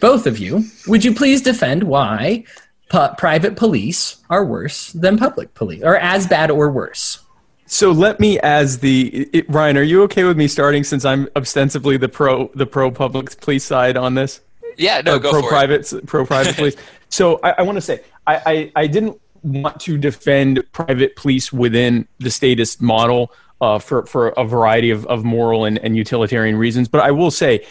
both 0.00 0.26
of 0.26 0.38
you, 0.38 0.64
would 0.86 1.04
you 1.04 1.14
please 1.14 1.42
defend 1.42 1.84
why 1.84 2.44
pu- 2.88 3.14
private 3.18 3.56
police 3.56 4.16
are 4.30 4.44
worse 4.44 4.92
than 4.92 5.18
public 5.18 5.54
police, 5.54 5.82
or 5.82 5.96
as 5.96 6.26
bad 6.26 6.50
or 6.50 6.70
worse? 6.70 7.20
So 7.66 7.92
let 7.92 8.18
me, 8.18 8.38
as 8.40 8.78
the 8.78 9.28
it, 9.32 9.48
Ryan, 9.50 9.76
are 9.76 9.82
you 9.82 10.02
okay 10.04 10.24
with 10.24 10.38
me 10.38 10.48
starting 10.48 10.84
since 10.84 11.04
I'm 11.04 11.28
ostensibly 11.36 11.98
the 11.98 12.08
pro 12.08 12.50
the 12.54 12.66
pro 12.66 12.90
public 12.90 13.38
police 13.40 13.64
side 13.64 13.96
on 13.96 14.14
this? 14.14 14.40
Yeah, 14.78 15.02
no, 15.04 15.16
or 15.16 15.18
go 15.18 15.30
pro 15.32 15.42
for 15.42 15.48
private, 15.48 15.92
it. 15.92 16.06
Pro 16.06 16.24
private 16.24 16.56
police. 16.56 16.76
So 17.08 17.40
I, 17.42 17.56
I 17.58 17.62
want 17.62 17.76
to 17.76 17.82
say 17.82 18.02
I, 18.26 18.42
I, 18.46 18.72
I 18.82 18.86
didn't 18.86 19.20
want 19.42 19.80
to 19.80 19.98
defend 19.98 20.62
private 20.72 21.16
police 21.16 21.52
within 21.52 22.06
the 22.18 22.30
statist 22.30 22.82
model 22.82 23.32
uh, 23.60 23.78
for 23.78 24.06
for 24.06 24.28
a 24.30 24.44
variety 24.44 24.90
of, 24.90 25.06
of 25.06 25.24
moral 25.24 25.64
and, 25.64 25.78
and 25.78 25.96
utilitarian 25.96 26.56
reasons, 26.56 26.88
but 26.88 27.00
I 27.00 27.10
will 27.10 27.30
say 27.30 27.66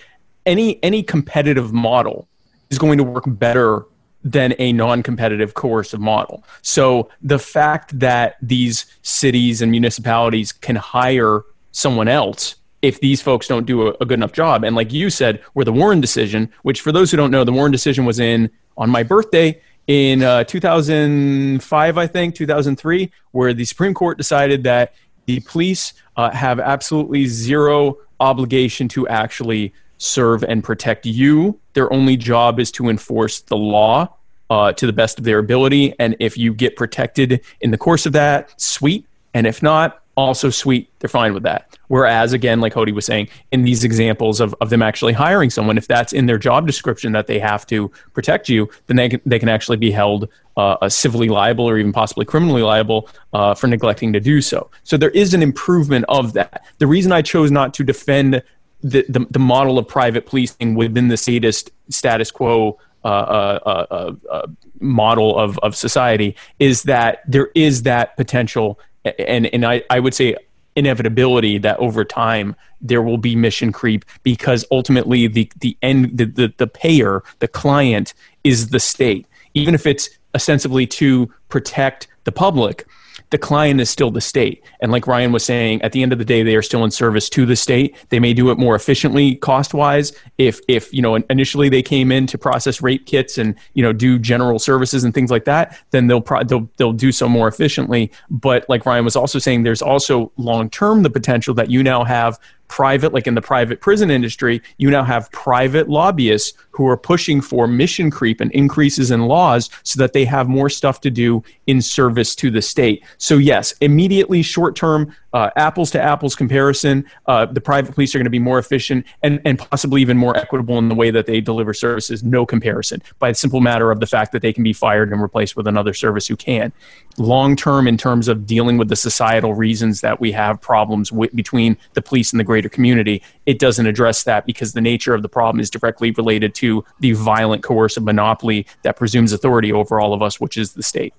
any 0.46 0.82
any 0.84 1.04
competitive 1.04 1.72
model 1.74 2.28
is 2.70 2.78
going 2.78 2.98
to 2.98 3.04
work 3.04 3.24
better 3.28 3.86
than 4.24 4.54
a 4.60 4.74
non-competitive 4.74 5.54
coercive 5.54 6.02
model. 6.02 6.44
So 6.62 7.10
the 7.22 7.40
fact 7.40 7.98
that 8.00 8.36
these 8.42 8.86
cities 9.02 9.62
and 9.62 9.72
municipalities 9.72 10.52
can 10.52 10.76
hire 10.76 11.44
someone 11.72 12.08
else 12.08 12.56
if 12.82 13.00
these 13.00 13.22
folks 13.22 13.48
don't 13.48 13.66
do 13.66 13.88
a, 13.88 13.94
a, 14.02 14.06
good 14.06 14.16
enough 14.16 14.34
job. 14.34 14.64
And 14.64 14.76
like 14.76 14.92
you 14.92 15.10
said, 15.10 15.42
where 15.54 15.66
the 15.66 15.72
Warren 15.72 16.02
decision, 16.02 16.52
which 16.64 16.82
for 16.82 16.92
those 16.92 17.10
who 17.10 17.18
don't 17.18 17.32
know, 17.32 17.44
the 17.44 17.54
Warren 17.54 17.72
decision 17.72 18.06
was 18.06 18.20
in 18.20 18.50
on 18.78 18.90
my 18.90 19.04
birthday 19.04 19.62
in 19.88 20.22
uh, 20.22 20.44
2005, 20.44 21.98
I 21.98 22.08
think, 22.08 22.36
2003, 22.36 23.12
where 23.32 23.54
the 23.54 23.66
Supreme 23.66 23.94
Court 23.94 24.18
decided 24.18 24.64
that 24.64 24.94
the 25.26 25.40
police 25.42 25.94
uh, 26.16 26.30
have 26.32 26.60
absolutely 26.60 27.26
zero 27.26 27.98
obligation 28.20 28.88
to 28.90 29.08
actually 29.08 29.74
serve 29.98 30.44
and 30.44 30.64
protect 30.64 31.06
you. 31.06 31.60
Their 31.74 31.92
only 31.92 32.18
job 32.18 32.60
is 32.60 32.72
to 32.74 32.90
enforce 32.90 33.42
the 33.42 33.58
law 33.58 34.14
uh, 34.50 34.74
to 34.74 34.86
the 34.86 34.94
best 34.94 35.20
of 35.20 35.26
their 35.26 35.40
ability. 35.40 35.94
And 36.00 36.16
if 36.20 36.38
you 36.38 36.54
get 36.54 36.76
protected 36.76 37.42
in 37.62 37.72
the 37.72 37.78
course 37.78 38.06
of 38.06 38.14
that, 38.14 38.60
sweet. 38.60 39.06
And 39.34 39.46
if 39.46 39.62
not, 39.62 40.02
also 40.18 40.50
sweet. 40.50 40.90
They're 41.00 41.08
fine 41.08 41.34
with 41.34 41.44
that. 41.44 41.78
Whereas, 41.88 42.34
again, 42.34 42.60
like 42.60 42.74
Hody 42.74 42.94
was 42.94 43.06
saying, 43.06 43.30
in 43.52 43.64
these 43.64 43.84
examples 43.84 44.42
of, 44.42 44.54
of 44.60 44.70
them 44.70 44.82
actually 44.82 45.14
hiring 45.14 45.50
someone, 45.50 45.78
if 45.78 45.88
that's 45.88 46.12
in 46.12 46.26
their 46.26 46.40
job 46.40 46.66
description 46.66 47.14
that 47.14 47.28
they 47.28 47.40
have 47.40 47.66
to 47.68 47.90
protect 48.14 48.50
you, 48.50 48.68
then 48.88 48.98
they 48.98 49.10
can, 49.10 49.22
they 49.26 49.40
can 49.40 49.48
actually 49.48 49.78
be 49.78 49.92
held 49.92 50.28
uh, 50.58 50.90
civilly 50.90 51.30
liable 51.30 51.70
or 51.70 51.78
even 51.78 51.94
possibly 51.94 52.26
criminally 52.26 52.64
liable 52.64 53.08
uh, 53.32 53.54
for 53.54 53.68
neglecting 53.68 54.12
to 54.12 54.20
do 54.20 54.42
so. 54.42 54.70
So 54.84 54.98
there 54.98 55.12
is 55.12 55.34
an 55.34 55.44
improvement 55.44 56.04
of 56.10 56.34
that. 56.34 56.66
The 56.80 56.88
reason 56.88 57.12
I 57.12 57.22
chose 57.22 57.52
not 57.52 57.74
to 57.76 57.84
defend 57.84 58.42
the, 58.82 59.06
the, 59.08 59.26
the 59.30 59.40
model 59.40 59.78
of 59.78 59.88
private 59.88 60.26
policing 60.26 60.76
within 60.76 61.08
the 61.08 61.18
statist 61.18 61.72
status 61.90 62.32
quo 62.32 62.80
uh, 63.04 63.08
uh, 63.08 64.16
uh, 64.30 64.48
model 64.80 65.38
of, 65.38 65.58
of 65.60 65.76
society 65.76 66.36
is 66.60 66.84
that 66.84 67.20
there 67.28 67.50
is 67.56 67.84
that 67.84 68.18
potential 68.18 68.80
and, 69.20 69.48
and 69.48 69.66
I, 69.66 69.84
I 69.90 70.00
would 70.00 70.14
say 70.14 70.36
inevitability 70.76 71.58
that 71.58 71.78
over 71.80 72.06
time 72.06 72.56
there 72.82 73.02
will 73.02 73.18
be 73.18 73.36
mission 73.36 73.72
creep 73.72 74.06
because 74.22 74.64
ultimately 74.72 75.26
the, 75.28 75.52
the 75.60 75.76
end 75.82 76.18
the, 76.18 76.26
the, 76.26 76.54
the 76.58 76.68
payer 76.68 77.24
the 77.40 77.48
client 77.48 78.14
is 78.44 78.70
the 78.70 78.80
state. 78.80 79.26
Even 79.56 79.74
if 79.74 79.88
it's 79.88 80.10
ostensibly 80.36 80.86
to 80.86 81.34
protect 81.50 82.08
the 82.26 82.32
public 82.32 82.86
the 83.30 83.38
client 83.38 83.82
is 83.82 83.90
still 83.90 84.12
the 84.12 84.22
state. 84.22 84.64
And 84.80 84.92
like 84.92 85.08
Ryan 85.08 85.32
was 85.32 85.44
saying, 85.44 85.82
at 85.82 85.92
the 85.92 86.02
end 86.02 86.14
of 86.14 86.20
the 86.20 86.26
day, 86.26 86.44
they 86.44 86.56
are 86.56 86.62
still 86.62 86.84
in 86.84 86.92
service 86.92 87.30
to 87.30 87.46
the 87.46 87.56
state. 87.56 87.96
They 88.10 88.20
may 88.20 88.34
do 88.34 88.52
it 88.52 88.58
more 88.58 88.76
efficiently 88.76 89.36
cost 89.36 89.74
wise. 89.74 90.14
If, 90.38 90.60
if, 90.68 90.94
you 90.94 91.02
know, 91.02 91.16
initially 91.16 91.70
they 91.70 91.82
came 91.82 92.12
in 92.12 92.28
to 92.28 92.38
process 92.38 92.82
rape 92.82 93.06
kits 93.06 93.38
and, 93.38 93.56
you 93.74 93.84
know, 93.84 93.94
do 93.94 94.18
general 94.18 94.60
services 94.60 95.04
and 95.04 95.14
things 95.14 95.32
like 95.32 95.46
that, 95.46 95.78
then 95.92 96.08
they'll, 96.08 96.22
pro- 96.22 96.44
they'll, 96.44 96.70
they'll 96.78 96.94
do 96.94 97.12
so 97.12 97.28
more 97.28 97.48
efficiently. 97.48 98.12
But 98.30 98.66
like 98.70 98.86
Ryan 98.86 99.06
was 99.06 99.16
also 99.16 99.40
saying, 99.40 99.64
there's 99.64 99.82
also 99.82 100.32
long 100.38 100.70
term 100.70 101.04
the 101.04 101.10
potential 101.10 101.54
that 101.56 101.70
you 101.70 101.84
now 101.84 102.04
have 102.06 102.40
private, 102.68 103.14
like 103.14 103.28
in 103.28 103.36
the 103.36 103.42
private 103.42 103.82
prison 103.82 104.12
industry, 104.12 104.62
you 104.78 104.90
now 104.90 105.04
have 105.04 105.32
private 105.32 105.90
lobbyists 105.90 106.54
who 106.78 106.88
are 106.88 106.96
pushing 106.96 107.42
for 107.42 107.68
mission 107.68 108.12
creep 108.12 108.40
and 108.40 108.52
increases 108.52 109.10
in 109.10 109.22
laws 109.22 109.68
so 109.82 110.00
that 110.00 110.14
they 110.14 110.24
have 110.24 110.48
more 110.48 110.70
stuff 110.70 111.02
to 111.02 111.10
do 111.10 111.44
in 111.66 111.82
service 111.82 112.36
to 112.36 112.52
the 112.52 112.62
state. 112.62 113.04
So, 113.18 113.40
yes, 113.40 113.74
immediately 113.82 114.44
short 114.44 114.76
term, 114.76 115.14
uh, 115.34 115.50
apples 115.56 115.92
to 115.92 116.02
apples 116.02 116.36
comparison, 116.36 117.04
uh, 117.26 117.46
the 117.46 117.62
private 117.62 117.94
police 117.94 118.16
are 118.16 118.20
going 118.20 118.26
to 118.26 118.30
be 118.30 118.40
more 118.40 118.60
efficient 118.60 119.06
and, 119.24 119.42
and 119.44 119.60
possibly 119.60 120.02
even 120.02 120.18
more 120.18 120.38
equitable 120.38 120.78
in 120.78 120.88
the 120.88 120.96
way 120.96 121.12
that 121.12 121.26
they 121.26 121.42
deliver 121.42 121.74
services. 121.74 122.24
No 122.24 122.46
comparison 122.46 123.02
by 123.20 123.32
the 123.32 123.36
simple 123.36 123.60
matter 123.60 123.92
of 123.92 124.00
the 124.00 124.08
fact 124.08 124.32
that 124.32 124.42
they 124.42 124.54
can 124.54 124.64
be 124.64 124.74
fired 124.74 125.12
and 125.12 125.22
replaced 125.22 125.56
with 125.58 125.68
another 125.68 125.94
service 125.94 126.28
who 126.28 126.36
can. 126.36 126.72
Long 127.18 127.56
term, 127.56 127.88
in 127.88 127.98
terms 127.98 128.28
of 128.28 128.46
dealing 128.46 128.78
with 128.78 128.90
the 128.90 128.96
societal 128.96 129.54
reasons 129.56 130.02
that 130.02 130.20
we 130.20 130.32
have 130.32 130.62
problems 130.62 131.12
between 131.34 131.76
the 131.94 132.02
police 132.02 132.32
and 132.32 132.40
the 132.40 132.44
greater 132.44 132.70
community, 132.70 133.22
it 133.46 133.60
doesn't 133.60 133.88
address 133.88 134.24
that 134.24 134.46
because 134.46 134.74
the 134.74 134.82
nature 134.82 135.14
of 135.14 135.24
the 135.24 135.30
problem 135.30 135.60
is 135.60 135.70
directly 135.70 136.12
related 136.12 136.54
to 136.56 136.67
the 137.00 137.14
violent 137.14 137.64
coercive 137.64 138.04
monopoly 138.04 138.66
that 138.84 138.96
presumes 138.96 139.34
authority 139.34 139.72
over 139.72 140.00
all 140.00 140.14
of 140.14 140.22
us, 140.22 140.40
which 140.40 140.58
is 140.58 140.74
the 140.74 140.84
state. 140.84 141.14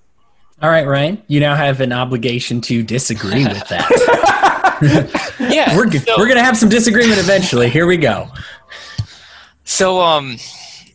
All 0.60 0.70
right, 0.70 0.86
Ryan, 0.86 1.22
you 1.28 1.38
now 1.38 1.54
have 1.54 1.80
an 1.80 1.92
obligation 1.92 2.60
to 2.62 2.82
disagree 2.82 3.44
with 3.44 3.68
that. 3.68 5.36
yeah, 5.38 5.76
we're 5.76 5.90
so, 5.90 6.14
we're 6.18 6.26
gonna 6.26 6.42
have 6.42 6.56
some 6.56 6.68
disagreement 6.68 7.20
eventually. 7.20 7.68
Here 7.70 7.86
we 7.86 7.96
go. 7.96 8.28
So, 9.62 10.00
um, 10.00 10.36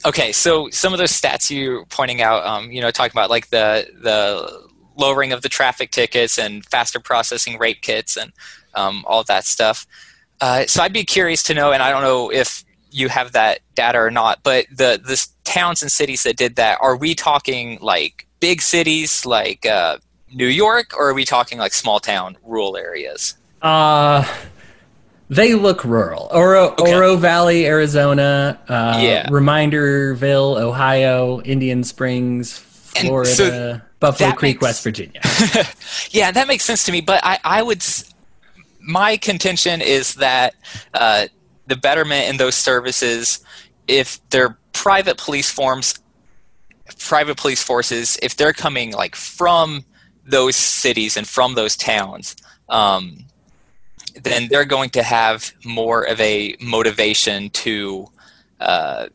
okay, 0.06 0.32
so 0.34 0.70
some 0.70 0.94
of 0.94 1.00
those 1.00 1.12
stats 1.12 1.50
you're 1.50 1.86
pointing 1.86 2.22
out, 2.22 2.46
um, 2.46 2.72
you 2.72 2.82
know, 2.82 2.92
talking 2.92 3.14
about 3.14 3.30
like 3.30 3.50
the 3.52 3.88
the 4.02 4.68
lowering 4.98 5.32
of 5.32 5.42
the 5.42 5.50
traffic 5.50 5.92
tickets 5.92 6.38
and 6.38 6.66
faster 6.66 7.00
processing 7.00 7.58
rape 7.58 7.82
kits 7.82 8.18
and 8.18 8.32
um, 8.76 9.04
all 9.08 9.24
that 9.24 9.46
stuff. 9.46 9.88
Uh, 10.42 10.66
so 10.66 10.84
I'd 10.84 10.94
be 10.94 11.06
curious 11.06 11.44
to 11.44 11.54
know, 11.54 11.72
and 11.72 11.82
I 11.82 11.90
don't 11.90 12.02
know 12.02 12.32
if 12.32 12.66
you 12.94 13.10
have 13.10 13.32
that 13.34 13.60
data 13.76 13.98
or 14.00 14.12
not, 14.12 14.40
but 14.44 14.66
the 14.70 15.02
the 15.04 15.26
towns 15.44 15.82
and 15.82 15.92
cities 15.92 16.24
that 16.24 16.38
did 16.38 16.56
that, 16.56 16.78
are 16.82 16.96
we 16.96 17.16
talking 17.16 17.78
like 17.82 18.28
big 18.40 18.62
cities 18.62 19.26
like 19.26 19.66
uh, 19.66 19.98
New 20.34 20.48
York, 20.48 20.94
or 20.98 21.10
are 21.10 21.14
we 21.14 21.26
talking 21.26 21.58
like 21.58 21.74
small 21.74 22.00
town, 22.00 22.38
rural 22.44 22.78
areas? 22.78 23.36
Uh, 23.62 24.26
they 25.30 25.56
look 25.56 25.84
rural. 25.84 26.30
Oro, 26.32 26.72
okay. 26.72 26.94
Oro 26.94 27.16
Valley, 27.16 27.66
Arizona. 27.66 28.60
Uh, 28.68 29.00
yeah. 29.02 29.28
Reminderville, 29.30 30.60
Ohio. 30.60 31.42
Indian 31.42 31.84
Springs, 31.84 32.58
Florida. 32.58 33.32
So 33.32 33.82
Buffalo 34.00 34.32
Creek, 34.34 34.56
makes, 34.56 34.62
West 34.62 34.84
Virginia. 34.84 35.22
yeah, 36.12 36.32
that 36.32 36.48
makes 36.48 36.66
sense 36.66 36.84
to 36.86 36.92
me. 36.92 37.02
But 37.02 37.22
I, 37.24 37.40
I 37.44 37.64
would. 37.64 37.84
My 38.82 39.16
contention 39.16 39.82
is 39.82 40.16
that 40.16 40.56
uh, 40.94 41.28
the 41.68 41.76
betterment 41.76 42.30
in 42.30 42.38
those 42.38 42.56
services, 42.56 43.44
if 43.88 44.20
they're 44.30 44.58
private 44.74 45.18
police 45.18 45.50
forms 45.50 45.96
private 47.00 47.38
police 47.38 47.62
forces, 47.62 48.18
if 48.22 48.36
they're 48.36 48.54
coming 48.54 48.92
like 48.92 49.16
from 49.16 49.86
those 50.26 50.56
cities 50.56 51.18
and 51.18 51.28
from 51.28 51.56
those 51.56 51.76
towns, 51.76 52.36
um, 52.70 53.26
then 54.22 54.48
they're 54.48 54.66
going 54.66 54.90
to 54.92 55.04
have 55.04 55.54
more 55.66 56.04
of 56.04 56.20
a 56.20 56.56
motivation 56.62 57.50
to, 57.50 58.08
uh, 58.60 59.08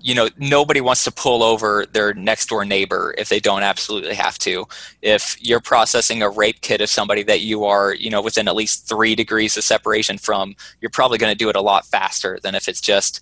you 0.00 0.14
know, 0.14 0.28
nobody 0.38 0.80
wants 0.80 1.04
to 1.04 1.12
pull 1.12 1.42
over 1.42 1.84
their 1.92 2.14
next 2.14 2.48
door 2.48 2.64
neighbor 2.64 3.14
if 3.18 3.28
they 3.28 3.40
don't 3.40 3.62
absolutely 3.62 4.14
have 4.14 4.38
to. 4.38 4.66
If 5.02 5.36
you're 5.40 5.60
processing 5.60 6.22
a 6.22 6.30
rape 6.30 6.60
kit 6.60 6.80
of 6.80 6.88
somebody 6.88 7.22
that 7.24 7.40
you 7.40 7.64
are, 7.64 7.94
you 7.94 8.10
know, 8.10 8.22
within 8.22 8.48
at 8.48 8.54
least 8.54 8.88
three 8.88 9.14
degrees 9.14 9.56
of 9.56 9.64
separation 9.64 10.18
from, 10.18 10.54
you're 10.80 10.90
probably 10.90 11.18
going 11.18 11.32
to 11.32 11.38
do 11.38 11.48
it 11.48 11.56
a 11.56 11.60
lot 11.60 11.84
faster 11.86 12.38
than 12.42 12.54
if 12.54 12.68
it's 12.68 12.80
just 12.80 13.20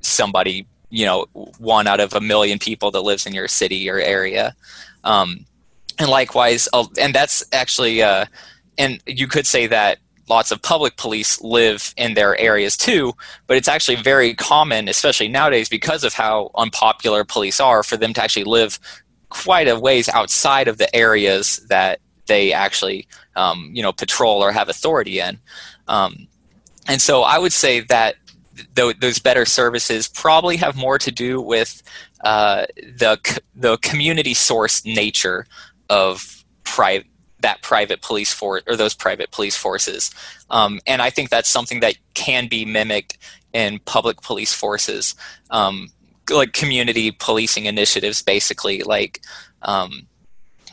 somebody 0.00 0.66
you 0.92 1.06
know 1.06 1.26
one 1.58 1.86
out 1.86 2.00
of 2.00 2.12
a 2.12 2.20
million 2.20 2.58
people 2.58 2.90
that 2.90 3.00
lives 3.00 3.26
in 3.26 3.32
your 3.32 3.48
city 3.48 3.88
or 3.88 3.98
area 3.98 4.54
um, 5.04 5.46
and 5.98 6.08
likewise 6.08 6.68
and 7.00 7.14
that's 7.14 7.42
actually 7.52 8.02
uh, 8.02 8.26
and 8.78 9.02
you 9.06 9.26
could 9.26 9.46
say 9.46 9.66
that 9.66 9.98
lots 10.32 10.50
of 10.50 10.60
public 10.62 10.96
police 10.96 11.40
live 11.42 11.94
in 11.96 12.14
their 12.14 12.36
areas 12.38 12.76
too 12.76 13.12
but 13.46 13.56
it's 13.56 13.68
actually 13.68 13.96
very 13.96 14.34
common 14.34 14.88
especially 14.88 15.28
nowadays 15.28 15.68
because 15.68 16.04
of 16.04 16.14
how 16.14 16.50
unpopular 16.56 17.24
police 17.24 17.60
are 17.60 17.82
for 17.82 17.96
them 17.96 18.12
to 18.12 18.22
actually 18.22 18.44
live 18.44 18.78
quite 19.28 19.68
a 19.68 19.78
ways 19.78 20.08
outside 20.08 20.68
of 20.68 20.78
the 20.78 20.94
areas 20.94 21.64
that 21.68 22.00
they 22.26 22.52
actually 22.52 23.06
um, 23.36 23.70
you 23.72 23.82
know 23.82 23.92
patrol 23.92 24.42
or 24.42 24.52
have 24.52 24.68
authority 24.68 25.18
in. 25.20 25.38
Um, 25.88 26.28
and 26.86 27.00
so 27.00 27.22
i 27.22 27.38
would 27.38 27.52
say 27.52 27.80
that 27.80 28.16
th- 28.74 28.98
those 29.00 29.18
better 29.18 29.44
services 29.44 30.08
probably 30.08 30.56
have 30.56 30.76
more 30.76 30.98
to 30.98 31.10
do 31.10 31.40
with 31.40 31.82
uh, 32.24 32.66
the 32.76 33.40
the 33.54 33.76
community 33.78 34.34
source 34.34 34.84
nature 34.84 35.46
of 35.88 36.44
private 36.64 37.06
that 37.42 37.62
private 37.62 38.02
police 38.02 38.32
force 38.32 38.62
or 38.66 38.76
those 38.76 38.94
private 38.94 39.30
police 39.30 39.56
forces, 39.56 40.10
um, 40.50 40.80
and 40.86 41.02
I 41.02 41.10
think 41.10 41.30
that's 41.30 41.48
something 41.48 41.80
that 41.80 41.96
can 42.14 42.48
be 42.48 42.64
mimicked 42.64 43.18
in 43.52 43.78
public 43.80 44.22
police 44.22 44.54
forces, 44.54 45.14
um, 45.50 45.88
like 46.30 46.52
community 46.52 47.10
policing 47.10 47.66
initiatives, 47.66 48.22
basically 48.22 48.82
like. 48.82 49.20
Um, 49.62 50.08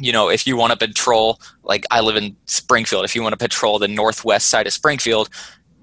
you 0.01 0.13
know, 0.13 0.30
if 0.30 0.47
you 0.47 0.55
want 0.55 0.72
to 0.72 0.88
patrol, 0.88 1.41
like 1.63 1.86
I 1.91 1.99
live 1.99 2.15
in 2.15 2.34
Springfield, 2.45 3.03
if 3.03 3.15
you 3.15 3.22
want 3.22 3.34
to 3.34 3.38
patrol 3.38 3.80
the 3.80 3.88
northwest 3.89 4.47
side 4.47 4.65
of 4.65 4.72
Springfield, 4.72 5.30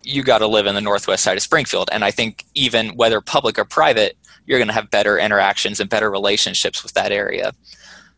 you 0.07 0.22
got 0.22 0.39
to 0.39 0.47
live 0.47 0.66
in 0.66 0.74
the 0.74 0.80
northwest 0.80 1.24
side 1.24 1.37
of 1.37 1.43
Springfield. 1.43 1.91
And 1.93 2.05
I 2.05 2.11
think 2.11 2.45
even 2.55 2.97
whether 2.97 3.20
public 3.20 3.59
or 3.59 3.64
private, 3.64 4.16
you're 4.47 4.59
going 4.59 4.68
to 4.68 4.74
have 4.74 4.91
better 4.91 5.18
interactions 5.18 5.80
and 5.80 5.91
better 5.91 6.11
relationships 6.11 6.82
with 6.82 6.95
that 6.95 7.12
area. 7.12 7.53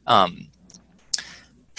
Um, 0.07 0.49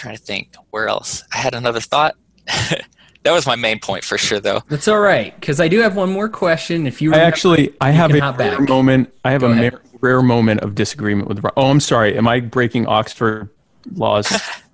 trying 0.00 0.16
to 0.16 0.22
think 0.22 0.54
where 0.70 0.88
else. 0.88 1.22
I 1.32 1.38
had 1.38 1.54
another 1.54 1.80
thought. 1.80 2.16
that 2.46 3.32
was 3.32 3.46
my 3.46 3.56
main 3.56 3.78
point 3.78 4.04
for 4.04 4.18
sure, 4.18 4.40
though. 4.40 4.62
That's 4.68 4.88
all 4.88 5.00
right 5.00 5.34
because 5.38 5.60
I 5.60 5.68
do 5.68 5.80
have 5.80 5.96
one 5.96 6.10
more 6.10 6.28
question. 6.28 6.86
If 6.86 7.00
you, 7.02 7.14
I 7.14 7.18
actually, 7.18 7.74
I 7.80 7.90
have 7.90 8.14
a 8.14 8.34
rare 8.36 8.60
moment. 8.60 9.12
I 9.24 9.32
have 9.32 9.42
Go 9.42 9.52
a 9.52 9.70
rare 10.00 10.22
moment 10.22 10.60
of 10.60 10.74
disagreement 10.74 11.28
with. 11.28 11.44
Oh, 11.56 11.70
I'm 11.70 11.80
sorry. 11.80 12.16
Am 12.16 12.26
I 12.26 12.40
breaking 12.40 12.86
Oxford 12.86 13.48
laws? 13.94 14.32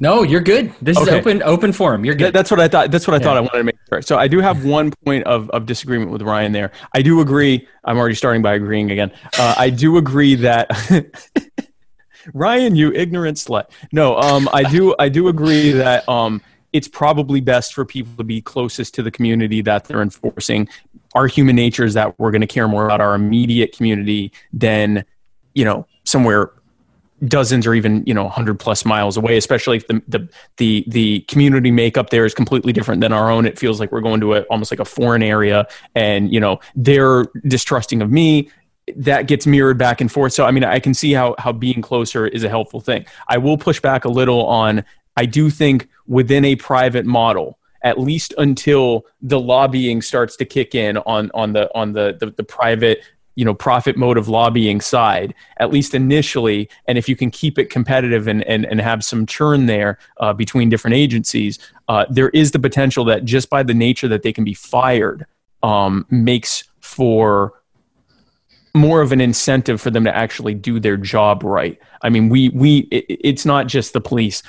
No, 0.00 0.22
you're 0.22 0.40
good. 0.40 0.72
This 0.80 0.96
okay. 0.96 1.10
is 1.10 1.14
open 1.14 1.42
open 1.42 1.72
forum. 1.72 2.04
You're 2.04 2.14
good. 2.14 2.32
That's 2.32 2.50
what 2.50 2.60
I 2.60 2.68
thought. 2.68 2.92
That's 2.92 3.08
what 3.08 3.14
I 3.14 3.16
yeah. 3.18 3.24
thought 3.24 3.36
I 3.36 3.40
wanted 3.40 3.58
to 3.58 3.64
make 3.64 3.76
sure. 3.88 4.00
So 4.02 4.16
I 4.16 4.28
do 4.28 4.38
have 4.38 4.64
one 4.64 4.92
point 5.04 5.24
of, 5.24 5.50
of 5.50 5.66
disagreement 5.66 6.12
with 6.12 6.22
Ryan 6.22 6.52
there. 6.52 6.70
I 6.94 7.02
do 7.02 7.20
agree. 7.20 7.66
I'm 7.84 7.98
already 7.98 8.14
starting 8.14 8.40
by 8.40 8.54
agreeing 8.54 8.92
again. 8.92 9.10
Uh, 9.36 9.56
I 9.58 9.70
do 9.70 9.96
agree 9.96 10.36
that 10.36 10.70
Ryan, 12.34 12.76
you 12.76 12.92
ignorant 12.92 13.36
slut. 13.36 13.70
No, 13.92 14.16
um, 14.16 14.48
I 14.52 14.62
do 14.70 14.94
I 14.98 15.08
do 15.08 15.28
agree 15.28 15.72
that 15.72 16.08
um, 16.08 16.42
it's 16.72 16.88
probably 16.88 17.40
best 17.40 17.74
for 17.74 17.84
people 17.84 18.12
to 18.16 18.24
be 18.24 18.40
closest 18.40 18.94
to 18.94 19.02
the 19.02 19.10
community 19.10 19.62
that 19.62 19.84
they're 19.84 20.02
enforcing. 20.02 20.68
Our 21.14 21.26
human 21.26 21.56
nature 21.56 21.84
is 21.84 21.94
that 21.94 22.18
we're 22.18 22.30
going 22.30 22.42
to 22.42 22.46
care 22.46 22.68
more 22.68 22.84
about 22.84 23.00
our 23.00 23.14
immediate 23.14 23.76
community 23.76 24.32
than 24.52 25.04
you 25.54 25.64
know 25.64 25.86
somewhere 26.04 26.52
dozens 27.26 27.66
or 27.66 27.74
even 27.74 28.04
you 28.06 28.14
know 28.14 28.24
100 28.24 28.60
plus 28.60 28.84
miles 28.84 29.16
away 29.16 29.36
especially 29.36 29.76
if 29.76 29.86
the, 29.88 30.00
the 30.06 30.28
the 30.58 30.84
the 30.86 31.20
community 31.22 31.72
makeup 31.72 32.10
there 32.10 32.24
is 32.24 32.32
completely 32.32 32.72
different 32.72 33.00
than 33.00 33.12
our 33.12 33.28
own 33.28 33.44
it 33.44 33.58
feels 33.58 33.80
like 33.80 33.90
we're 33.90 34.00
going 34.00 34.20
to 34.20 34.34
a, 34.34 34.42
almost 34.42 34.70
like 34.70 34.78
a 34.78 34.84
foreign 34.84 35.22
area 35.22 35.66
and 35.96 36.32
you 36.32 36.38
know 36.38 36.60
they're 36.76 37.24
distrusting 37.48 38.02
of 38.02 38.10
me 38.10 38.48
that 38.96 39.26
gets 39.26 39.46
mirrored 39.46 39.78
back 39.78 40.00
and 40.00 40.10
forth. 40.10 40.32
So 40.32 40.44
i 40.44 40.50
mean 40.50 40.64
i 40.64 40.78
can 40.78 40.94
see 40.94 41.12
how 41.12 41.34
how 41.38 41.52
being 41.52 41.82
closer 41.82 42.26
is 42.26 42.44
a 42.44 42.48
helpful 42.48 42.80
thing. 42.80 43.06
I 43.28 43.38
will 43.38 43.58
push 43.58 43.80
back 43.80 44.04
a 44.04 44.08
little 44.08 44.46
on 44.46 44.84
i 45.16 45.26
do 45.26 45.50
think 45.50 45.88
within 46.06 46.44
a 46.44 46.56
private 46.56 47.06
model 47.06 47.58
at 47.82 47.98
least 47.98 48.34
until 48.38 49.06
the 49.22 49.38
lobbying 49.38 50.02
starts 50.02 50.36
to 50.36 50.44
kick 50.44 50.74
in 50.74 50.96
on 50.98 51.30
on 51.34 51.52
the 51.52 51.70
on 51.74 51.92
the 51.92 52.16
the, 52.18 52.30
the 52.30 52.44
private 52.44 53.02
you 53.34 53.44
know 53.44 53.54
profit 53.54 53.96
motive 53.96 54.28
lobbying 54.28 54.80
side 54.80 55.32
at 55.58 55.70
least 55.70 55.94
initially. 55.94 56.68
And 56.86 56.98
if 56.98 57.08
you 57.08 57.14
can 57.14 57.30
keep 57.30 57.58
it 57.58 57.70
competitive 57.70 58.26
and 58.26 58.42
and, 58.44 58.64
and 58.66 58.80
have 58.80 59.04
some 59.04 59.26
churn 59.26 59.66
there 59.66 59.98
uh, 60.18 60.32
between 60.32 60.68
different 60.68 60.96
agencies 60.96 61.58
uh, 61.88 62.04
there 62.10 62.30
is 62.30 62.50
the 62.50 62.58
potential 62.58 63.04
that 63.04 63.24
just 63.24 63.48
by 63.48 63.62
the 63.62 63.74
nature 63.74 64.08
that 64.08 64.22
they 64.22 64.32
can 64.32 64.44
be 64.44 64.54
fired 64.54 65.24
um, 65.62 66.04
makes 66.10 66.64
for 66.80 67.54
more 68.74 69.00
of 69.00 69.12
an 69.12 69.20
incentive 69.20 69.80
for 69.80 69.90
them 69.90 70.04
to 70.04 70.14
actually 70.14 70.54
do 70.54 70.78
their 70.78 70.96
job 70.96 71.42
right 71.42 71.78
i 72.02 72.08
mean 72.08 72.28
we 72.28 72.48
we 72.50 72.78
it, 72.90 73.04
it's 73.08 73.44
not 73.44 73.66
just 73.66 73.92
the 73.92 74.00
police 74.00 74.42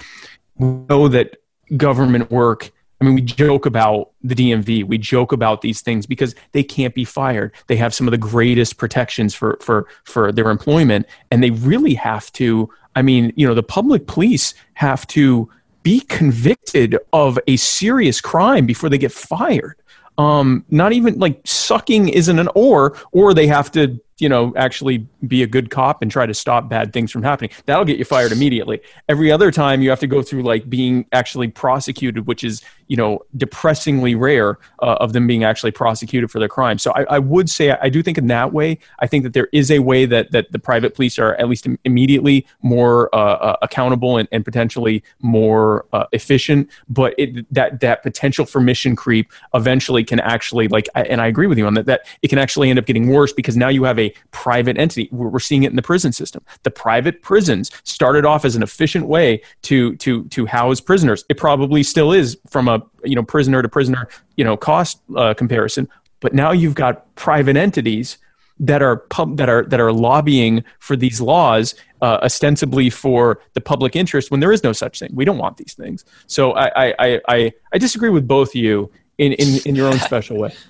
We 0.58 0.68
know 0.90 1.08
that 1.08 1.38
government 1.78 2.32
work 2.32 2.72
I 3.02 3.06
mean, 3.06 3.16
we 3.16 3.22
joke 3.22 3.66
about 3.66 4.12
the 4.24 4.36
DMV, 4.36 4.84
we 4.86 4.98
joke 4.98 5.32
about 5.32 5.62
these 5.62 5.82
things 5.82 6.06
because 6.06 6.36
they 6.52 6.64
can't 6.64 6.94
be 6.94 7.06
fired. 7.06 7.54
They 7.68 7.78
have 7.78 7.94
some 7.94 8.08
of 8.08 8.12
the 8.12 8.18
greatest 8.18 8.78
protections 8.78 9.34
for 9.34 9.58
for 9.62 9.88
for 10.04 10.32
their 10.32 10.50
employment, 10.50 11.06
and 11.32 11.42
they 11.42 11.52
really 11.52 11.94
have 11.94 12.32
to. 12.34 12.70
I 12.96 13.02
mean, 13.02 13.32
you 13.38 13.48
know, 13.48 13.54
the 13.54 13.64
public 13.64 14.08
police 14.08 14.54
have 14.74 15.08
to 15.08 15.50
be 15.84 16.02
convicted 16.02 16.98
of 17.14 17.40
a 17.48 17.56
serious 17.56 18.20
crime 18.20 18.66
before 18.66 18.90
they 18.90 18.98
get 18.98 19.12
fired. 19.12 19.76
Um, 20.18 20.66
not 20.70 20.92
even 20.92 21.18
like 21.18 21.40
sucking 21.46 22.10
isn't 22.10 22.40
an 22.40 22.50
or, 22.54 22.98
or 23.14 23.34
they 23.34 23.48
have 23.48 23.72
to 23.72 24.02
you 24.20 24.30
know, 24.30 24.54
actually 24.56 25.08
be 25.28 25.44
a 25.44 25.48
good 25.48 25.70
cop 25.70 26.02
and 26.02 26.12
try 26.12 26.26
to 26.26 26.34
stop 26.34 26.70
bad 26.70 26.94
things 26.94 27.12
from 27.12 27.24
happening. 27.24 27.50
That'll 27.66 27.86
get 27.86 27.98
you 27.98 28.06
fired 28.06 28.32
immediately. 28.32 28.82
Every 29.08 29.32
other 29.32 29.52
time 29.52 29.82
you 29.82 29.90
have 29.90 30.00
to 30.00 30.08
go 30.08 30.22
through 30.22 30.44
like 30.44 30.70
being 30.70 31.06
actually 31.12 31.48
prosecuted, 31.50 32.28
which 32.28 32.44
is, 32.44 32.62
you 32.88 32.98
know, 32.98 33.20
depressingly 33.38 34.16
rare 34.16 34.58
uh, 34.82 34.98
of 35.00 35.14
them 35.14 35.28
being 35.28 35.44
actually 35.44 35.72
prosecuted 35.72 36.32
for 36.32 36.40
their 36.40 36.48
crime. 36.48 36.78
So 36.78 36.92
I, 36.92 37.04
I 37.04 37.20
would 37.20 37.50
say 37.50 37.72
I 37.72 37.90
do 37.90 38.02
think 38.02 38.18
in 38.18 38.28
that 38.28 38.52
way, 38.52 38.80
I 39.00 39.08
think 39.08 39.24
that 39.24 39.34
there 39.34 39.48
is 39.54 39.72
a 39.72 39.80
way 39.80 40.06
that, 40.06 40.32
that 40.32 40.52
the 40.52 40.60
private 40.60 40.96
police 40.96 41.20
are 41.20 41.36
at 41.36 41.48
least 41.48 41.68
immediately 41.86 42.46
more 42.62 43.14
uh, 43.14 43.18
uh, 43.18 43.56
accountable 43.62 44.18
and, 44.18 44.28
and 44.32 44.44
potentially 44.44 45.04
more 45.22 45.86
uh, 45.94 46.06
efficient. 46.12 46.70
But 46.90 47.14
it, 47.18 47.52
that, 47.54 47.80
that 47.82 48.04
potential 48.04 48.46
for 48.46 48.60
mission 48.60 48.96
creep 48.96 49.32
eventually 49.54 50.04
can 50.04 50.20
actually 50.20 50.68
like, 50.68 50.88
and 50.96 51.22
I 51.22 51.28
agree 51.28 51.48
with 51.48 51.58
you 51.58 51.68
on 51.68 51.76
that, 51.76 51.86
that 51.86 52.02
it 52.22 52.30
can 52.30 52.40
actually 52.40 52.70
end 52.70 52.80
up 52.80 52.86
getting 52.86 53.10
worse 53.10 53.32
because 53.32 53.56
now 53.56 53.70
you 53.70 53.84
have 53.84 54.00
a 54.00 54.09
private 54.32 54.78
entity. 54.78 55.10
We're 55.12 55.40
seeing 55.40 55.64
it 55.64 55.70
in 55.70 55.76
the 55.76 55.82
prison 55.82 56.12
system. 56.12 56.44
The 56.64 56.72
private 56.72 57.22
prisons 57.22 57.72
started 57.84 58.26
off 58.26 58.46
as 58.46 58.56
an 58.56 58.64
efficient 58.64 59.08
way 59.08 59.42
to 59.64 59.96
to 59.98 60.24
to 60.26 60.46
house 60.46 60.80
prisoners. 60.80 61.26
It 61.30 61.38
probably 61.38 61.84
still 61.84 62.12
is 62.12 62.38
from 62.50 62.68
a 62.68 62.82
you 63.04 63.16
know 63.16 63.24
prisoner 63.24 63.62
to 63.62 63.70
prisoner 63.70 64.08
you 64.36 64.44
know 64.44 64.58
cost 64.58 65.02
uh, 65.16 65.34
comparison. 65.34 65.88
But 66.20 66.34
now 66.34 66.52
you've 66.52 66.76
got 66.76 67.16
private 67.16 67.56
entities 67.56 68.18
that 68.60 68.82
are 68.82 68.98
pub, 68.98 69.38
that 69.38 69.48
are 69.50 69.64
that 69.66 69.80
are 69.80 69.94
lobbying 69.94 70.64
for 70.80 70.96
these 70.96 71.22
laws 71.22 71.76
uh, 72.02 72.20
ostensibly 72.22 72.90
for 72.90 73.42
the 73.54 73.62
public 73.62 73.96
interest 73.96 74.32
when 74.32 74.42
there 74.42 74.52
is 74.52 74.64
no 74.64 74.74
such 74.74 75.00
thing. 75.00 75.10
We 75.14 75.26
don't 75.26 75.38
want 75.38 75.58
these 75.58 75.74
things. 75.74 76.04
So 76.28 76.54
I 76.54 76.94
I 77.00 77.22
I, 77.28 77.52
I 77.74 77.78
disagree 77.78 78.10
with 78.10 78.28
both 78.28 78.54
you 78.54 78.92
in, 79.18 79.34
in, 79.34 79.62
in 79.66 79.76
your 79.76 79.88
own 79.88 80.00
special 80.00 80.38
way. 80.38 80.54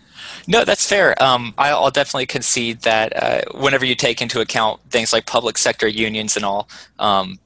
No, 0.50 0.66
that's 0.66 0.90
fair. 0.90 1.22
Um, 1.22 1.54
I'll 1.60 1.92
definitely 1.92 2.26
concede 2.26 2.82
that 2.82 3.16
uh, 3.16 3.42
whenever 3.54 3.86
you 3.86 3.94
take 3.94 4.20
into 4.20 4.42
account 4.42 4.82
things 4.90 5.14
like 5.14 5.28
public 5.28 5.60
sector 5.60 5.88
unions 5.88 6.36
and 6.36 6.44
all, 6.44 6.68
um, 6.98 7.38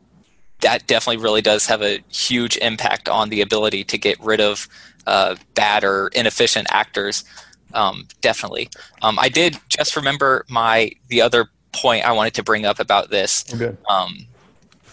that 0.62 0.88
definitely 0.88 1.22
really 1.22 1.42
does 1.42 1.66
have 1.66 1.82
a 1.82 2.02
huge 2.08 2.56
impact 2.58 3.10
on 3.10 3.28
the 3.28 3.42
ability 3.42 3.84
to 3.84 3.98
get 3.98 4.18
rid 4.22 4.40
of 4.40 4.70
uh, 5.06 5.36
bad 5.54 5.84
or 5.84 6.08
inefficient 6.16 6.66
actors. 6.72 7.26
Um, 7.74 8.08
definitely. 8.22 8.70
Um, 9.02 9.20
I 9.20 9.28
did 9.28 9.58
just 9.68 9.98
remember 9.98 10.46
my 10.48 10.94
the 11.10 11.22
other 11.22 11.50
point 11.74 12.06
I 12.06 12.14
wanted 12.14 12.36
to 12.36 12.44
bring 12.44 12.66
up 12.66 12.80
about 12.80 13.10
this. 13.10 13.44
Okay. 13.54 13.76
Um, 13.90 14.28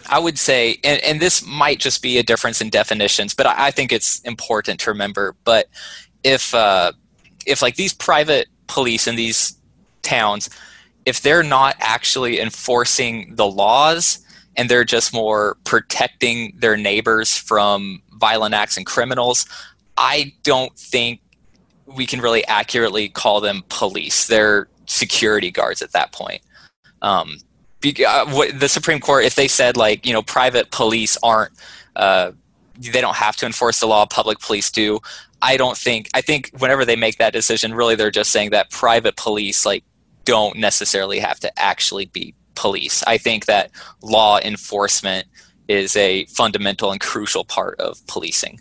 I 0.08 0.18
would 0.18 0.36
say, 0.36 0.80
and, 0.82 1.00
and, 1.04 1.20
this 1.20 1.46
might 1.46 1.78
just 1.78 2.02
be 2.02 2.18
a 2.18 2.24
difference 2.24 2.60
in 2.60 2.70
definitions, 2.70 3.34
but 3.34 3.46
I, 3.46 3.66
I 3.66 3.70
think 3.70 3.92
it's 3.92 4.18
important 4.22 4.80
to 4.80 4.90
remember. 4.90 5.36
But 5.44 5.68
if 6.24 6.52
uh, 6.54 6.92
if 7.46 7.62
like 7.62 7.76
these 7.76 7.92
private 7.92 8.48
police 8.66 9.06
in 9.06 9.16
these 9.16 9.56
towns, 10.02 10.50
if 11.06 11.20
they're 11.22 11.42
not 11.42 11.76
actually 11.80 12.40
enforcing 12.40 13.34
the 13.34 13.46
laws 13.46 14.18
and 14.56 14.68
they're 14.68 14.84
just 14.84 15.12
more 15.12 15.56
protecting 15.64 16.54
their 16.58 16.76
neighbors 16.76 17.36
from 17.36 18.02
violent 18.12 18.54
acts 18.54 18.76
and 18.76 18.86
criminals, 18.86 19.46
I 19.96 20.32
don't 20.42 20.74
think 20.76 21.20
we 21.86 22.06
can 22.06 22.20
really 22.20 22.44
accurately 22.46 23.08
call 23.08 23.40
them 23.40 23.64
police. 23.68 24.26
They're 24.26 24.68
security 24.86 25.50
guards 25.50 25.82
at 25.82 25.92
that 25.92 26.12
point. 26.12 26.42
Um, 27.02 27.38
uh, 27.84 28.46
the 28.52 28.68
Supreme 28.68 29.00
Court, 29.00 29.24
if 29.24 29.34
they 29.34 29.48
said 29.48 29.76
like 29.76 30.06
you 30.06 30.12
know 30.12 30.22
private 30.22 30.70
police 30.70 31.16
aren't, 31.22 31.52
uh, 31.96 32.32
they 32.78 33.00
don't 33.00 33.16
have 33.16 33.36
to 33.36 33.46
enforce 33.46 33.80
the 33.80 33.86
law, 33.86 34.06
public 34.06 34.38
police 34.40 34.70
do. 34.70 35.00
I 35.42 35.56
don't 35.56 35.76
think 35.76 36.08
I 36.14 36.20
think 36.20 36.50
whenever 36.58 36.84
they 36.84 36.96
make 36.96 37.18
that 37.18 37.32
decision, 37.32 37.74
really 37.74 37.94
they're 37.94 38.10
just 38.10 38.30
saying 38.30 38.50
that 38.50 38.70
private 38.70 39.16
police 39.16 39.64
like 39.64 39.84
don't 40.24 40.56
necessarily 40.58 41.18
have 41.18 41.40
to 41.40 41.58
actually 41.58 42.06
be 42.06 42.34
police. 42.54 43.02
I 43.06 43.18
think 43.18 43.46
that 43.46 43.70
law 44.02 44.38
enforcement 44.38 45.26
is 45.68 45.96
a 45.96 46.26
fundamental 46.26 46.90
and 46.92 47.00
crucial 47.00 47.44
part 47.44 47.80
of 47.80 48.04
policing. 48.06 48.60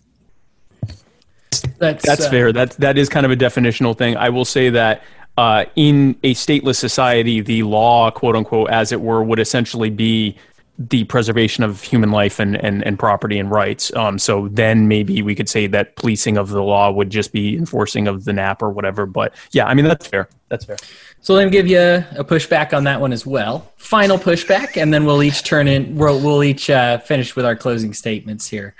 That's, 1.80 2.06
That's 2.06 2.26
uh, 2.26 2.30
fair. 2.30 2.54
That 2.54 2.72
that 2.72 2.98
is 2.98 3.10
kind 3.10 3.26
of 3.26 3.32
a 3.32 3.36
definitional 3.36 3.98
thing. 3.98 4.16
I 4.16 4.30
will 4.30 4.46
say 4.46 4.70
that 4.70 5.04
uh, 5.38 5.66
in 5.76 6.18
a 6.24 6.34
stateless 6.34 6.76
society, 6.76 7.42
the 7.42 7.64
law, 7.64 8.12
quote 8.12 8.36
unquote, 8.36 8.70
as 8.70 8.92
it 8.92 9.02
were, 9.02 9.24
would 9.24 9.40
essentially 9.40 9.90
be 9.90 10.38
the 10.80 11.04
preservation 11.04 11.66
of 11.66 11.84
human 11.84 12.10
life 12.10 12.40
and, 12.40 12.56
and, 12.56 12.86
and 12.86 12.98
property 12.98 13.38
and 13.38 13.52
rights. 13.52 13.94
Um, 13.96 14.18
so 14.18 14.48
then 14.48 14.88
maybe 14.88 15.22
we 15.22 15.36
could 15.36 15.50
say 15.50 15.68
that 15.68 15.98
policing 15.98 16.38
of 16.38 16.50
the 16.50 16.64
law 16.64 16.90
would 16.90 17.10
just 17.10 17.34
be 17.34 17.58
enforcing 17.58 18.08
of 18.08 18.24
the 18.24 18.32
NAP 18.32 18.64
or 18.64 18.70
whatever. 18.70 19.06
But 19.06 19.36
yeah, 19.52 19.66
I 19.66 19.74
mean, 19.74 19.86
that's 19.86 20.08
fair. 20.08 20.30
That's 20.48 20.64
fair. 20.64 20.78
So 21.20 21.34
let 21.34 21.44
me 21.44 21.52
give 21.52 21.68
you 21.68 21.80
a 21.80 22.24
pushback 22.24 22.74
on 22.74 22.86
that 22.86 23.02
one 23.02 23.12
as 23.12 23.26
well. 23.26 23.74
Final 23.76 24.18
pushback, 24.18 24.82
and 24.82 24.94
then 24.94 25.06
we'll 25.06 25.22
each 25.22 25.44
turn 25.44 25.68
in, 25.68 25.98
we'll, 25.98 26.20
we'll 26.22 26.44
each 26.46 26.70
uh, 26.70 27.00
finish 27.00 27.36
with 27.36 27.46
our 27.46 27.58
closing 27.58 27.94
statements 27.94 28.48
here. 28.48 28.74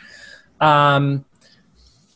Um, 0.62 1.26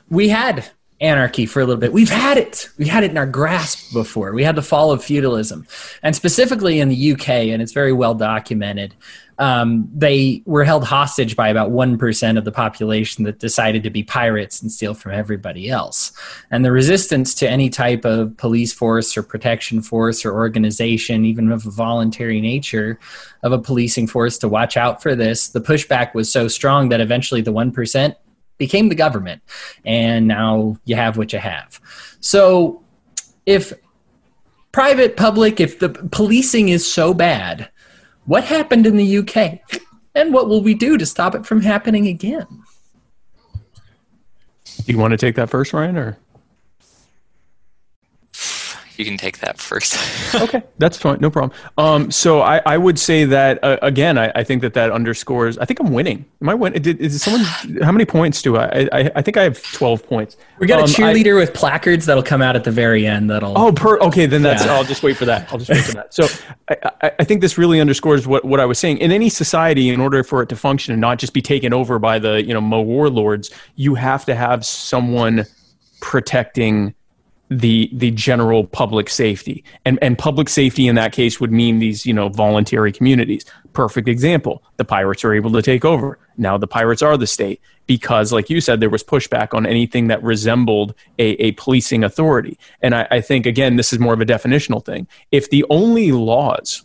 we 0.10 0.30
had 0.30 0.66
anarchy 1.02 1.46
for 1.46 1.60
a 1.60 1.66
little 1.66 1.80
bit. 1.80 1.92
We've 1.92 2.10
had 2.10 2.38
it. 2.38 2.70
We 2.78 2.88
had 2.88 3.04
it 3.04 3.12
in 3.12 3.18
our 3.18 3.26
grasp 3.26 3.94
before. 3.94 4.32
We 4.34 4.44
had 4.44 4.56
the 4.56 4.62
fall 4.62 4.92
of 4.92 5.04
feudalism. 5.04 5.68
And 6.02 6.16
specifically 6.16 6.80
in 6.80 6.88
the 6.88 7.12
UK, 7.12 7.30
and 7.30 7.62
it's 7.62 7.74
very 7.74 7.92
well 7.92 8.16
documented, 8.16 8.96
um, 9.40 9.90
they 9.94 10.44
were 10.46 10.64
held 10.64 10.84
hostage 10.84 11.36
by 11.36 11.50
about 11.50 11.72
1% 11.72 12.38
of 12.38 12.46
the 12.46 12.52
population 12.52 13.24
that 13.24 13.40
decided 13.40 13.84
to 13.84 13.90
be 13.90 14.04
pirates 14.04 14.62
and 14.62 14.72
steal 14.72 14.94
from 14.94 15.14
everybody 15.14 15.70
else. 15.70 16.12
And 16.52 16.64
the 16.64 16.72
resistance 16.72 17.34
to 17.36 17.50
any 17.50 17.70
type 17.70 18.06
of 18.06 18.36
police 18.38 18.72
force 18.72 19.18
or 19.18 19.24
protection 19.24 19.82
force 19.82 20.26
or 20.26 20.34
organization, 20.34 21.26
even 21.26 21.52
of 21.52 21.66
a 21.66 21.72
voluntary 21.72 22.42
nature 22.42 23.00
of 23.42 23.52
a 23.52 23.60
policing 23.60 24.08
force 24.08 24.38
to 24.40 24.48
watch 24.48 24.78
out 24.78 25.02
for 25.02 25.16
this, 25.16 25.50
the 25.50 25.62
pushback 25.62 26.14
was 26.14 26.32
so 26.32 26.48
strong 26.48 26.90
that 26.90 27.02
eventually 27.02 27.42
the 27.42 27.54
1% 27.54 28.16
became 28.58 28.90
the 28.90 28.96
government. 28.96 29.42
And 29.84 30.28
now 30.28 30.78
you 30.86 30.96
have 30.96 31.18
what 31.18 31.34
you 31.34 31.40
have. 31.40 31.82
So 32.20 32.84
if 33.46 33.74
private, 34.72 35.18
public, 35.18 35.60
if 35.60 35.80
the 35.80 35.90
policing 35.90 36.70
is 36.70 36.86
so 36.90 37.14
bad, 37.14 37.70
what 38.26 38.44
happened 38.44 38.86
in 38.86 38.98
the 38.98 39.18
UK? 39.20 39.60
And 40.16 40.34
what 40.34 40.48
will 40.48 40.62
we 40.62 40.74
do 40.74 40.98
to 40.98 41.06
stop 41.06 41.34
it 41.36 41.46
from 41.46 41.62
happening 41.62 42.08
again? 42.08 42.48
Do 44.86 44.92
you 44.92 44.98
want 44.98 45.12
to 45.12 45.18
take 45.18 45.36
that 45.36 45.50
first, 45.50 45.74
Ryan, 45.74 45.98
or? 45.98 46.18
You 49.04 49.10
can 49.12 49.18
take 49.18 49.40
that 49.40 49.60
first. 49.60 49.98
okay, 50.36 50.64
that's 50.78 50.98
fine, 50.98 51.20
no 51.20 51.30
problem. 51.30 51.52
Um, 51.78 52.10
so 52.10 52.42
I, 52.42 52.62
I 52.66 52.78
would 52.78 52.98
say 52.98 53.26
that 53.26 53.62
uh, 53.64 53.78
again. 53.82 54.18
I, 54.18 54.32
I 54.34 54.44
think 54.44 54.62
that 54.62 54.74
that 54.76 54.92
underscores. 54.92 55.58
I 55.58 55.66
think 55.66 55.80
I'm 55.80 55.92
winning. 55.92 56.26
Am 56.42 56.50
I 56.50 56.54
winning? 56.54 56.82
Did, 56.82 57.02
is 57.02 57.22
someone? 57.22 57.44
How 57.82 57.92
many 57.92 58.06
points 58.06 58.42
do 58.42 58.58
I? 58.58 58.88
I? 58.92 59.12
I 59.16 59.22
think 59.22 59.38
I 59.38 59.44
have 59.44 59.62
12 59.62 60.08
points. 60.08 60.38
We 60.60 60.68
got 60.68 60.80
um, 60.80 60.86
a 60.86 60.88
cheerleader 60.88 61.36
I, 61.36 61.40
with 61.40 61.54
placards 61.54 62.06
that'll 62.06 62.24
come 62.24 62.42
out 62.42 62.56
at 62.56 62.64
the 62.64 62.72
very 62.72 63.06
end. 63.06 63.30
That'll. 63.30 63.58
Oh, 63.58 63.74
per. 63.74 64.00
Okay, 64.00 64.26
then 64.26 64.42
that's. 64.42 64.66
Yeah. 64.66 64.76
I'll 64.76 64.86
just 64.86 65.04
wait 65.04 65.18
for 65.18 65.26
that. 65.26 65.52
I'll 65.52 65.60
just 65.60 65.70
wait 65.70 65.84
for 65.84 65.94
that. 65.94 66.14
So 66.14 66.28
I, 66.70 67.12
I 67.20 67.24
think 67.24 67.42
this 67.42 67.58
really 67.58 67.82
underscores 67.82 68.26
what 68.26 68.46
what 68.46 68.60
I 68.60 68.66
was 68.66 68.80
saying. 68.80 69.00
In 69.00 69.12
any 69.12 69.30
society, 69.30 69.90
in 69.90 70.00
order 70.00 70.24
for 70.24 70.42
it 70.42 70.50
to 70.50 70.56
function 70.56 70.94
and 70.94 71.02
not 71.02 71.20
just 71.20 71.34
be 71.34 71.42
taken 71.42 71.74
over 71.74 72.00
by 72.00 72.20
the 72.20 72.42
you 72.44 72.54
know 72.54 72.62
Mo 72.62 72.82
warlords, 72.82 73.52
you 73.76 73.96
have 73.96 74.26
to 74.26 74.36
have 74.36 74.66
someone 74.66 75.46
protecting 76.02 76.94
the 77.60 77.90
the 77.94 78.12
general 78.12 78.66
public 78.66 79.10
safety. 79.10 79.64
And 79.86 80.00
and 80.02 80.18
public 80.18 80.50
safety 80.50 80.88
in 80.88 80.96
that 80.96 81.14
case 81.14 81.40
would 81.40 81.52
mean 81.52 81.80
these 81.80 82.06
you 82.06 82.14
know 82.14 82.30
voluntary 82.30 82.92
communities. 82.92 83.46
Perfect 83.74 84.08
example 84.08 84.64
the 84.78 84.86
pirates 84.86 85.24
are 85.24 85.34
able 85.34 85.52
to 85.52 85.62
take 85.62 85.86
over. 85.86 86.20
Now 86.38 86.58
the 86.58 86.68
pirates 86.68 87.02
are 87.02 87.18
the 87.18 87.28
state 87.28 87.62
because 87.86 88.32
like 88.32 88.50
you 88.50 88.62
said 88.62 88.80
there 88.80 88.90
was 88.90 89.04
pushback 89.04 89.54
on 89.54 89.66
anything 89.66 90.08
that 90.08 90.24
resembled 90.24 90.96
a, 91.20 91.32
a 91.44 91.52
policing 91.54 92.04
authority. 92.04 92.58
And 92.82 92.96
I, 92.96 93.08
I 93.12 93.22
think 93.22 93.46
again 93.46 93.76
this 93.76 93.94
is 93.94 94.00
more 94.00 94.14
of 94.14 94.22
a 94.22 94.26
definitional 94.26 94.84
thing. 94.84 95.08
If 95.32 95.50
the 95.50 95.66
only 95.70 96.12
laws 96.12 96.84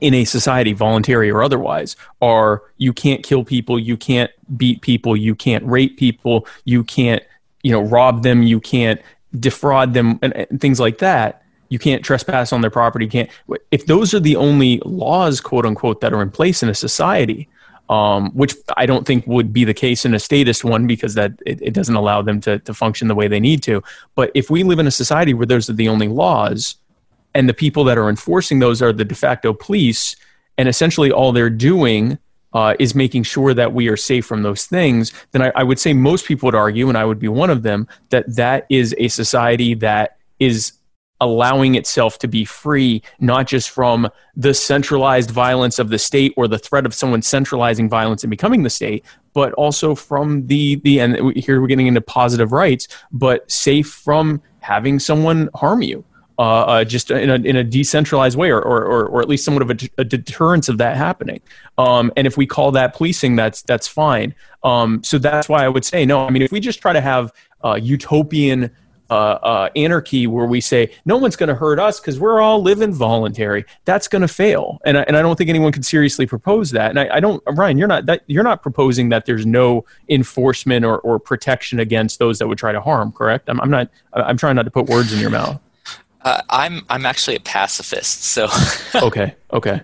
in 0.00 0.14
a 0.14 0.24
society, 0.24 0.72
voluntary 0.72 1.30
or 1.30 1.42
otherwise, 1.42 1.96
are 2.22 2.62
you 2.76 2.92
can't 2.92 3.24
kill 3.24 3.44
people, 3.44 3.78
you 3.78 3.96
can't 3.96 4.30
beat 4.56 4.80
people, 4.82 5.16
you 5.16 5.34
can't 5.34 5.64
rape 5.64 5.96
people, 5.96 6.46
you 6.64 6.84
can't, 6.84 7.22
you 7.64 7.72
know, 7.72 7.80
rob 7.80 8.22
them, 8.22 8.42
you 8.42 8.60
can't 8.60 9.00
defraud 9.38 9.94
them 9.94 10.18
and, 10.22 10.34
and 10.34 10.60
things 10.60 10.80
like 10.80 10.98
that 10.98 11.42
you 11.68 11.78
can't 11.78 12.02
trespass 12.02 12.52
on 12.52 12.60
their 12.60 12.70
property 12.70 13.06
can't 13.06 13.30
if 13.70 13.86
those 13.86 14.14
are 14.14 14.20
the 14.20 14.36
only 14.36 14.80
laws 14.84 15.40
quote 15.40 15.66
unquote 15.66 16.00
that 16.00 16.12
are 16.12 16.22
in 16.22 16.30
place 16.30 16.62
in 16.62 16.68
a 16.68 16.74
society 16.74 17.48
um, 17.88 18.30
which 18.32 18.54
I 18.76 18.86
don't 18.86 19.06
think 19.06 19.26
would 19.26 19.52
be 19.52 19.64
the 19.64 19.74
case 19.74 20.04
in 20.04 20.12
a 20.12 20.18
statist 20.18 20.62
one 20.62 20.86
because 20.86 21.14
that 21.14 21.32
it, 21.46 21.60
it, 21.62 21.74
doesn't 21.74 21.94
allow 21.94 22.20
them 22.20 22.40
to, 22.42 22.58
to 22.58 22.74
function 22.74 23.08
the 23.08 23.14
way 23.14 23.28
they 23.28 23.40
need 23.40 23.62
to. 23.62 23.82
But 24.14 24.30
if 24.34 24.50
we 24.50 24.62
live 24.62 24.78
in 24.78 24.86
a 24.86 24.90
society 24.90 25.32
where 25.32 25.46
those 25.46 25.70
are 25.70 25.74
the 25.74 25.88
only 25.88 26.08
laws, 26.08 26.76
and 27.34 27.48
the 27.48 27.54
people 27.54 27.84
that 27.84 27.96
are 27.96 28.08
enforcing 28.08 28.58
those 28.58 28.82
are 28.82 28.92
the 28.92 29.04
de 29.04 29.14
facto 29.14 29.52
police, 29.52 30.16
and 30.58 30.68
essentially 30.68 31.10
all 31.10 31.32
they're 31.32 31.48
doing 31.48 32.18
uh, 32.52 32.74
is 32.78 32.94
making 32.94 33.22
sure 33.22 33.54
that 33.54 33.72
we 33.72 33.88
are 33.88 33.96
safe 33.96 34.24
from 34.26 34.42
those 34.42 34.66
things, 34.66 35.12
then 35.32 35.42
I, 35.42 35.52
I 35.54 35.62
would 35.62 35.78
say 35.78 35.92
most 35.92 36.26
people 36.26 36.46
would 36.46 36.54
argue, 36.54 36.88
and 36.88 36.96
I 36.96 37.04
would 37.04 37.18
be 37.18 37.28
one 37.28 37.50
of 37.50 37.62
them, 37.62 37.86
that 38.10 38.36
that 38.36 38.66
is 38.68 38.94
a 38.98 39.08
society 39.08 39.74
that 39.74 40.16
is 40.38 40.72
allowing 41.20 41.74
itself 41.74 42.18
to 42.18 42.28
be 42.28 42.44
free, 42.44 43.02
not 43.20 43.46
just 43.46 43.70
from 43.70 44.08
the 44.36 44.54
centralized 44.54 45.30
violence 45.30 45.78
of 45.78 45.88
the 45.88 45.98
state 45.98 46.32
or 46.36 46.46
the 46.46 46.58
threat 46.58 46.86
of 46.86 46.94
someone 46.94 47.22
centralizing 47.22 47.88
violence 47.88 48.22
and 48.22 48.30
becoming 48.30 48.62
the 48.62 48.70
state, 48.70 49.04
but 49.34 49.52
also 49.54 49.94
from 49.94 50.46
the 50.46 50.76
the 50.76 51.00
and 51.00 51.36
here 51.36 51.60
we're 51.60 51.66
getting 51.66 51.88
into 51.88 52.00
positive 52.00 52.52
rights, 52.52 52.88
but 53.10 53.50
safe 53.50 53.88
from 53.88 54.40
having 54.60 54.98
someone 54.98 55.48
harm 55.54 55.82
you. 55.82 56.04
Uh, 56.38 56.60
uh, 56.60 56.84
just 56.84 57.10
in 57.10 57.30
a, 57.30 57.34
in 57.34 57.56
a 57.56 57.64
decentralized 57.64 58.38
way, 58.38 58.48
or, 58.48 58.60
or, 58.60 59.06
or, 59.06 59.20
at 59.20 59.28
least 59.28 59.44
somewhat 59.44 59.60
of 59.60 59.70
a, 59.70 59.76
a 59.98 60.04
deterrence 60.04 60.68
of 60.68 60.78
that 60.78 60.96
happening. 60.96 61.40
Um, 61.78 62.12
and 62.16 62.28
if 62.28 62.36
we 62.36 62.46
call 62.46 62.70
that 62.70 62.94
policing, 62.94 63.34
that's 63.34 63.62
that's 63.62 63.88
fine. 63.88 64.36
Um, 64.62 65.02
so 65.02 65.18
that's 65.18 65.48
why 65.48 65.64
I 65.64 65.68
would 65.68 65.84
say 65.84 66.06
no. 66.06 66.24
I 66.24 66.30
mean, 66.30 66.42
if 66.42 66.52
we 66.52 66.60
just 66.60 66.80
try 66.80 66.92
to 66.92 67.00
have 67.00 67.32
uh, 67.64 67.74
utopian 67.74 68.70
uh, 69.10 69.38
uh, 69.42 69.68
anarchy 69.74 70.26
where 70.26 70.46
we 70.46 70.60
say 70.60 70.94
no 71.04 71.16
one's 71.16 71.34
going 71.34 71.48
to 71.48 71.54
hurt 71.54 71.78
us 71.78 71.98
because 71.98 72.20
we're 72.20 72.40
all 72.40 72.62
living 72.62 72.92
voluntary. 72.92 73.64
That's 73.84 74.06
going 74.06 74.22
to 74.22 74.28
fail, 74.28 74.80
and 74.84 74.98
I, 74.98 75.02
and 75.02 75.16
I 75.16 75.22
don't 75.22 75.36
think 75.36 75.50
anyone 75.50 75.72
can 75.72 75.82
seriously 75.82 76.26
propose 76.26 76.70
that. 76.72 76.90
And 76.90 77.00
I, 77.00 77.16
I 77.16 77.20
don't, 77.20 77.42
Ryan, 77.46 77.78
you're 77.78 77.88
not 77.88 78.06
that 78.06 78.22
you're 78.26 78.44
not 78.44 78.62
proposing 78.62 79.08
that 79.08 79.26
there's 79.26 79.46
no 79.46 79.84
enforcement 80.08 80.84
or, 80.84 80.98
or 80.98 81.18
protection 81.18 81.80
against 81.80 82.18
those 82.18 82.38
that 82.38 82.48
would 82.48 82.58
try 82.58 82.72
to 82.72 82.80
harm. 82.80 83.12
Correct? 83.12 83.48
I'm, 83.48 83.60
I'm 83.60 83.70
not. 83.70 83.88
I'm 84.12 84.36
trying 84.36 84.56
not 84.56 84.64
to 84.64 84.70
put 84.70 84.86
words 84.86 85.12
in 85.12 85.20
your 85.20 85.30
mouth. 85.30 85.60
Uh, 86.28 86.42
I'm 86.50 86.84
I'm 86.90 87.06
actually 87.06 87.36
a 87.36 87.40
pacifist, 87.40 88.24
so 88.24 88.48
okay, 89.02 89.34
okay. 89.50 89.80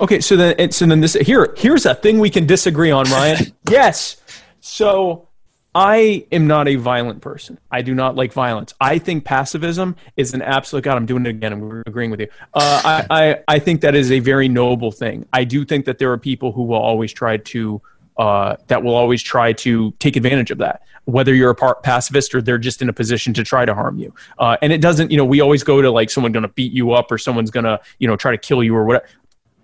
Okay, 0.00 0.20
so 0.20 0.34
then, 0.34 0.72
so 0.72 0.86
then 0.86 1.00
this 1.00 1.12
here 1.12 1.52
here's 1.58 1.84
a 1.84 1.94
thing 1.94 2.20
we 2.20 2.30
can 2.30 2.46
disagree 2.46 2.90
on, 2.90 3.04
Ryan. 3.10 3.52
yes. 3.70 4.16
So 4.60 5.28
I 5.74 6.26
am 6.32 6.46
not 6.46 6.68
a 6.68 6.76
violent 6.76 7.20
person. 7.20 7.58
I 7.70 7.82
do 7.82 7.94
not 7.94 8.16
like 8.16 8.32
violence. 8.32 8.72
I 8.80 8.96
think 8.96 9.26
pacifism 9.26 9.96
is 10.16 10.32
an 10.32 10.40
absolute. 10.40 10.84
God, 10.84 10.96
I'm 10.96 11.04
doing 11.04 11.26
it 11.26 11.30
again. 11.30 11.52
I'm 11.52 11.82
agreeing 11.86 12.10
with 12.10 12.20
you. 12.20 12.28
Uh, 12.54 13.04
I, 13.10 13.22
I, 13.22 13.38
I 13.46 13.58
think 13.58 13.82
that 13.82 13.94
is 13.94 14.10
a 14.10 14.20
very 14.20 14.48
noble 14.48 14.90
thing. 14.90 15.26
I 15.34 15.44
do 15.44 15.66
think 15.66 15.84
that 15.84 15.98
there 15.98 16.10
are 16.12 16.18
people 16.18 16.52
who 16.52 16.62
will 16.62 16.80
always 16.80 17.12
try 17.12 17.36
to 17.36 17.82
uh, 18.16 18.56
that 18.66 18.82
will 18.82 18.94
always 18.94 19.22
try 19.22 19.52
to 19.52 19.92
take 19.98 20.16
advantage 20.16 20.50
of 20.50 20.58
that. 20.58 20.82
Whether 21.04 21.34
you're 21.34 21.50
a 21.50 21.54
part 21.54 21.82
pacifist 21.82 22.34
or 22.34 22.42
they're 22.42 22.58
just 22.58 22.80
in 22.80 22.88
a 22.88 22.92
position 22.92 23.34
to 23.34 23.42
try 23.42 23.64
to 23.64 23.74
harm 23.74 23.98
you. 23.98 24.14
Uh, 24.38 24.56
and 24.62 24.72
it 24.72 24.80
doesn't. 24.80 25.10
You 25.10 25.16
know, 25.16 25.24
we 25.24 25.40
always 25.40 25.64
go 25.64 25.82
to 25.82 25.90
like 25.90 26.10
someone 26.10 26.32
going 26.32 26.44
to 26.44 26.48
beat 26.48 26.72
you 26.72 26.92
up 26.92 27.10
or 27.10 27.18
someone's 27.18 27.50
going 27.50 27.64
to 27.64 27.80
you 27.98 28.06
know 28.06 28.16
try 28.16 28.30
to 28.30 28.38
kill 28.38 28.62
you 28.62 28.76
or 28.76 28.84
whatever, 28.84 29.06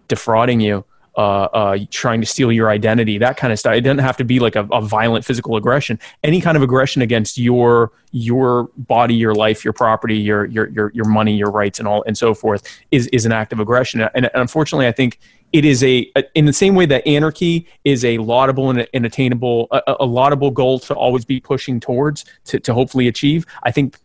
defrauding 0.08 0.60
you 0.60 0.84
uh, 1.18 1.48
uh, 1.52 1.78
trying 1.90 2.20
to 2.20 2.26
steal 2.26 2.52
your 2.52 2.70
identity, 2.70 3.18
that 3.18 3.36
kind 3.36 3.52
of 3.52 3.58
stuff. 3.58 3.74
It 3.74 3.80
doesn't 3.80 3.98
have 3.98 4.16
to 4.18 4.24
be 4.24 4.38
like 4.38 4.54
a, 4.54 4.62
a, 4.70 4.80
violent 4.80 5.24
physical 5.24 5.56
aggression. 5.56 5.98
Any 6.22 6.40
kind 6.40 6.56
of 6.56 6.62
aggression 6.62 7.02
against 7.02 7.36
your 7.36 7.90
your 8.12 8.70
body, 8.76 9.14
your 9.14 9.34
life, 9.34 9.64
your 9.64 9.72
property, 9.72 10.16
your 10.16 10.44
your 10.44 10.68
your, 10.68 10.92
your 10.94 11.06
money, 11.06 11.36
your 11.36 11.50
rights, 11.50 11.80
and 11.80 11.88
all 11.88 12.04
and 12.06 12.16
so 12.16 12.34
forth 12.34 12.62
is 12.92 13.08
is 13.08 13.26
an 13.26 13.32
act 13.32 13.52
of 13.52 13.58
aggression. 13.58 14.00
And, 14.00 14.10
and 14.14 14.30
unfortunately, 14.32 14.86
I 14.86 14.92
think 14.92 15.18
it 15.52 15.64
is 15.64 15.82
a, 15.82 16.10
in 16.34 16.44
the 16.44 16.52
same 16.52 16.74
way 16.74 16.86
that 16.86 17.06
anarchy 17.06 17.66
is 17.84 18.04
a 18.04 18.18
laudable 18.18 18.70
and, 18.70 18.86
and 18.92 19.06
attainable 19.06 19.68
a, 19.70 19.96
a, 20.00 20.04
laudable 20.04 20.50
goal 20.50 20.78
to 20.78 20.94
always 20.94 21.24
be 21.24 21.40
pushing 21.40 21.80
towards 21.80 22.24
to, 22.44 22.60
to 22.60 22.74
hopefully 22.74 23.08
achieve 23.08 23.46
i 23.62 23.70
think 23.70 23.98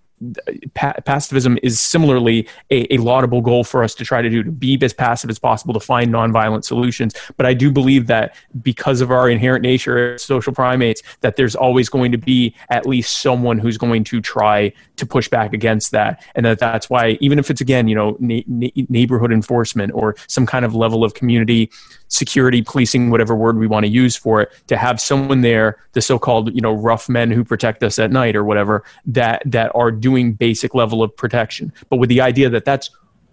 pa- 0.73 0.95
pacifism 1.05 1.57
is 1.63 1.79
similarly 1.79 2.47
a, 2.71 2.93
a, 2.93 2.97
laudable 2.97 3.41
goal 3.41 3.63
for 3.63 3.83
us 3.83 3.93
to 3.95 4.05
try 4.05 4.21
to 4.21 4.29
do 4.29 4.43
to 4.43 4.51
be 4.51 4.77
as 4.81 4.93
passive 4.93 5.29
as 5.29 5.39
possible 5.39 5.73
to 5.73 5.79
find 5.79 6.11
nonviolent 6.11 6.63
solutions. 6.63 7.13
But 7.37 7.45
i 7.45 7.53
do 7.53 7.71
believe 7.71 8.07
that 8.07 8.35
because 8.61 9.01
of 9.01 9.11
our 9.11 9.29
inherent 9.29 9.63
nature 9.63 10.13
as 10.13 10.23
social 10.23 10.53
primates 10.53 11.01
that 11.21 11.35
there's 11.35 11.55
always 11.55 11.89
going 11.89 12.11
to 12.11 12.17
be 12.17 12.55
at 12.69 12.85
least 12.85 13.21
someone 13.21 13.57
who's 13.57 13.77
going 13.77 14.03
to 14.05 14.21
try 14.21 14.71
to 14.95 15.05
push 15.05 15.27
back 15.27 15.53
against 15.53 15.91
that. 15.91 16.23
And 16.35 16.45
that 16.45 16.59
that's 16.59 16.89
why 16.89 17.17
even 17.19 17.39
if 17.39 17.49
it's 17.49 17.61
again 17.61 17.87
you 17.87 17.95
know 17.95 18.17
na- 18.19 18.41
na- 18.47 18.69
neighborhood 18.89 19.31
enforcement 19.31 19.91
or 19.93 20.15
some 20.27 20.45
kind 20.45 20.65
of 20.65 20.75
level 20.75 21.03
of 21.03 21.13
community 21.13 21.69
security 22.13 22.61
policing 22.61 23.09
whatever 23.09 23.35
word 23.35 23.57
we 23.57 23.65
want 23.65 23.83
to 23.83 23.91
use 23.91 24.15
for 24.15 24.39
it 24.39 24.51
to 24.67 24.77
have 24.77 25.01
someone 25.01 25.41
there 25.41 25.77
the 25.93 26.01
so-called 26.01 26.53
you 26.53 26.61
know 26.61 26.71
rough 26.71 27.09
men 27.09 27.31
who 27.31 27.43
protect 27.43 27.81
us 27.83 27.97
at 27.97 28.11
night 28.11 28.35
or 28.35 28.43
whatever 28.43 28.83
that 29.03 29.41
that 29.45 29.71
are 29.73 29.91
doing 29.91 30.31
basic 30.31 30.75
level 30.75 31.01
of 31.01 31.15
protection. 31.17 31.73
But 31.89 31.97
with 31.97 32.09
the 32.09 32.21
idea 32.21 32.49
that 32.49 32.65
that's 32.65 32.91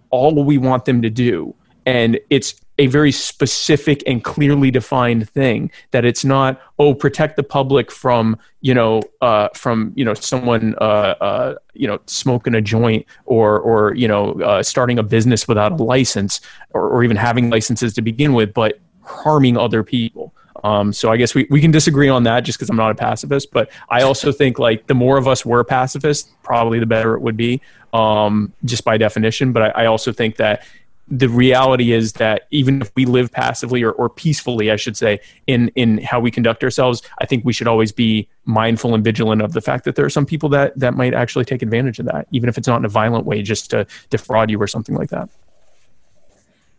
all 0.09 0.43
we 0.43 0.57
want 0.57 0.85
them 0.85 1.01
to 1.03 1.09
do 1.09 1.53
and 1.85 2.19
it's 2.29 2.55
a 2.81 2.87
very 2.87 3.11
specific 3.11 4.01
and 4.07 4.23
clearly 4.23 4.71
defined 4.71 5.29
thing 5.29 5.69
that 5.91 6.03
it's 6.03 6.25
not 6.25 6.59
oh 6.79 6.95
protect 6.95 7.35
the 7.35 7.43
public 7.43 7.91
from 7.91 8.35
you 8.61 8.73
know 8.73 9.03
uh, 9.21 9.47
from 9.53 9.93
you 9.95 10.03
know 10.03 10.15
someone 10.15 10.73
uh, 10.81 11.13
uh, 11.21 11.55
you 11.75 11.87
know 11.87 11.99
smoking 12.07 12.55
a 12.55 12.61
joint 12.61 13.05
or 13.25 13.59
or 13.59 13.93
you 13.93 14.07
know 14.07 14.31
uh, 14.41 14.63
starting 14.63 14.97
a 14.97 15.03
business 15.03 15.47
without 15.47 15.73
a 15.73 15.83
license 15.83 16.41
or, 16.71 16.89
or 16.89 17.03
even 17.03 17.15
having 17.15 17.51
licenses 17.51 17.93
to 17.93 18.01
begin 18.01 18.33
with 18.33 18.51
but 18.51 18.79
harming 19.03 19.57
other 19.57 19.83
people 19.83 20.33
um, 20.63 20.91
so 20.91 21.11
I 21.11 21.17
guess 21.17 21.35
we, 21.35 21.47
we 21.51 21.61
can 21.61 21.71
disagree 21.71 22.09
on 22.09 22.23
that 22.23 22.41
just 22.41 22.57
because 22.57 22.69
I'm 22.69 22.75
not 22.75 22.91
a 22.91 22.95
pacifist, 22.95 23.51
but 23.51 23.71
I 23.89 24.03
also 24.03 24.31
think 24.31 24.59
like 24.59 24.85
the 24.85 24.93
more 24.93 25.17
of 25.17 25.27
us 25.27 25.43
were 25.43 25.63
pacifists, 25.63 26.29
probably 26.43 26.77
the 26.77 26.85
better 26.85 27.15
it 27.15 27.21
would 27.21 27.35
be, 27.35 27.61
um, 27.93 28.53
just 28.63 28.83
by 28.83 28.97
definition. 28.97 29.53
But 29.53 29.75
I, 29.75 29.83
I 29.83 29.85
also 29.87 30.11
think 30.11 30.35
that 30.35 30.63
the 31.11 31.27
reality 31.27 31.91
is 31.91 32.13
that 32.13 32.47
even 32.51 32.81
if 32.81 32.91
we 32.95 33.05
live 33.05 33.31
passively 33.31 33.83
or, 33.83 33.91
or 33.91 34.09
peacefully, 34.09 34.71
I 34.71 34.77
should 34.77 34.95
say, 34.95 35.19
in 35.45 35.67
in 35.75 35.97
how 35.99 36.21
we 36.21 36.31
conduct 36.31 36.63
ourselves, 36.63 37.01
I 37.19 37.25
think 37.25 37.43
we 37.43 37.51
should 37.51 37.67
always 37.67 37.91
be 37.91 38.29
mindful 38.45 38.95
and 38.95 39.03
vigilant 39.03 39.41
of 39.41 39.51
the 39.51 39.61
fact 39.61 39.83
that 39.83 39.95
there 39.95 40.05
are 40.05 40.09
some 40.09 40.25
people 40.25 40.47
that 40.49 40.77
that 40.79 40.95
might 40.95 41.13
actually 41.13 41.43
take 41.43 41.61
advantage 41.61 41.99
of 41.99 42.05
that, 42.05 42.27
even 42.31 42.47
if 42.47 42.57
it's 42.57 42.67
not 42.67 42.77
in 42.77 42.85
a 42.85 42.89
violent 42.89 43.25
way, 43.25 43.41
just 43.41 43.69
to 43.71 43.85
defraud 44.09 44.49
you 44.49 44.59
or 44.59 44.67
something 44.67 44.95
like 44.95 45.09
that. 45.09 45.29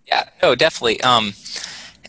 Yeah, 0.07 0.28
no, 0.43 0.55
definitely. 0.55 1.01
Um, 1.03 1.35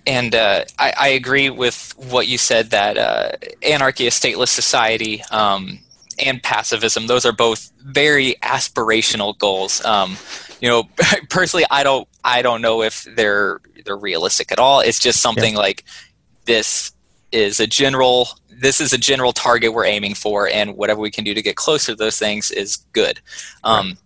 and 0.07 0.33
uh, 0.33 0.63
I, 0.79 0.93
I, 0.97 1.07
agree 1.09 1.49
with 1.49 1.93
what 2.09 2.27
you 2.27 2.37
said 2.37 2.71
that 2.71 2.97
uh, 2.97 3.31
anarchy, 3.61 4.07
a 4.07 4.09
stateless 4.09 4.49
society, 4.49 5.21
um, 5.31 5.79
and 6.19 6.41
pacifism, 6.41 7.07
those 7.07 7.25
are 7.25 7.31
both 7.31 7.71
very 7.81 8.35
aspirational 8.41 9.37
goals. 9.37 9.83
Um, 9.85 10.17
you 10.63 10.69
know, 10.69 10.83
personally, 11.29 11.65
I 11.69 11.83
don't, 11.83 12.07
I 12.23 12.41
don't 12.41 12.61
know 12.61 12.81
if 12.81 13.03
they're 13.03 13.59
they're 13.85 13.97
realistic 13.97 14.51
at 14.51 14.59
all. 14.59 14.79
It's 14.79 14.97
just 14.97 15.19
something 15.19 15.53
yeah. 15.53 15.59
like 15.59 15.83
this 16.45 16.93
is 17.33 17.59
a 17.59 17.67
general 17.67 18.29
this 18.49 18.79
is 18.79 18.93
a 18.93 18.97
general 18.97 19.33
target 19.33 19.73
we're 19.73 19.85
aiming 19.85 20.13
for 20.13 20.47
and 20.47 20.77
whatever 20.77 21.01
we 21.01 21.11
can 21.11 21.23
do 21.23 21.33
to 21.33 21.41
get 21.41 21.55
closer 21.55 21.91
to 21.91 21.95
those 21.95 22.19
things 22.19 22.51
is 22.51 22.77
good 22.93 23.19
um, 23.63 23.87
right. 23.87 23.97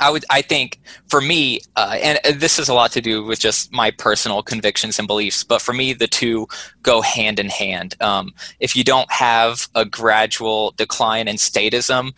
i 0.00 0.10
would 0.10 0.24
i 0.30 0.40
think 0.40 0.80
for 1.06 1.20
me 1.20 1.60
uh, 1.76 1.98
and 2.02 2.40
this 2.40 2.56
has 2.56 2.70
a 2.70 2.74
lot 2.74 2.90
to 2.90 3.02
do 3.02 3.22
with 3.22 3.38
just 3.38 3.70
my 3.70 3.90
personal 3.90 4.42
convictions 4.42 4.98
and 4.98 5.06
beliefs 5.06 5.44
but 5.44 5.60
for 5.60 5.74
me 5.74 5.92
the 5.92 6.06
two 6.06 6.48
go 6.82 7.02
hand 7.02 7.38
in 7.38 7.50
hand 7.50 7.94
um, 8.00 8.32
if 8.58 8.74
you 8.74 8.82
don't 8.82 9.12
have 9.12 9.68
a 9.74 9.84
gradual 9.84 10.72
decline 10.78 11.28
in 11.28 11.36
statism 11.36 12.12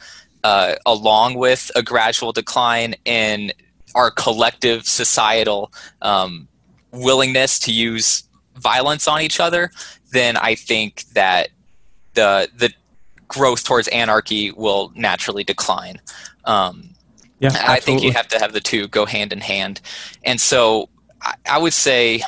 uh, 0.45 0.76
along 0.87 1.35
with 1.35 1.72
a 1.74 1.82
gradual 1.82 2.30
decline 2.30 2.95
in 3.05 3.51
our 3.95 4.11
collective 4.11 4.86
societal 4.86 5.72
um, 6.03 6.49
willingness 6.92 7.59
to 7.61 7.72
use 7.72 8.24
violence 8.57 9.09
on 9.09 9.20
each 9.20 9.40
other, 9.40 9.70
then 10.12 10.36
I 10.36 10.55
think 10.55 11.05
that 11.14 11.49
the 12.14 12.49
the 12.57 12.72
growth 13.26 13.64
towards 13.64 13.88
anarchy 13.88 14.53
will 14.53 14.92
naturally 14.95 15.45
decline. 15.45 16.01
Um, 16.45 16.90
yeah, 17.40 17.51
I 17.66 17.80
think 17.80 18.03
you 18.03 18.12
have 18.12 18.28
to 18.28 18.38
have 18.38 18.53
the 18.53 18.61
two 18.61 18.88
go 18.88 19.07
hand 19.07 19.32
in 19.32 19.40
hand, 19.40 19.80
and 20.24 20.40
so 20.40 20.88
I, 21.20 21.34
I 21.51 21.59
would 21.59 21.74
say 21.74 22.22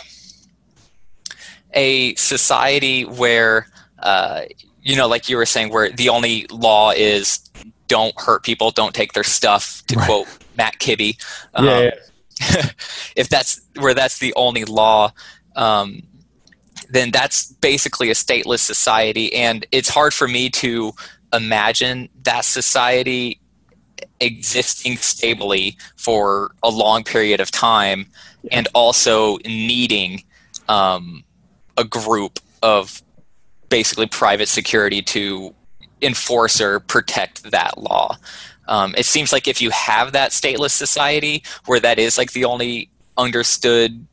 a 1.73 2.15
society 2.15 3.05
where 3.05 3.69
uh, 3.99 4.43
you 4.87 4.95
know, 4.95 5.09
like 5.09 5.29
you 5.29 5.37
were 5.37 5.47
saying, 5.47 5.73
where 5.73 5.91
the 5.91 6.09
only 6.09 6.47
law 6.49 6.93
is 6.93 7.41
don't 7.89 8.19
hurt 8.21 8.45
people, 8.45 8.71
don't 8.71 8.95
take 8.95 9.15
their 9.15 9.25
stuff, 9.25 9.83
to 9.89 9.97
right. 9.97 10.07
quote 10.07 10.29
Matt 10.57 10.79
Kibbe. 10.79 11.17
Um, 11.55 11.67
yeah, 11.67 11.81
yeah. 11.81 11.91
if 13.17 13.29
that's 13.29 13.61
where 13.79 13.95
that's 13.95 14.19
the 14.19 14.35
only 14.35 14.65
law, 14.65 15.13
um, 15.55 16.03
then 16.91 17.11
that's 17.11 17.53
basically 17.53 18.11
a 18.11 18.15
stateless 18.15 18.61
society, 18.61 19.35
and 19.35 19.67
it's 19.73 19.89
hard 19.89 20.13
for 20.13 20.29
me 20.29 20.51
to 20.51 20.93
imagine 21.33 22.09
that 22.23 22.45
society 22.45 23.41
existing 24.21 24.97
stably 24.97 25.77
for 25.97 26.55
a 26.63 26.71
long 26.71 27.05
period 27.05 27.41
of 27.41 27.51
time, 27.51 28.07
and 28.53 28.69
also 28.75 29.39
needing 29.45 30.23
um, 30.69 31.25
a 31.77 31.85
group 31.85 32.39
of 32.63 33.03
basically 33.69 34.07
private 34.07 34.49
security 34.49 35.03
to 35.03 35.55
enforce 36.03 36.61
or 36.61 36.81
protect 36.81 37.51
that 37.51 37.79
law. 37.79 38.17
Um, 38.69 38.95
it 38.97 39.07
seems 39.07 39.33
like 39.33 39.47
if 39.47 39.61
you 39.63 39.71
have 39.71 40.13
that 40.13 40.33
stateless 40.33 40.71
society 40.71 41.43
where 41.67 41.81
that 41.81 41.99
is 41.99 42.19
like 42.19 42.33
the 42.33 42.45
only 42.45 42.91
understood 43.17 44.07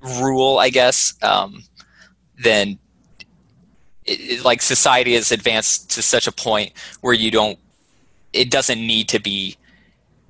rule, 0.00 0.58
I 0.58 0.70
guess, 0.70 1.14
um, 1.22 1.64
then 2.42 2.78
it, 4.06 4.20
it, 4.20 4.44
like 4.44 4.62
society 4.62 5.14
has 5.14 5.30
advanced 5.30 5.90
to 5.90 6.02
such 6.02 6.26
a 6.26 6.32
point 6.32 6.72
where 7.00 7.14
you 7.14 7.30
don't, 7.30 7.58
it 8.32 8.50
doesn't 8.50 8.78
need 8.78 9.08
to 9.10 9.20
be 9.20 9.56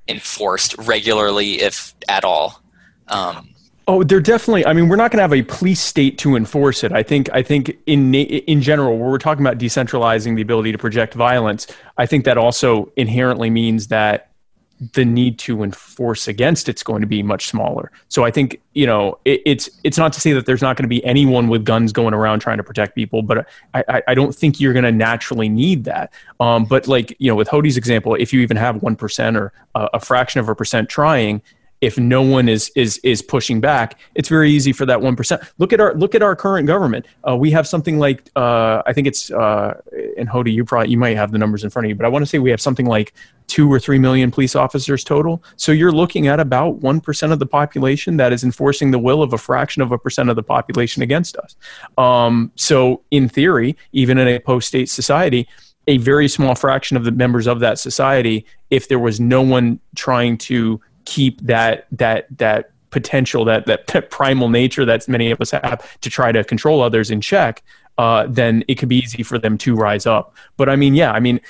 enforced 0.08 0.76
regularly, 0.78 1.60
if 1.60 1.94
at 2.08 2.24
all. 2.24 2.62
Um, 3.08 3.50
Oh, 3.90 4.04
they're 4.04 4.20
definitely. 4.20 4.64
I 4.64 4.72
mean, 4.72 4.88
we're 4.88 4.94
not 4.94 5.10
going 5.10 5.18
to 5.18 5.22
have 5.22 5.32
a 5.32 5.42
police 5.42 5.80
state 5.80 6.16
to 6.18 6.36
enforce 6.36 6.84
it. 6.84 6.92
I 6.92 7.02
think. 7.02 7.28
I 7.32 7.42
think 7.42 7.76
in 7.86 8.14
in 8.14 8.62
general, 8.62 8.96
where 8.96 9.10
we're 9.10 9.18
talking 9.18 9.44
about 9.44 9.58
decentralizing 9.58 10.36
the 10.36 10.42
ability 10.42 10.70
to 10.70 10.78
project 10.78 11.12
violence, 11.14 11.66
I 11.98 12.06
think 12.06 12.24
that 12.24 12.38
also 12.38 12.92
inherently 12.94 13.50
means 13.50 13.88
that 13.88 14.30
the 14.92 15.04
need 15.04 15.40
to 15.40 15.64
enforce 15.64 16.28
against 16.28 16.68
it's 16.68 16.84
going 16.84 17.00
to 17.00 17.06
be 17.06 17.20
much 17.20 17.48
smaller. 17.48 17.90
So 18.08 18.24
I 18.24 18.30
think 18.30 18.62
you 18.74 18.86
know 18.86 19.18
it, 19.24 19.42
it's 19.44 19.68
it's 19.82 19.98
not 19.98 20.12
to 20.12 20.20
say 20.20 20.34
that 20.34 20.46
there's 20.46 20.62
not 20.62 20.76
going 20.76 20.84
to 20.84 20.88
be 20.88 21.04
anyone 21.04 21.48
with 21.48 21.64
guns 21.64 21.92
going 21.92 22.14
around 22.14 22.38
trying 22.38 22.58
to 22.58 22.62
protect 22.62 22.94
people, 22.94 23.22
but 23.22 23.48
I 23.74 24.02
I, 24.06 24.14
don't 24.14 24.32
think 24.32 24.60
you're 24.60 24.72
going 24.72 24.84
to 24.84 24.92
naturally 24.92 25.48
need 25.48 25.82
that. 25.86 26.12
Um, 26.38 26.64
but 26.64 26.86
like 26.86 27.16
you 27.18 27.28
know, 27.28 27.34
with 27.34 27.48
Hody's 27.48 27.76
example, 27.76 28.14
if 28.14 28.32
you 28.32 28.38
even 28.38 28.56
have 28.56 28.84
one 28.84 28.94
percent 28.94 29.36
or 29.36 29.52
a, 29.74 29.88
a 29.94 30.00
fraction 30.00 30.38
of 30.38 30.48
a 30.48 30.54
percent 30.54 30.88
trying, 30.88 31.42
if 31.80 31.98
no 31.98 32.22
one 32.22 32.48
is 32.48 32.70
is 32.76 32.98
is 33.02 33.22
pushing 33.22 33.60
back, 33.60 33.98
it's 34.14 34.28
very 34.28 34.50
easy 34.50 34.72
for 34.72 34.86
that 34.86 35.00
one 35.00 35.16
percent. 35.16 35.42
Look 35.58 35.72
at 35.72 35.80
our 35.80 35.94
look 35.94 36.14
at 36.14 36.22
our 36.22 36.36
current 36.36 36.66
government. 36.66 37.06
Uh, 37.26 37.36
we 37.36 37.50
have 37.52 37.66
something 37.66 37.98
like 37.98 38.30
uh, 38.36 38.82
I 38.86 38.92
think 38.92 39.06
it's 39.06 39.30
uh, 39.30 39.80
and 40.18 40.28
Hody, 40.28 40.52
you 40.52 40.64
probably 40.64 40.90
you 40.90 40.98
might 40.98 41.16
have 41.16 41.32
the 41.32 41.38
numbers 41.38 41.64
in 41.64 41.70
front 41.70 41.86
of 41.86 41.88
you, 41.88 41.94
but 41.94 42.04
I 42.04 42.08
want 42.08 42.22
to 42.22 42.26
say 42.26 42.38
we 42.38 42.50
have 42.50 42.60
something 42.60 42.86
like 42.86 43.14
two 43.46 43.72
or 43.72 43.80
three 43.80 43.98
million 43.98 44.30
police 44.30 44.54
officers 44.54 45.02
total. 45.02 45.42
So 45.56 45.72
you're 45.72 45.92
looking 45.92 46.28
at 46.28 46.38
about 46.38 46.76
one 46.76 47.00
percent 47.00 47.32
of 47.32 47.38
the 47.38 47.46
population 47.46 48.16
that 48.18 48.32
is 48.32 48.44
enforcing 48.44 48.90
the 48.90 48.98
will 48.98 49.22
of 49.22 49.32
a 49.32 49.38
fraction 49.38 49.82
of 49.82 49.90
a 49.90 49.98
percent 49.98 50.28
of 50.28 50.36
the 50.36 50.42
population 50.42 51.02
against 51.02 51.36
us. 51.36 51.56
Um, 51.96 52.52
so 52.56 53.02
in 53.10 53.28
theory, 53.28 53.76
even 53.92 54.18
in 54.18 54.28
a 54.28 54.38
post-state 54.38 54.88
society. 54.88 55.48
A 55.86 55.96
very 55.96 56.28
small 56.28 56.54
fraction 56.54 56.96
of 56.96 57.04
the 57.04 57.10
members 57.10 57.48
of 57.48 57.58
that 57.60 57.78
society, 57.78 58.44
if 58.68 58.86
there 58.86 58.98
was 58.98 59.18
no 59.18 59.40
one 59.40 59.80
trying 59.96 60.36
to 60.38 60.80
keep 61.04 61.40
that 61.40 61.86
that 61.92 62.26
that 62.38 62.70
potential 62.90 63.44
that, 63.44 63.66
that 63.66 64.10
primal 64.10 64.48
nature 64.48 64.84
that 64.84 65.06
many 65.08 65.30
of 65.30 65.40
us 65.40 65.52
have 65.52 66.00
to 66.00 66.10
try 66.10 66.32
to 66.32 66.42
control 66.42 66.82
others 66.82 67.10
in 67.10 67.20
check 67.20 67.62
uh, 67.98 68.26
then 68.28 68.64
it 68.66 68.76
could 68.76 68.88
be 68.88 68.96
easy 68.96 69.22
for 69.22 69.38
them 69.38 69.58
to 69.58 69.74
rise 69.74 70.06
up. 70.06 70.34
But 70.56 70.68
i 70.68 70.76
mean 70.76 70.94
yeah 70.94 71.12
i 71.12 71.20
mean 71.20 71.40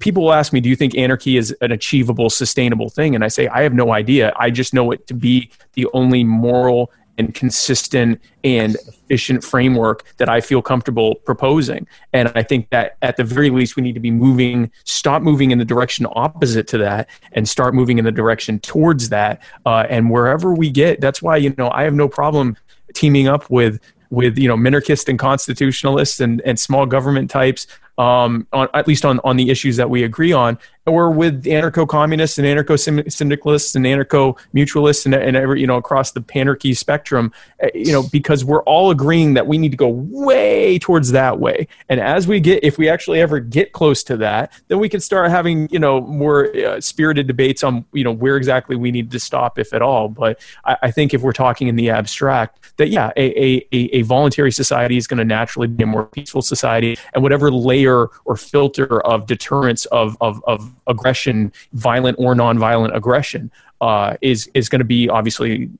people 0.00 0.24
will 0.24 0.32
ask 0.32 0.52
me 0.52 0.60
do 0.60 0.68
you 0.68 0.74
think 0.74 0.96
anarchy 0.96 1.36
is 1.36 1.54
an 1.60 1.72
achievable 1.72 2.30
sustainable 2.30 2.88
thing? 2.88 3.14
And 3.14 3.22
i 3.24 3.28
say 3.28 3.46
i 3.48 3.62
have 3.62 3.74
no 3.74 3.92
idea. 3.92 4.32
I 4.36 4.50
just 4.50 4.74
know 4.74 4.90
it 4.90 5.06
to 5.08 5.14
be 5.14 5.50
the 5.74 5.86
only 5.92 6.24
moral 6.24 6.90
and 7.18 7.34
consistent 7.34 8.20
and 8.42 8.76
efficient 8.88 9.44
framework 9.44 10.04
that 10.16 10.28
I 10.28 10.40
feel 10.40 10.62
comfortable 10.62 11.16
proposing. 11.16 11.86
And 12.12 12.32
I 12.34 12.42
think 12.42 12.70
that 12.70 12.96
at 13.02 13.16
the 13.16 13.24
very 13.24 13.50
least, 13.50 13.76
we 13.76 13.82
need 13.82 13.94
to 13.94 14.00
be 14.00 14.10
moving, 14.10 14.70
stop 14.84 15.22
moving 15.22 15.50
in 15.50 15.58
the 15.58 15.64
direction 15.64 16.06
opposite 16.12 16.66
to 16.68 16.78
that 16.78 17.08
and 17.32 17.48
start 17.48 17.74
moving 17.74 17.98
in 17.98 18.04
the 18.04 18.12
direction 18.12 18.58
towards 18.60 19.08
that. 19.10 19.42
Uh, 19.64 19.86
and 19.88 20.10
wherever 20.10 20.54
we 20.54 20.70
get, 20.70 21.00
that's 21.00 21.22
why, 21.22 21.36
you 21.36 21.54
know, 21.56 21.70
I 21.70 21.84
have 21.84 21.94
no 21.94 22.08
problem 22.08 22.56
teaming 22.94 23.28
up 23.28 23.48
with 23.50 23.80
with 24.10 24.38
you 24.38 24.48
know 24.48 24.56
minarchist 24.56 25.08
and 25.08 25.18
constitutionalists 25.18 26.20
and, 26.20 26.40
and 26.42 26.58
small 26.58 26.86
government 26.86 27.30
types 27.30 27.66
um, 27.98 28.46
on, 28.52 28.68
at 28.74 28.88
least 28.88 29.04
on, 29.04 29.20
on 29.24 29.36
the 29.36 29.50
issues 29.50 29.76
that 29.76 29.88
we 29.90 30.02
agree 30.02 30.32
on, 30.32 30.58
or 30.86 31.10
with 31.10 31.44
anarcho-communists 31.44 32.38
and 32.38 32.46
anarcho-syndicalists 32.46 33.74
and 33.74 33.86
anarcho-mutualists 33.86 35.06
and, 35.06 35.14
and 35.14 35.36
every, 35.36 35.60
you 35.60 35.66
know, 35.66 35.76
across 35.76 36.12
the 36.12 36.20
panarchy 36.20 36.76
spectrum, 36.76 37.32
eh, 37.60 37.70
you 37.74 37.90
know, 37.92 38.02
because 38.12 38.44
we're 38.44 38.62
all 38.64 38.90
agreeing 38.90 39.32
that 39.34 39.46
we 39.46 39.56
need 39.56 39.70
to 39.70 39.78
go 39.78 39.88
way 39.88 40.78
towards 40.78 41.12
that 41.12 41.38
way. 41.38 41.66
And 41.88 42.00
as 42.00 42.28
we 42.28 42.38
get, 42.40 42.62
if 42.62 42.76
we 42.76 42.88
actually 42.88 43.20
ever 43.20 43.40
get 43.40 43.72
close 43.72 44.02
to 44.04 44.16
that, 44.18 44.52
then 44.68 44.78
we 44.78 44.90
can 44.90 45.00
start 45.00 45.30
having, 45.30 45.68
you 45.70 45.78
know, 45.78 46.02
more 46.02 46.54
uh, 46.54 46.80
spirited 46.80 47.26
debates 47.26 47.64
on, 47.64 47.86
you 47.92 48.04
know, 48.04 48.12
where 48.12 48.36
exactly 48.36 48.76
we 48.76 48.90
need 48.90 49.10
to 49.10 49.20
stop, 49.20 49.58
if 49.58 49.72
at 49.72 49.80
all. 49.80 50.08
But 50.08 50.38
I, 50.66 50.76
I 50.82 50.90
think 50.90 51.14
if 51.14 51.22
we're 51.22 51.32
talking 51.32 51.68
in 51.68 51.76
the 51.76 51.88
abstract, 51.88 52.60
that 52.76 52.88
yeah, 52.88 53.10
a, 53.16 53.64
a, 53.72 53.72
a 53.72 54.02
voluntary 54.02 54.52
society 54.52 54.98
is 54.98 55.06
going 55.06 55.18
to 55.18 55.24
naturally 55.24 55.68
be 55.68 55.84
a 55.84 55.86
more 55.86 56.04
peaceful 56.04 56.42
society, 56.42 56.98
and 57.14 57.22
whatever 57.22 57.50
layer 57.84 58.08
or 58.24 58.36
filter 58.36 59.00
of 59.02 59.26
deterrence 59.26 59.86
of 59.86 60.16
of, 60.20 60.42
of 60.46 60.72
aggression, 60.86 61.52
violent 61.72 62.16
or 62.18 62.34
nonviolent 62.34 62.94
aggression, 62.94 63.50
uh, 63.80 64.16
is 64.20 64.50
is 64.54 64.68
going 64.68 64.80
to 64.80 64.84
be 64.84 65.08
obviously 65.08 65.70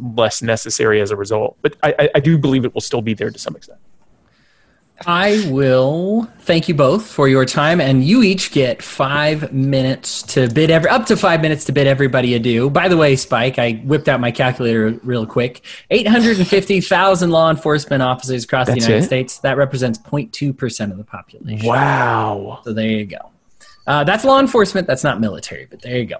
less 0.00 0.42
necessary 0.42 1.00
as 1.00 1.10
a 1.10 1.16
result. 1.16 1.56
But 1.62 1.76
I, 1.82 2.10
I 2.14 2.20
do 2.20 2.38
believe 2.38 2.64
it 2.64 2.74
will 2.74 2.80
still 2.80 3.02
be 3.02 3.14
there 3.14 3.30
to 3.30 3.38
some 3.38 3.56
extent. 3.56 3.78
I 5.06 5.44
will 5.48 6.28
thank 6.40 6.68
you 6.68 6.74
both 6.74 7.06
for 7.06 7.28
your 7.28 7.44
time, 7.44 7.80
and 7.80 8.04
you 8.04 8.22
each 8.22 8.50
get 8.50 8.82
five 8.82 9.52
minutes 9.52 10.22
to 10.34 10.48
bid 10.48 10.70
every 10.70 10.90
up 10.90 11.06
to 11.06 11.16
five 11.16 11.40
minutes 11.40 11.64
to 11.66 11.72
bid 11.72 11.86
everybody 11.86 12.34
adieu. 12.34 12.68
By 12.70 12.88
the 12.88 12.96
way, 12.96 13.14
Spike, 13.16 13.58
I 13.58 13.74
whipped 13.84 14.08
out 14.08 14.20
my 14.20 14.30
calculator 14.30 14.98
real 15.04 15.26
quick. 15.26 15.64
Eight 15.90 16.08
hundred 16.08 16.38
and 16.38 16.48
fifty 16.48 16.80
thousand 16.80 17.30
law 17.30 17.50
enforcement 17.50 18.02
officers 18.02 18.44
across 18.44 18.66
That's 18.66 18.80
the 18.80 18.86
United 18.86 19.04
it? 19.04 19.06
States. 19.06 19.38
That 19.38 19.56
represents 19.56 19.98
02 19.98 20.52
percent 20.52 20.92
of 20.92 20.98
the 20.98 21.04
population. 21.04 21.66
Wow! 21.66 22.60
So 22.64 22.72
there 22.72 22.88
you 22.88 23.04
go. 23.04 23.30
Uh, 23.86 24.04
that's 24.04 24.24
law 24.24 24.38
enforcement. 24.38 24.86
That's 24.86 25.04
not 25.04 25.20
military, 25.20 25.66
but 25.66 25.80
there 25.80 25.96
you 25.96 26.06
go. 26.06 26.18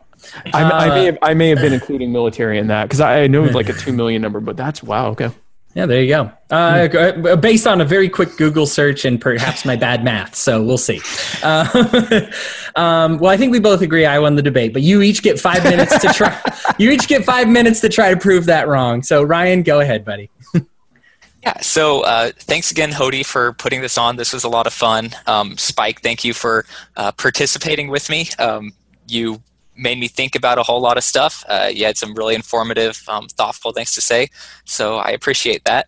I, 0.55 0.63
uh, 0.63 0.71
I 0.73 0.89
may 0.89 1.05
have 1.05 1.19
I 1.21 1.35
may 1.35 1.49
have 1.51 1.59
been 1.59 1.73
including 1.75 2.13
military 2.13 2.59
in 2.59 2.69
that 2.69 2.85
because 2.85 3.01
I 3.01 3.27
know 3.27 3.43
like 3.43 3.69
a 3.69 3.73
two 3.79 3.93
million 3.93 4.23
number, 4.23 4.41
but 4.41 4.57
that's 4.57 4.83
wow. 4.83 5.09
Okay. 5.09 5.31
Yeah, 5.79 5.87
there 5.87 6.03
you 6.03 6.09
go. 6.09 6.33
Uh, 6.51 6.89
hmm. 6.89 7.39
based 7.39 7.65
on 7.65 7.81
a 7.81 7.85
very 7.85 8.09
quick 8.09 8.37
Google 8.37 8.67
search 8.67 9.05
and 9.05 9.21
perhaps 9.21 9.65
my 9.65 9.77
bad 9.77 10.03
math, 10.03 10.35
so 10.35 10.61
we'll 10.61 10.77
see. 10.77 11.01
Uh, 11.41 12.27
um, 12.75 13.21
well, 13.21 13.31
I 13.31 13.37
think 13.37 13.53
we 13.53 13.61
both 13.61 13.81
agree 13.81 14.05
I 14.05 14.19
won 14.19 14.35
the 14.35 14.43
debate, 14.43 14.73
but 14.73 14.83
you 14.83 15.03
each 15.03 15.23
get 15.23 15.39
five 15.39 15.63
minutes 15.63 15.97
to 16.01 16.09
try. 16.09 16.37
you 16.79 16.91
each 16.91 17.07
get 17.07 17.25
five 17.25 17.49
minutes 17.49 17.79
to 17.83 17.89
try 17.89 18.11
to 18.11 18.17
prove 18.17 18.47
that 18.47 18.67
wrong. 18.67 19.05
So, 19.05 19.23
Ryan, 19.23 19.63
go 19.63 19.79
ahead, 19.79 20.05
buddy. 20.05 20.31
yeah. 21.45 21.61
So, 21.61 22.01
uh, 22.01 22.33
thanks 22.35 22.73
again, 22.73 22.91
Hody, 22.91 23.25
for 23.25 23.53
putting 23.53 23.81
this 23.81 23.97
on. 23.97 24.17
This 24.17 24.33
was 24.33 24.43
a 24.43 24.49
lot 24.49 24.67
of 24.67 24.73
fun. 24.73 25.11
Um, 25.29 25.57
Spike, 25.59 26.01
thank 26.01 26.25
you 26.25 26.35
for 26.35 26.67
uh, 26.97 27.13
participating 27.13 27.87
with 27.87 28.11
me. 28.11 28.29
Um, 28.41 28.73
you 29.07 29.41
made 29.79 29.99
me 29.99 30.09
think 30.09 30.35
about 30.35 30.59
a 30.59 30.63
whole 30.63 30.81
lot 30.81 30.97
of 30.97 31.05
stuff. 31.05 31.45
Uh, 31.49 31.71
you 31.73 31.85
had 31.85 31.97
some 31.97 32.15
really 32.15 32.35
informative, 32.35 33.03
um, 33.09 33.29
thoughtful 33.29 33.73
things 33.73 33.95
to 33.95 34.01
say, 34.01 34.29
so 34.65 34.97
I 34.97 35.11
appreciate 35.11 35.65
that. 35.65 35.87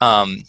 Um, 0.00 0.44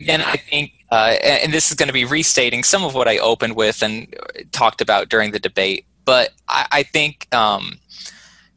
again, 0.00 0.22
I 0.22 0.36
think, 0.36 0.72
uh, 0.90 1.16
and 1.22 1.52
this 1.52 1.70
is 1.70 1.76
going 1.76 1.88
to 1.88 1.92
be 1.92 2.04
restating 2.04 2.64
some 2.64 2.84
of 2.84 2.94
what 2.94 3.08
I 3.08 3.18
opened 3.18 3.56
with 3.56 3.82
and 3.82 4.14
talked 4.52 4.80
about 4.80 5.08
during 5.08 5.32
the 5.32 5.38
debate, 5.38 5.84
but 6.04 6.30
I, 6.48 6.66
I 6.72 6.82
think 6.82 7.32
um, 7.34 7.78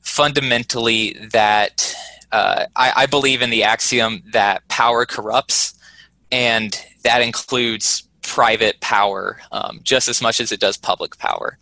fundamentally 0.02 1.14
that 1.32 1.96
uh, 2.32 2.66
I, 2.76 2.94
I 2.96 3.06
believe 3.06 3.42
in 3.42 3.50
the 3.50 3.64
axiom 3.64 4.24
that 4.32 4.68
power 4.70 5.06
corrupts, 5.06 5.74
and 6.32 6.80
that 7.04 7.22
includes 7.22 8.04
private 8.22 8.80
power 8.80 9.42
um, 9.52 9.82
just 9.84 10.08
as 10.08 10.22
much 10.22 10.40
as 10.40 10.52
it 10.52 10.60
does 10.60 10.78
public 10.78 11.18
power 11.18 11.58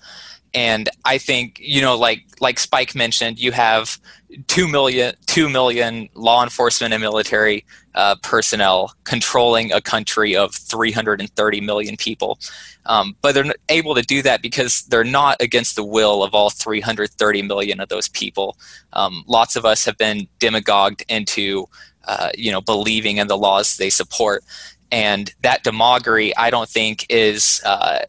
and 0.54 0.90
I 1.06 1.18
think 1.18 1.60
you 1.62 1.82
know, 1.82 1.98
like 1.98 2.24
like 2.40 2.60
Spike 2.60 2.96
mentioned, 2.96 3.40
you 3.40 3.52
have 3.52 4.00
two 4.48 4.68
million 4.68 5.14
two 5.26 5.50
million 5.50 6.10
law 6.16 6.44
enforcement 6.44 6.94
and 6.94 7.02
military 7.02 7.66
uh, 7.96 8.16
personnel 8.22 8.94
controlling 9.04 9.72
a 9.72 9.82
country 9.82 10.36
of 10.36 10.54
330 10.54 11.62
million 11.62 11.98
people, 11.98 12.40
um, 12.86 13.16
but 13.22 13.34
they're 13.34 13.54
able 13.68 13.96
to 13.96 14.02
do 14.02 14.22
that 14.22 14.42
because 14.42 14.84
they're 14.84 15.04
not 15.04 15.38
against 15.42 15.76
the 15.76 15.84
will 15.84 16.24
of 16.24 16.34
all 16.34 16.50
330 16.50 17.42
million 17.42 17.80
of 17.80 17.90
those 17.90 18.08
people. 18.08 18.58
Um, 18.94 19.24
lots 19.28 19.56
of 19.56 19.66
us 19.66 19.84
have 19.86 19.98
been 19.98 20.28
demagogued 20.40 21.04
into, 21.10 21.68
uh, 22.08 22.30
you 22.38 22.52
know, 22.52 22.62
believing 22.62 23.18
in 23.18 23.28
the 23.28 23.38
laws 23.38 23.78
they 23.78 23.90
support, 23.90 24.44
and 24.92 25.34
that 25.42 25.64
demagoguery, 25.64 26.36
I 26.38 26.50
don't 26.50 26.70
think, 26.70 27.06
is 27.10 27.62
uh, 27.66 28.00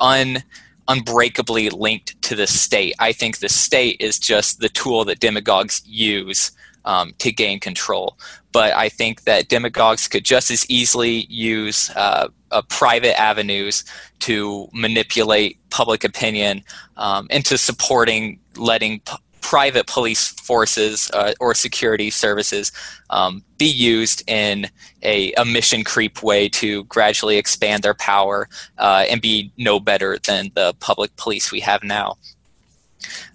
un 0.00 0.42
unbreakably 0.88 1.70
linked 1.70 2.20
to 2.22 2.34
the 2.34 2.46
state. 2.46 2.94
I 2.98 3.12
think 3.12 3.38
the 3.38 3.48
state 3.48 3.96
is 4.00 4.18
just 4.18 4.60
the 4.60 4.68
tool 4.68 5.04
that 5.06 5.20
demagogues 5.20 5.82
use 5.84 6.52
um, 6.84 7.14
to 7.18 7.32
gain 7.32 7.60
control. 7.60 8.16
But 8.52 8.72
I 8.72 8.88
think 8.88 9.24
that 9.24 9.48
demagogues 9.48 10.08
could 10.08 10.24
just 10.24 10.50
as 10.50 10.68
easily 10.70 11.26
use 11.28 11.90
uh, 11.90 12.28
uh, 12.52 12.62
private 12.68 13.18
avenues 13.20 13.84
to 14.20 14.68
manipulate 14.72 15.58
public 15.70 16.04
opinion 16.04 16.62
um, 16.96 17.26
into 17.30 17.58
supporting 17.58 18.38
letting 18.56 19.00
p- 19.00 19.16
private 19.46 19.86
police 19.86 20.30
forces 20.30 21.08
uh, 21.14 21.32
or 21.38 21.54
security 21.54 22.10
services 22.10 22.72
um, 23.10 23.44
be 23.58 23.66
used 23.66 24.28
in 24.28 24.68
a, 25.04 25.32
a, 25.34 25.44
mission 25.44 25.84
creep 25.84 26.20
way 26.20 26.48
to 26.48 26.82
gradually 26.84 27.38
expand 27.38 27.84
their 27.84 27.94
power 27.94 28.48
uh, 28.78 29.04
and 29.08 29.22
be 29.22 29.52
no 29.56 29.78
better 29.78 30.18
than 30.26 30.50
the 30.56 30.74
public 30.80 31.14
police 31.14 31.52
we 31.52 31.60
have 31.60 31.84
now. 31.84 32.16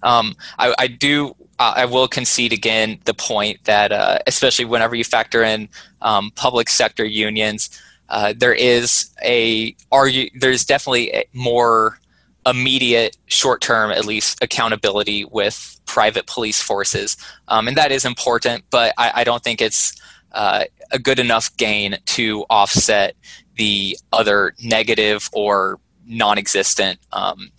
Um, 0.02 0.34
I, 0.58 0.74
I, 0.78 0.86
do. 0.86 1.34
I 1.58 1.86
will 1.86 2.08
concede 2.08 2.52
again 2.52 2.98
the 3.06 3.14
point 3.14 3.64
that, 3.64 3.90
uh, 3.90 4.18
especially 4.26 4.66
whenever 4.66 4.94
you 4.94 5.04
factor 5.04 5.42
in 5.42 5.66
um, 6.02 6.30
public 6.34 6.68
sector 6.68 7.06
unions, 7.06 7.70
uh, 8.10 8.34
there 8.36 8.52
is 8.52 9.08
a 9.24 9.74
argue. 9.90 10.28
There's 10.34 10.66
definitely 10.66 11.24
more 11.32 11.98
immediate, 12.46 13.16
short 13.26 13.60
term, 13.60 13.90
at 13.90 14.04
least, 14.04 14.42
accountability 14.42 15.24
with 15.24 15.80
private 15.86 16.26
police 16.26 16.60
forces. 16.60 17.16
Um, 17.48 17.68
and 17.68 17.76
that 17.76 17.92
is 17.92 18.04
important, 18.04 18.64
but 18.70 18.94
I, 18.98 19.12
I 19.16 19.24
don't 19.24 19.42
think 19.42 19.60
it's 19.60 19.94
uh, 20.32 20.64
a 20.90 20.98
good 20.98 21.18
enough 21.18 21.56
gain 21.56 21.98
to 22.06 22.44
offset 22.50 23.14
the 23.56 23.96
other 24.12 24.54
negative 24.62 25.28
or 25.32 25.78
non 26.06 26.38
existent 26.38 26.98
um, 27.12 27.50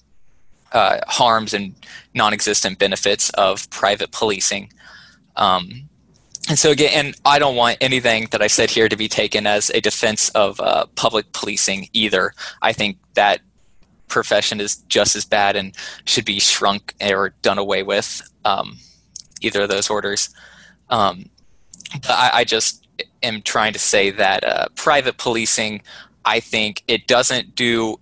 uh, 0.71 0.99
harms 1.07 1.53
and 1.53 1.73
non 2.13 2.33
existent 2.33 2.79
benefits 2.79 3.29
of 3.31 3.69
private 3.69 4.11
policing. 4.11 4.71
Um, 5.35 5.89
and 6.49 6.59
so 6.59 6.71
again, 6.71 6.91
and 6.93 7.15
I 7.23 7.39
don't 7.39 7.55
want 7.55 7.77
anything 7.79 8.27
that 8.31 8.41
I 8.41 8.47
said 8.47 8.69
here 8.69 8.89
to 8.89 8.97
be 8.97 9.07
taken 9.07 9.47
as 9.47 9.69
a 9.69 9.79
defense 9.79 10.29
of 10.29 10.59
uh, 10.59 10.87
public 10.95 11.31
policing 11.31 11.87
either. 11.93 12.33
I 12.61 12.73
think 12.73 12.97
that 13.13 13.39
profession 14.07 14.59
is 14.59 14.77
just 14.87 15.15
as 15.15 15.25
bad 15.25 15.55
and 15.55 15.75
should 16.05 16.25
be 16.25 16.39
shrunk 16.39 16.93
or 17.01 17.33
done 17.41 17.57
away 17.57 17.83
with. 17.83 18.21
Um, 18.45 18.77
either 19.43 19.63
of 19.63 19.69
those 19.69 19.89
orders. 19.89 20.29
Um, 20.89 21.29
but 22.01 22.11
I, 22.11 22.29
I, 22.33 22.43
just 22.43 22.87
am 23.21 23.41
trying 23.41 23.73
to 23.73 23.79
say 23.79 24.09
that 24.11 24.43
uh, 24.43 24.67
private 24.75 25.17
policing, 25.17 25.81
I 26.25 26.39
think 26.39 26.83
it 26.87 27.07
doesn't 27.07 27.55
do 27.55 27.99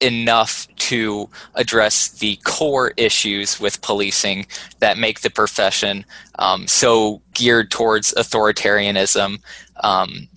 enough 0.00 0.66
to 0.76 1.28
address 1.54 2.08
the 2.08 2.36
core 2.44 2.92
issues 2.96 3.60
with 3.60 3.82
policing 3.82 4.46
that 4.78 4.96
make 4.96 5.20
the 5.20 5.28
profession 5.28 6.04
um, 6.38 6.66
so 6.66 7.20
geared 7.34 7.70
towards 7.70 8.14
authoritarianism 8.14 9.40
um, 9.82 10.28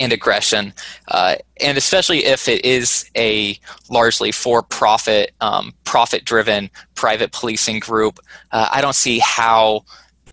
and 0.00 0.12
aggression, 0.12 0.72
uh, 1.08 1.36
and 1.60 1.78
especially 1.78 2.24
if 2.24 2.48
it 2.48 2.64
is 2.64 3.10
a 3.16 3.58
largely 3.90 4.32
for-profit, 4.32 5.32
um, 5.40 5.74
profit-driven 5.84 6.70
private 6.94 7.32
policing 7.32 7.80
group, 7.80 8.20
uh, 8.52 8.68
I 8.70 8.80
don't 8.80 8.94
see 8.94 9.18
how 9.18 9.84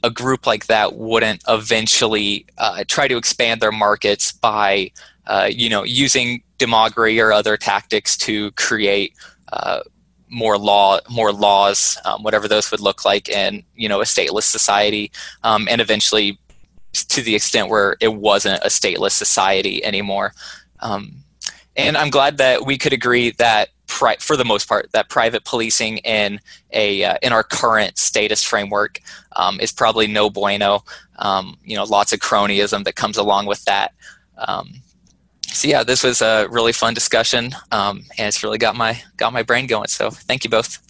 a 0.03 0.09
group 0.09 0.45
like 0.45 0.67
that 0.67 0.95
wouldn't 0.95 1.43
eventually 1.47 2.45
uh, 2.57 2.83
try 2.87 3.07
to 3.07 3.17
expand 3.17 3.61
their 3.61 3.71
markets 3.71 4.31
by, 4.31 4.91
uh, 5.25 5.49
you 5.51 5.69
know, 5.69 5.83
using 5.83 6.43
demagoguery 6.57 7.19
or 7.19 7.33
other 7.33 7.57
tactics 7.57 8.15
to 8.17 8.51
create 8.51 9.13
uh, 9.51 9.81
more 10.29 10.57
law, 10.57 10.99
more 11.09 11.31
laws, 11.31 11.97
um, 12.05 12.23
whatever 12.23 12.47
those 12.47 12.69
would 12.71 12.79
look 12.79 13.05
like, 13.05 13.29
in 13.29 13.63
you 13.75 13.87
know 13.87 14.01
a 14.01 14.03
stateless 14.03 14.43
society, 14.43 15.11
um, 15.43 15.67
and 15.69 15.81
eventually 15.81 16.37
to 17.03 17.21
the 17.21 17.35
extent 17.35 17.69
where 17.69 17.97
it 17.99 18.13
wasn't 18.13 18.63
a 18.63 18.67
stateless 18.67 19.11
society 19.11 19.83
anymore. 19.83 20.33
Um, 20.79 21.23
and 21.75 21.97
I'm 21.97 22.09
glad 22.09 22.37
that 22.37 22.65
we 22.65 22.77
could 22.77 22.93
agree 22.93 23.31
that, 23.31 23.69
pri- 23.87 24.17
for 24.19 24.37
the 24.37 24.45
most 24.45 24.69
part, 24.69 24.91
that 24.93 25.09
private 25.09 25.43
policing 25.43 25.97
in 25.97 26.39
a 26.71 27.03
uh, 27.03 27.17
in 27.21 27.33
our 27.33 27.43
current 27.43 27.97
status 27.97 28.43
framework 28.43 28.99
um, 29.35 29.59
is 29.59 29.71
probably 29.71 30.07
no 30.07 30.29
bueno. 30.29 30.83
Um, 31.17 31.57
you 31.63 31.75
know, 31.75 31.83
lots 31.83 32.13
of 32.13 32.19
cronyism 32.19 32.85
that 32.85 32.95
comes 32.95 33.17
along 33.17 33.45
with 33.45 33.63
that. 33.65 33.93
Um, 34.37 34.75
so 35.47 35.67
yeah, 35.67 35.83
this 35.83 36.03
was 36.03 36.21
a 36.21 36.47
really 36.49 36.73
fun 36.73 36.93
discussion, 36.93 37.55
um, 37.71 38.03
and 38.17 38.27
it's 38.27 38.43
really 38.43 38.57
got 38.57 38.75
my 38.75 39.01
got 39.17 39.33
my 39.33 39.43
brain 39.43 39.67
going. 39.67 39.87
So 39.87 40.09
thank 40.11 40.43
you 40.43 40.49
both. 40.49 40.81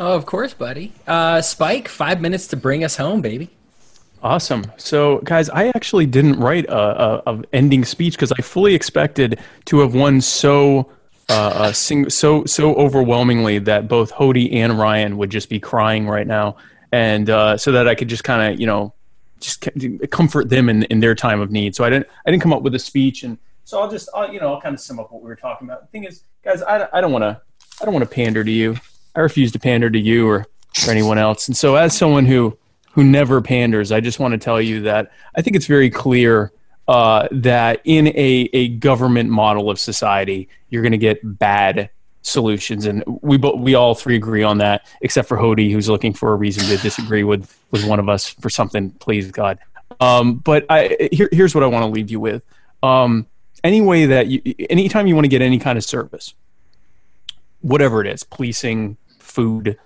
Oh, 0.00 0.14
of 0.14 0.26
course, 0.26 0.54
buddy. 0.54 0.92
Uh, 1.06 1.42
Spike, 1.42 1.88
five 1.88 2.20
minutes 2.20 2.46
to 2.48 2.56
bring 2.56 2.84
us 2.84 2.96
home, 2.96 3.20
baby. 3.20 3.50
Awesome. 4.22 4.64
So, 4.76 5.18
guys, 5.18 5.48
I 5.48 5.68
actually 5.68 6.06
didn't 6.06 6.40
write 6.40 6.66
a, 6.66 7.28
a, 7.28 7.34
a 7.34 7.42
ending 7.52 7.84
speech 7.84 8.14
because 8.14 8.32
I 8.32 8.42
fully 8.42 8.74
expected 8.74 9.38
to 9.66 9.78
have 9.80 9.94
won 9.94 10.20
so 10.20 10.90
uh, 11.28 11.32
uh, 11.54 11.72
sing, 11.72 12.08
so 12.08 12.44
so 12.46 12.74
overwhelmingly 12.76 13.58
that 13.58 13.86
both 13.86 14.12
Hody 14.12 14.54
and 14.54 14.78
Ryan 14.78 15.18
would 15.18 15.30
just 15.30 15.48
be 15.48 15.60
crying 15.60 16.08
right 16.08 16.26
now, 16.26 16.56
and 16.90 17.28
uh, 17.28 17.56
so 17.56 17.70
that 17.72 17.86
I 17.86 17.94
could 17.94 18.08
just 18.08 18.24
kind 18.24 18.52
of 18.52 18.58
you 18.58 18.66
know 18.66 18.94
just 19.38 19.68
comfort 20.10 20.48
them 20.48 20.68
in, 20.68 20.84
in 20.84 21.00
their 21.00 21.14
time 21.14 21.40
of 21.40 21.50
need. 21.50 21.76
So 21.76 21.84
I 21.84 21.90
didn't 21.90 22.06
I 22.26 22.30
didn't 22.30 22.42
come 22.42 22.52
up 22.52 22.62
with 22.62 22.74
a 22.74 22.78
speech, 22.78 23.24
and 23.24 23.36
so 23.64 23.78
I'll 23.80 23.90
just 23.90 24.08
I'll, 24.14 24.32
you 24.32 24.40
know 24.40 24.54
I'll 24.54 24.60
kind 24.60 24.74
of 24.74 24.80
sum 24.80 24.98
up 24.98 25.12
what 25.12 25.22
we 25.22 25.28
were 25.28 25.36
talking 25.36 25.68
about. 25.68 25.82
The 25.82 25.86
thing 25.88 26.04
is, 26.04 26.24
guys, 26.42 26.62
I, 26.62 26.88
I 26.94 27.00
don't 27.02 27.12
want 27.12 27.24
to 27.24 27.40
I 27.80 27.84
don't 27.84 27.92
want 27.92 28.08
to 28.08 28.14
pander 28.14 28.42
to 28.42 28.50
you. 28.50 28.76
I 29.14 29.20
refuse 29.20 29.52
to 29.52 29.58
pander 29.58 29.90
to 29.90 29.98
you 29.98 30.26
or, 30.26 30.46
or 30.86 30.90
anyone 30.90 31.18
else. 31.18 31.46
And 31.46 31.56
so 31.56 31.76
as 31.76 31.94
someone 31.94 32.24
who 32.24 32.56
who 32.98 33.04
never 33.04 33.40
panders, 33.40 33.92
I 33.92 34.00
just 34.00 34.18
want 34.18 34.32
to 34.32 34.38
tell 34.38 34.60
you 34.60 34.80
that 34.80 35.12
I 35.36 35.40
think 35.40 35.54
it's 35.54 35.66
very 35.66 35.88
clear 35.88 36.50
uh, 36.88 37.28
that 37.30 37.80
in 37.84 38.08
a, 38.08 38.50
a 38.52 38.70
government 38.70 39.30
model 39.30 39.70
of 39.70 39.78
society, 39.78 40.48
you're 40.68 40.82
going 40.82 40.90
to 40.90 40.98
get 40.98 41.20
bad 41.22 41.90
solutions, 42.22 42.86
and 42.86 43.04
we 43.06 43.36
we 43.36 43.76
all 43.76 43.94
three 43.94 44.16
agree 44.16 44.42
on 44.42 44.58
that, 44.58 44.84
except 45.00 45.28
for 45.28 45.36
Hody, 45.36 45.70
who's 45.70 45.88
looking 45.88 46.12
for 46.12 46.32
a 46.32 46.34
reason 46.34 46.64
to 46.64 46.82
disagree 46.82 47.22
with 47.22 47.56
with 47.70 47.86
one 47.86 48.00
of 48.00 48.08
us 48.08 48.30
for 48.30 48.50
something. 48.50 48.90
Please 48.90 49.30
God. 49.30 49.60
Um, 50.00 50.38
but 50.38 50.66
I, 50.68 51.08
here, 51.12 51.28
here's 51.30 51.54
what 51.54 51.62
I 51.62 51.68
want 51.68 51.84
to 51.84 51.90
leave 51.92 52.10
you 52.10 52.18
with. 52.18 52.42
Um, 52.82 53.28
any 53.62 53.80
way 53.80 54.06
that 54.06 54.26
you, 54.26 54.42
anytime 54.68 55.06
you 55.06 55.14
want 55.14 55.24
to 55.24 55.28
get 55.28 55.40
any 55.40 55.60
kind 55.60 55.78
of 55.78 55.84
service, 55.84 56.34
whatever 57.60 58.00
it 58.00 58.08
is, 58.08 58.24
policing, 58.24 58.96
food, 59.20 59.78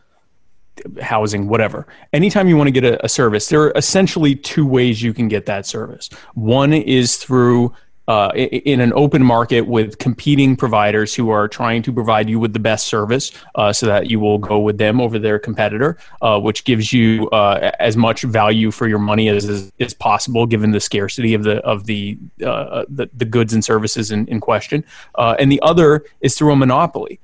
housing, 1.01 1.49
whatever. 1.49 1.87
Anytime 2.13 2.49
you 2.49 2.57
want 2.57 2.69
to 2.69 2.73
get 2.73 2.85
a, 2.85 3.05
a, 3.05 3.09
service, 3.09 3.49
there 3.49 3.63
are 3.63 3.73
essentially 3.77 4.35
two 4.35 4.67
ways 4.67 5.03
you 5.03 5.13
can 5.13 5.29
get 5.29 5.47
that 5.47 5.67
service. 5.67 6.09
One 6.35 6.73
is 6.73 7.17
through 7.17 7.75
uh, 8.09 8.33
in 8.35 8.81
an 8.81 8.93
open 8.95 9.23
market 9.23 9.63
with 9.63 9.99
competing 9.99 10.57
providers 10.57 11.15
who 11.15 11.31
are 11.31 11.47
trying 11.47 11.83
to 11.83 11.93
provide 11.93 12.29
you 12.29 12.39
with 12.39 12.53
the 12.53 12.59
best 12.59 12.89
service 12.89 13.31
uh, 13.55 13.73
so 13.73 13.87
that 13.87 14.11
you 14.11 14.19
will 14.19 14.39
go 14.39 14.59
with 14.59 14.77
them 14.77 15.01
over 15.01 15.19
their 15.19 15.39
competitor, 15.39 15.97
uh, 16.21 16.39
which 16.39 16.65
gives 16.65 16.93
you 16.93 17.29
uh, 17.31 17.71
as 17.79 17.97
much 17.97 18.23
value 18.23 18.73
for 18.73 18.89
your 18.89 18.99
money 18.99 19.29
as, 19.29 19.49
is, 19.49 19.73
as, 19.79 19.95
possible 19.95 20.47
given 20.47 20.73
the 20.73 20.81
scarcity 20.81 21.33
of 21.33 21.45
the 21.45 21.59
of 21.59 21.87
the 21.87 22.19
uh, 22.45 22.85
the, 22.89 23.09
the, 23.15 23.25
goods 23.25 23.53
and 23.53 23.65
services 23.65 24.11
in, 24.11 24.27
in 24.27 24.41
question. 24.41 24.85
Uh, 25.15 25.37
and 25.39 25.53
the 25.53 25.61
other 25.63 26.05
is 26.23 26.37
through 26.37 26.53
a 26.53 26.57
monopoly, 26.57 27.21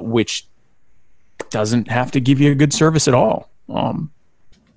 which 0.00 0.46
doesn't 1.50 1.88
have 1.88 2.10
to 2.12 2.20
give 2.20 2.40
you 2.40 2.52
a 2.52 2.54
good 2.54 2.72
service 2.72 3.08
at 3.08 3.14
all. 3.14 3.50
Um, 3.68 4.10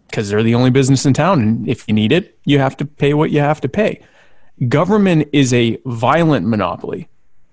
because 0.10 0.30
they're 0.30 0.44
the 0.44 0.56
only 0.56 0.72
business 0.72 1.06
in 1.06 1.14
town. 1.14 1.40
And 1.40 1.70
if 1.70 1.88
you 1.88 1.94
need 1.94 2.12
it, 2.12 2.38
you 2.44 2.60
have 2.60 2.76
to 2.78 2.86
pay 2.86 3.14
what 3.14 3.32
you 3.32 3.40
have 3.42 3.62
to 3.62 3.70
pay. 3.70 4.02
Government 4.68 5.28
is 5.32 5.54
a 5.54 5.80
violent 5.86 6.48
monopoly 6.48 7.08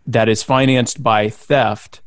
that 0.07 0.29
is 0.29 0.43
financed 0.43 1.03
by 1.03 1.29
theft 1.29 2.01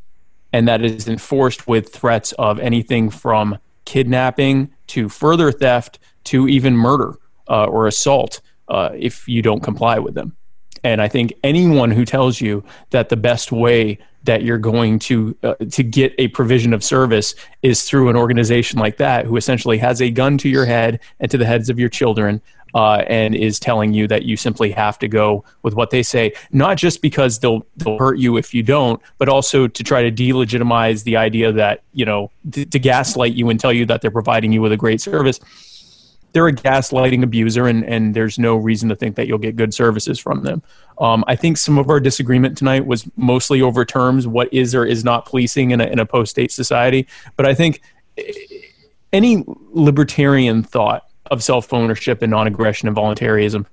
and 0.52 0.68
that 0.68 0.84
is 0.84 1.08
enforced 1.08 1.68
with 1.68 1.94
threats 1.94 2.32
of 2.34 2.60
anything 2.60 3.10
from 3.10 3.60
kidnapping 3.86 4.72
to 4.88 5.08
further 5.08 5.52
theft 5.52 6.00
to 6.26 6.48
even 6.48 6.76
murder 6.76 7.16
uh, 7.48 7.66
or 7.66 7.88
assault 7.88 8.42
uh, 8.68 8.90
if 8.96 9.28
you 9.28 9.42
don't 9.42 9.62
comply 9.62 10.00
with 10.00 10.16
them. 10.16 10.36
And 10.84 11.02
I 11.02 11.08
think 11.08 11.34
anyone 11.44 11.92
who 11.92 12.06
tells 12.06 12.42
you 12.42 12.64
that 12.90 13.10
the 13.10 13.18
best 13.18 13.52
way 13.52 14.00
that 14.24 14.44
you're 14.44 14.58
going 14.58 15.00
to 15.00 15.36
uh, 15.44 15.56
to 15.72 15.84
get 15.84 16.14
a 16.18 16.28
provision 16.30 16.74
of 16.74 16.84
service 16.84 17.36
is 17.62 17.84
through 17.84 18.10
an 18.10 18.16
organization 18.16 18.80
like 18.80 18.98
that 18.98 19.26
who 19.26 19.38
essentially 19.38 19.78
has 19.78 20.02
a 20.02 20.10
gun 20.10 20.38
to 20.38 20.50
your 20.50 20.66
head 20.66 21.00
and 21.20 21.32
to 21.32 21.38
the 21.38 21.46
heads 21.46 21.70
of 21.70 21.80
your 21.80 21.90
children 21.90 22.42
uh, 22.76 23.04
and 23.08 23.34
is 23.36 23.60
telling 23.60 23.94
you 23.94 24.08
that 24.08 24.24
you 24.24 24.38
simply 24.38 24.72
have 24.72 25.00
to 25.00 25.08
go 25.08 25.44
with 25.64 25.74
what 25.74 25.90
they 25.90 26.04
say 26.04 26.32
not 26.52 26.78
just 26.78 27.02
because 27.02 27.40
they'll 27.40 27.66
they'll 27.78 27.98
hurt 27.98 28.20
you 28.20 28.38
if 28.38 28.54
you 28.54 28.62
don't 28.62 29.02
but 29.18 29.30
also 29.30 29.68
to 29.68 29.84
try 29.84 30.08
to 30.08 30.12
delegitimize 30.12 31.04
the 31.04 31.16
idea 31.16 31.52
that 31.52 31.82
you 31.94 32.06
know 32.06 32.30
to, 32.52 32.66
to 32.66 32.80
gaslight 32.80 33.34
you 33.34 33.50
and 33.50 33.60
tell 33.60 33.74
you 33.74 33.86
that 33.86 34.02
they're 34.02 34.12
providing 34.12 34.52
you 34.52 34.62
with 34.62 34.72
a 34.72 34.78
great 34.78 35.02
service 35.02 35.40
they're 36.32 36.48
a 36.48 36.54
gaslighting 36.54 37.24
abuser, 37.24 37.68
and, 37.68 37.84
and 37.86 38.14
there's 38.14 38.38
no 38.38 38.56
reason 38.56 38.90
to 38.90 38.96
think 38.96 39.16
that 39.16 39.28
you'll 39.28 39.38
get 39.38 39.56
good 39.56 39.74
services 39.74 40.20
from 40.20 40.44
them. 40.44 40.62
Um, 41.00 41.24
I 41.28 41.36
think 41.36 41.58
some 41.58 41.78
of 41.78 41.90
our 41.90 42.00
disagreement 42.00 42.58
tonight 42.58 42.86
was 42.86 43.10
mostly 43.16 43.62
over 43.62 43.86
terms 43.86 44.28
what 44.28 44.54
is 44.54 44.76
or 44.76 44.86
is 44.86 45.04
not 45.04 45.26
policing 45.26 45.72
in 45.72 45.82
a, 45.82 45.86
in 45.86 46.00
a 46.00 46.06
post 46.06 46.32
state 46.32 46.52
society. 46.52 47.08
But 47.36 47.48
I 47.48 47.54
think 47.54 47.82
any 49.12 49.44
libertarian 49.72 50.64
thought 50.64 51.08
of 51.32 51.44
self 51.44 51.74
ownership 51.74 52.22
and 52.22 52.32
non 52.32 52.48
aggression 52.48 52.88
and 52.88 52.96
voluntarism, 52.96 53.66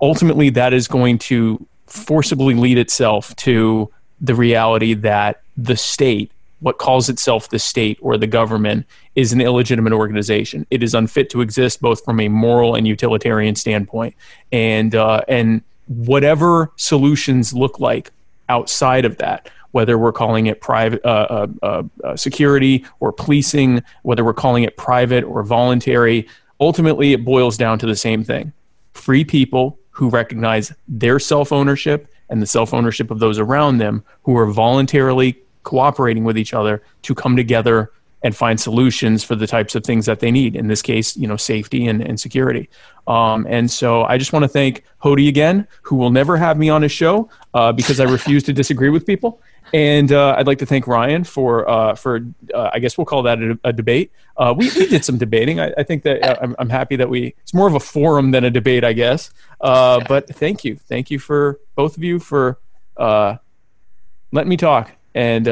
ultimately 0.00 0.50
that 0.50 0.72
is 0.72 0.88
going 0.88 1.18
to 1.18 1.66
forcibly 1.86 2.54
lead 2.54 2.78
itself 2.78 3.34
to 3.36 3.90
the 4.20 4.34
reality 4.34 4.94
that 4.94 5.42
the 5.56 5.76
state 5.76 6.32
what 6.64 6.78
calls 6.78 7.10
itself 7.10 7.50
the 7.50 7.58
state 7.58 7.98
or 8.00 8.16
the 8.16 8.26
government 8.26 8.86
is 9.16 9.34
an 9.34 9.40
illegitimate 9.42 9.92
organization. 9.92 10.66
It 10.70 10.82
is 10.82 10.94
unfit 10.94 11.28
to 11.30 11.42
exist 11.42 11.82
both 11.82 12.02
from 12.02 12.18
a 12.20 12.28
moral 12.28 12.74
and 12.74 12.88
utilitarian 12.88 13.54
standpoint. 13.54 14.14
And, 14.50 14.94
uh, 14.94 15.20
and 15.28 15.60
whatever 15.88 16.72
solutions 16.76 17.52
look 17.52 17.80
like 17.80 18.12
outside 18.48 19.04
of 19.04 19.18
that, 19.18 19.50
whether 19.72 19.98
we're 19.98 20.10
calling 20.10 20.46
it 20.46 20.62
private 20.62 21.04
uh, 21.04 21.26
uh, 21.28 21.46
uh, 21.62 21.82
uh 22.02 22.16
security 22.16 22.86
or 22.98 23.12
policing, 23.12 23.82
whether 24.02 24.24
we're 24.24 24.32
calling 24.32 24.64
it 24.64 24.78
private 24.78 25.22
or 25.24 25.42
voluntary, 25.42 26.26
ultimately 26.60 27.12
it 27.12 27.26
boils 27.26 27.58
down 27.58 27.78
to 27.78 27.86
the 27.86 27.96
same 27.96 28.24
thing 28.24 28.54
free 28.94 29.22
people 29.22 29.78
who 29.90 30.08
recognize 30.08 30.72
their 30.88 31.18
self 31.18 31.52
ownership 31.52 32.08
and 32.30 32.40
the 32.40 32.46
self 32.46 32.72
ownership 32.72 33.10
of 33.10 33.18
those 33.18 33.38
around 33.38 33.76
them 33.76 34.02
who 34.22 34.34
are 34.34 34.46
voluntarily 34.46 35.43
cooperating 35.64 36.24
with 36.24 36.38
each 36.38 36.54
other 36.54 36.82
to 37.02 37.14
come 37.14 37.36
together 37.36 37.90
and 38.24 38.34
find 38.34 38.58
solutions 38.58 39.22
for 39.22 39.36
the 39.36 39.46
types 39.46 39.74
of 39.74 39.84
things 39.84 40.06
that 40.06 40.18
they 40.20 40.30
need. 40.30 40.56
In 40.56 40.66
this 40.66 40.80
case, 40.80 41.14
you 41.14 41.28
know, 41.28 41.36
safety 41.36 41.86
and, 41.86 42.00
and 42.00 42.18
security. 42.18 42.70
Um, 43.06 43.46
and 43.48 43.70
so 43.70 44.04
I 44.04 44.16
just 44.16 44.32
want 44.32 44.44
to 44.44 44.48
thank 44.48 44.82
Hody 45.02 45.28
again, 45.28 45.68
who 45.82 45.96
will 45.96 46.10
never 46.10 46.38
have 46.38 46.56
me 46.56 46.70
on 46.70 46.80
his 46.80 46.90
show 46.90 47.28
uh, 47.52 47.70
because 47.70 48.00
I 48.00 48.04
refuse 48.04 48.42
to 48.44 48.54
disagree 48.54 48.88
with 48.88 49.04
people. 49.04 49.42
And 49.74 50.10
uh, 50.10 50.36
I'd 50.38 50.46
like 50.46 50.58
to 50.58 50.66
thank 50.66 50.86
Ryan 50.86 51.24
for 51.24 51.68
uh, 51.68 51.94
for 51.96 52.20
uh, 52.54 52.70
I 52.72 52.78
guess 52.78 52.96
we'll 52.96 53.06
call 53.06 53.22
that 53.24 53.42
a, 53.42 53.58
a 53.64 53.72
debate. 53.72 54.12
Uh, 54.36 54.54
we, 54.56 54.70
we 54.76 54.86
did 54.86 55.04
some 55.04 55.18
debating. 55.18 55.58
I, 55.60 55.72
I 55.76 55.82
think 55.82 56.02
that 56.04 56.22
uh, 56.22 56.36
I'm, 56.40 56.56
I'm, 56.58 56.70
happy 56.70 56.96
that 56.96 57.08
we 57.08 57.34
it's 57.42 57.52
more 57.52 57.66
of 57.66 57.74
a 57.74 57.80
forum 57.80 58.30
than 58.30 58.44
a 58.44 58.50
debate, 58.50 58.84
I 58.84 58.92
guess. 58.92 59.30
but 59.60 60.28
thank 60.28 60.64
you, 60.64 60.76
thank 60.76 61.10
you 61.10 61.18
for 61.18 61.60
both 61.74 61.96
of 61.96 62.04
you 62.04 62.20
for 62.20 62.58
letting 62.98 64.48
me 64.48 64.56
talk 64.56 64.92
and 65.14 65.46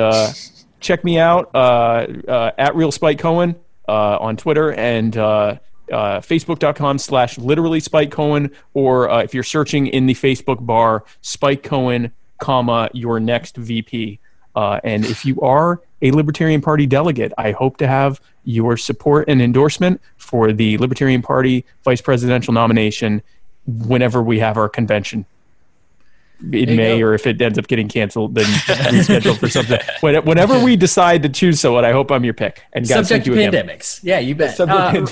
check 0.81 1.05
me 1.05 1.19
out 1.19 1.55
at 1.55 2.75
Real 2.75 2.93
Spike 2.93 3.19
Cohen 3.19 3.57
on 3.89 4.37
Twitter 4.37 4.73
and. 4.73 5.17
Uh, 5.91 6.21
facebook.com 6.21 6.97
slash 6.97 7.37
literally 7.37 7.79
spike 7.79 8.11
cohen 8.11 8.51
or 8.73 9.11
uh, 9.11 9.19
if 9.19 9.35
you're 9.35 9.43
searching 9.43 9.89
in 9.89 10.07
the 10.07 10.15
facebook 10.15 10.65
bar 10.65 11.05
spike 11.21 11.63
cohen 11.63 12.11
comma, 12.43 12.91
your 12.93 13.21
next 13.21 13.57
VP. 13.57 14.19
Uh, 14.55 14.81
and 14.83 15.07
if 15.07 15.25
you 15.25 15.41
are 15.41 15.81
a 16.03 16.11
Libertarian 16.11 16.61
Party 16.61 16.87
delegate, 16.87 17.33
I 17.39 17.53
hope 17.53 17.77
to 17.79 17.87
have 17.87 18.21
your 18.45 18.77
support 18.77 19.29
and 19.29 19.41
endorsement 19.41 20.01
for 20.17 20.53
the 20.53 20.77
Libertarian 20.79 21.23
Party 21.23 21.65
vice 21.85 22.01
presidential 22.01 22.53
nomination 22.53 23.23
whenever 23.67 24.23
we 24.23 24.41
have 24.41 24.57
our 24.57 24.69
convention 24.69 25.25
in 26.43 26.77
May, 26.77 26.99
go. 26.99 27.07
or 27.07 27.15
if 27.15 27.27
it 27.27 27.41
ends 27.41 27.59
up 27.59 27.67
getting 27.67 27.89
canceled, 27.89 28.35
then 28.35 28.45
rescheduled 28.67 29.39
for 29.39 29.49
something. 29.49 29.81
Whenever 30.01 30.63
we 30.63 30.77
decide 30.77 31.23
to 31.23 31.29
choose 31.29 31.61
someone, 31.61 31.85
I 31.85 31.93
hope 31.93 32.11
I'm 32.11 32.25
your 32.25 32.35
pick. 32.35 32.63
And 32.73 32.87
guys, 32.87 33.09
subject 33.09 33.27
to 33.27 33.33
pandemics, 33.33 34.03
again. 34.03 34.09
yeah, 34.09 34.19
you 34.19 34.35
bet. 34.35 34.59
Uh, 34.59 35.05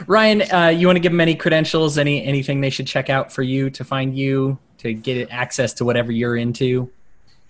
Ryan, 0.06 0.42
uh, 0.52 0.68
you 0.68 0.86
want 0.86 0.96
to 0.96 1.00
give 1.00 1.12
them 1.12 1.20
any 1.20 1.34
credentials? 1.34 1.98
Any 1.98 2.24
anything 2.24 2.60
they 2.60 2.70
should 2.70 2.86
check 2.86 3.10
out 3.10 3.32
for 3.32 3.42
you 3.42 3.70
to 3.70 3.84
find 3.84 4.16
you? 4.16 4.58
to 4.80 4.94
get 4.94 5.30
access 5.30 5.74
to 5.74 5.84
whatever 5.84 6.10
you're 6.10 6.36
into? 6.36 6.90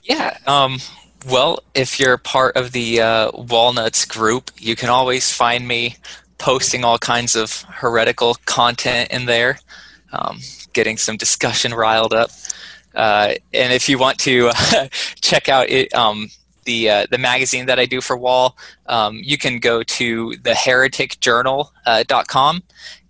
Yeah. 0.02 0.36
Um, 0.46 0.78
well, 1.28 1.60
if 1.74 2.00
you're 2.00 2.18
part 2.18 2.56
of 2.56 2.72
the 2.72 3.00
uh, 3.00 3.30
Walnuts 3.34 4.04
group, 4.04 4.50
you 4.58 4.74
can 4.74 4.88
always 4.88 5.32
find 5.32 5.66
me 5.66 5.96
posting 6.38 6.84
all 6.84 6.98
kinds 6.98 7.36
of 7.36 7.62
heretical 7.68 8.36
content 8.46 9.10
in 9.10 9.26
there, 9.26 9.60
um, 10.12 10.40
getting 10.72 10.96
some 10.96 11.16
discussion 11.16 11.72
riled 11.72 12.14
up. 12.14 12.30
Uh, 12.94 13.34
and 13.52 13.72
if 13.72 13.88
you 13.88 13.98
want 13.98 14.18
to 14.18 14.50
uh, 14.54 14.88
check 15.20 15.48
out 15.48 15.68
it, 15.68 15.92
um, 15.94 16.28
the 16.64 16.90
uh, 16.90 17.06
the 17.10 17.18
magazine 17.18 17.66
that 17.66 17.78
I 17.78 17.86
do 17.86 18.00
for 18.00 18.16
Wall, 18.16 18.56
um, 18.86 19.20
you 19.22 19.38
can 19.38 19.58
go 19.58 19.82
to 19.82 20.30
thehereticjournal.com 20.42 22.56
uh, 22.56 22.60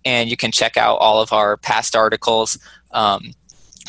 and 0.05 0.29
you 0.29 0.37
can 0.37 0.51
check 0.51 0.77
out 0.77 0.97
all 0.97 1.21
of 1.21 1.33
our 1.33 1.57
past 1.57 1.95
articles. 1.95 2.57
Um, 2.91 3.33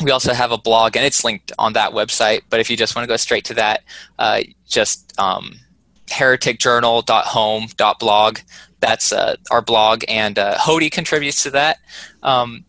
we 0.01 0.09
also 0.11 0.33
have 0.33 0.51
a 0.51 0.57
blog, 0.57 0.95
and 0.95 1.05
it's 1.05 1.23
linked 1.23 1.51
on 1.59 1.73
that 1.73 1.91
website. 1.91 2.41
But 2.49 2.59
if 2.59 2.67
you 2.69 2.77
just 2.77 2.95
want 2.95 3.03
to 3.03 3.07
go 3.07 3.17
straight 3.17 3.45
to 3.45 3.53
that, 3.55 3.83
uh, 4.17 4.41
just 4.67 5.13
um, 5.19 5.59
hereticjournal.home.blog. 6.07 8.39
That's 8.79 9.11
uh, 9.13 9.35
our 9.51 9.61
blog, 9.61 10.03
and 10.07 10.39
uh, 10.39 10.57
Hody 10.57 10.91
contributes 10.91 11.43
to 11.43 11.51
that. 11.51 11.77
Um, 12.21 12.65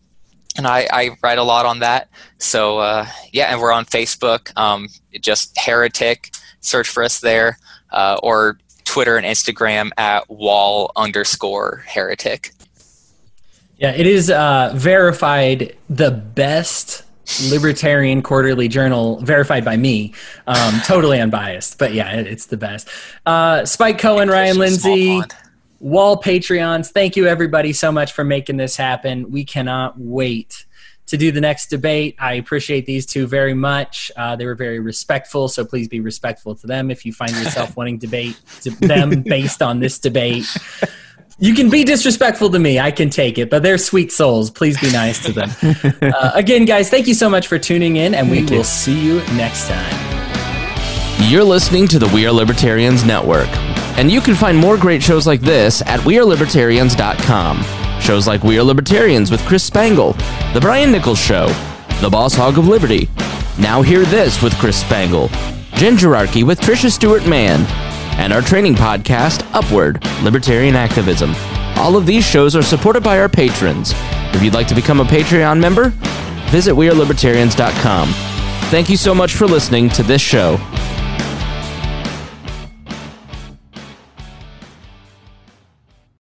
and 0.57 0.67
I, 0.67 0.87
I, 0.91 1.17
write 1.21 1.37
a 1.37 1.43
lot 1.43 1.65
on 1.65 1.79
that. 1.79 2.09
So 2.37 2.79
uh, 2.79 3.07
yeah, 3.31 3.51
and 3.51 3.59
we're 3.59 3.71
on 3.71 3.85
Facebook. 3.85 4.55
Um, 4.57 4.87
just 5.19 5.57
Heretic, 5.57 6.31
search 6.61 6.87
for 6.87 7.03
us 7.03 7.19
there, 7.19 7.57
uh, 7.91 8.19
or 8.23 8.57
Twitter 8.83 9.17
and 9.17 9.25
Instagram 9.25 9.91
at 9.97 10.29
wall 10.29 10.91
underscore 10.95 11.83
heretic. 11.87 12.51
Yeah, 13.77 13.91
it 13.91 14.07
is 14.07 14.29
uh, 14.29 14.71
verified 14.73 15.75
the 15.89 16.11
best 16.11 17.03
Libertarian 17.49 18.21
Quarterly 18.21 18.67
Journal, 18.67 19.19
verified 19.19 19.65
by 19.65 19.75
me, 19.75 20.13
um, 20.47 20.79
totally 20.85 21.19
unbiased. 21.19 21.77
But 21.77 21.93
yeah, 21.93 22.15
it, 22.15 22.27
it's 22.27 22.45
the 22.45 22.57
best. 22.57 22.87
Uh, 23.25 23.65
Spike 23.65 23.99
Cohen, 23.99 24.29
Ryan 24.29 24.57
Lindsay, 24.57 25.21
Wall 25.79 26.21
Patreons. 26.21 26.91
Thank 26.91 27.15
you 27.15 27.27
everybody 27.27 27.73
so 27.73 27.91
much 27.91 28.13
for 28.13 28.23
making 28.23 28.57
this 28.57 28.75
happen. 28.75 29.31
We 29.31 29.45
cannot 29.45 29.95
wait 29.97 30.65
to 31.07 31.17
do 31.17 31.31
the 31.31 31.41
next 31.41 31.67
debate. 31.67 32.15
I 32.19 32.33
appreciate 32.33 32.85
these 32.85 33.05
two 33.05 33.27
very 33.27 33.53
much. 33.53 34.11
Uh, 34.15 34.35
they 34.35 34.45
were 34.45 34.55
very 34.55 34.79
respectful, 34.79 35.47
so 35.47 35.63
please 35.63 35.87
be 35.87 35.99
respectful 35.99 36.55
to 36.55 36.67
them 36.67 36.89
if 36.89 37.05
you 37.05 37.13
find 37.13 37.31
yourself 37.31 37.77
wanting 37.77 37.99
to 37.99 38.07
debate 38.07 38.39
to 38.61 38.71
them 38.71 39.21
based 39.21 39.61
on 39.61 39.79
this 39.79 39.99
debate. 39.99 40.45
You 41.37 41.53
can 41.53 41.69
be 41.69 41.83
disrespectful 41.83 42.49
to 42.51 42.59
me. 42.59 42.79
I 42.79 42.91
can 42.91 43.09
take 43.09 43.37
it, 43.37 43.49
but 43.49 43.61
they're 43.61 43.77
sweet 43.77 44.11
souls. 44.11 44.49
Please 44.49 44.79
be 44.79 44.91
nice 44.91 45.23
to 45.25 45.33
them. 45.33 45.49
uh, 46.01 46.31
again, 46.33 46.63
guys, 46.65 46.89
thank 46.89 47.07
you 47.07 47.13
so 47.13 47.29
much 47.29 47.47
for 47.47 47.59
tuning 47.59 47.97
in, 47.97 48.15
and 48.15 48.31
we 48.31 48.37
thank 48.37 48.51
will 48.51 48.57
you. 48.59 48.63
see 48.63 48.99
you 48.99 49.17
next 49.35 49.67
time. 49.67 50.15
You're 51.29 51.43
listening 51.43 51.87
to 51.89 51.99
the 51.99 52.07
We 52.07 52.25
Are 52.25 52.31
Libertarians 52.31 53.03
Network, 53.03 53.49
and 53.97 54.11
you 54.11 54.21
can 54.21 54.35
find 54.35 54.57
more 54.57 54.77
great 54.77 55.01
shows 55.01 55.25
like 55.25 55.41
this 55.41 55.81
at 55.83 55.99
WeareLibertarians.com. 56.01 58.01
Shows 58.01 58.27
like 58.27 58.43
We 58.43 58.59
Are 58.59 58.63
Libertarians 58.63 59.31
with 59.31 59.41
Chris 59.45 59.63
Spangle, 59.63 60.13
The 60.53 60.59
Brian 60.61 60.91
Nichols 60.91 61.19
Show, 61.19 61.47
The 62.01 62.09
Boss 62.09 62.35
Hog 62.35 62.57
of 62.57 62.67
Liberty, 62.67 63.09
Now 63.57 63.81
Hear 63.81 64.03
This 64.05 64.41
with 64.41 64.53
Chris 64.55 64.79
Spangle, 64.79 65.29
Gingerarchy 65.71 66.43
with 66.43 66.59
Tricia 66.59 66.91
Stewart 66.91 67.25
Mann, 67.25 67.65
and 68.19 68.33
our 68.33 68.41
training 68.41 68.75
podcast, 68.75 69.49
Upward 69.53 70.03
Libertarian 70.23 70.75
Activism. 70.75 71.33
All 71.77 71.95
of 71.95 72.05
these 72.05 72.25
shows 72.25 72.55
are 72.55 72.63
supported 72.63 73.03
by 73.03 73.19
our 73.19 73.29
patrons. 73.29 73.93
If 74.33 74.43
you'd 74.43 74.53
like 74.53 74.67
to 74.67 74.75
become 74.75 74.99
a 74.99 75.05
Patreon 75.05 75.59
member, 75.59 75.89
visit 76.49 76.73
WeareLibertarians.com. 76.73 78.09
Thank 78.69 78.89
you 78.89 78.97
so 78.97 79.15
much 79.15 79.35
for 79.35 79.47
listening 79.47 79.89
to 79.89 80.03
this 80.03 80.21
show 80.21 80.57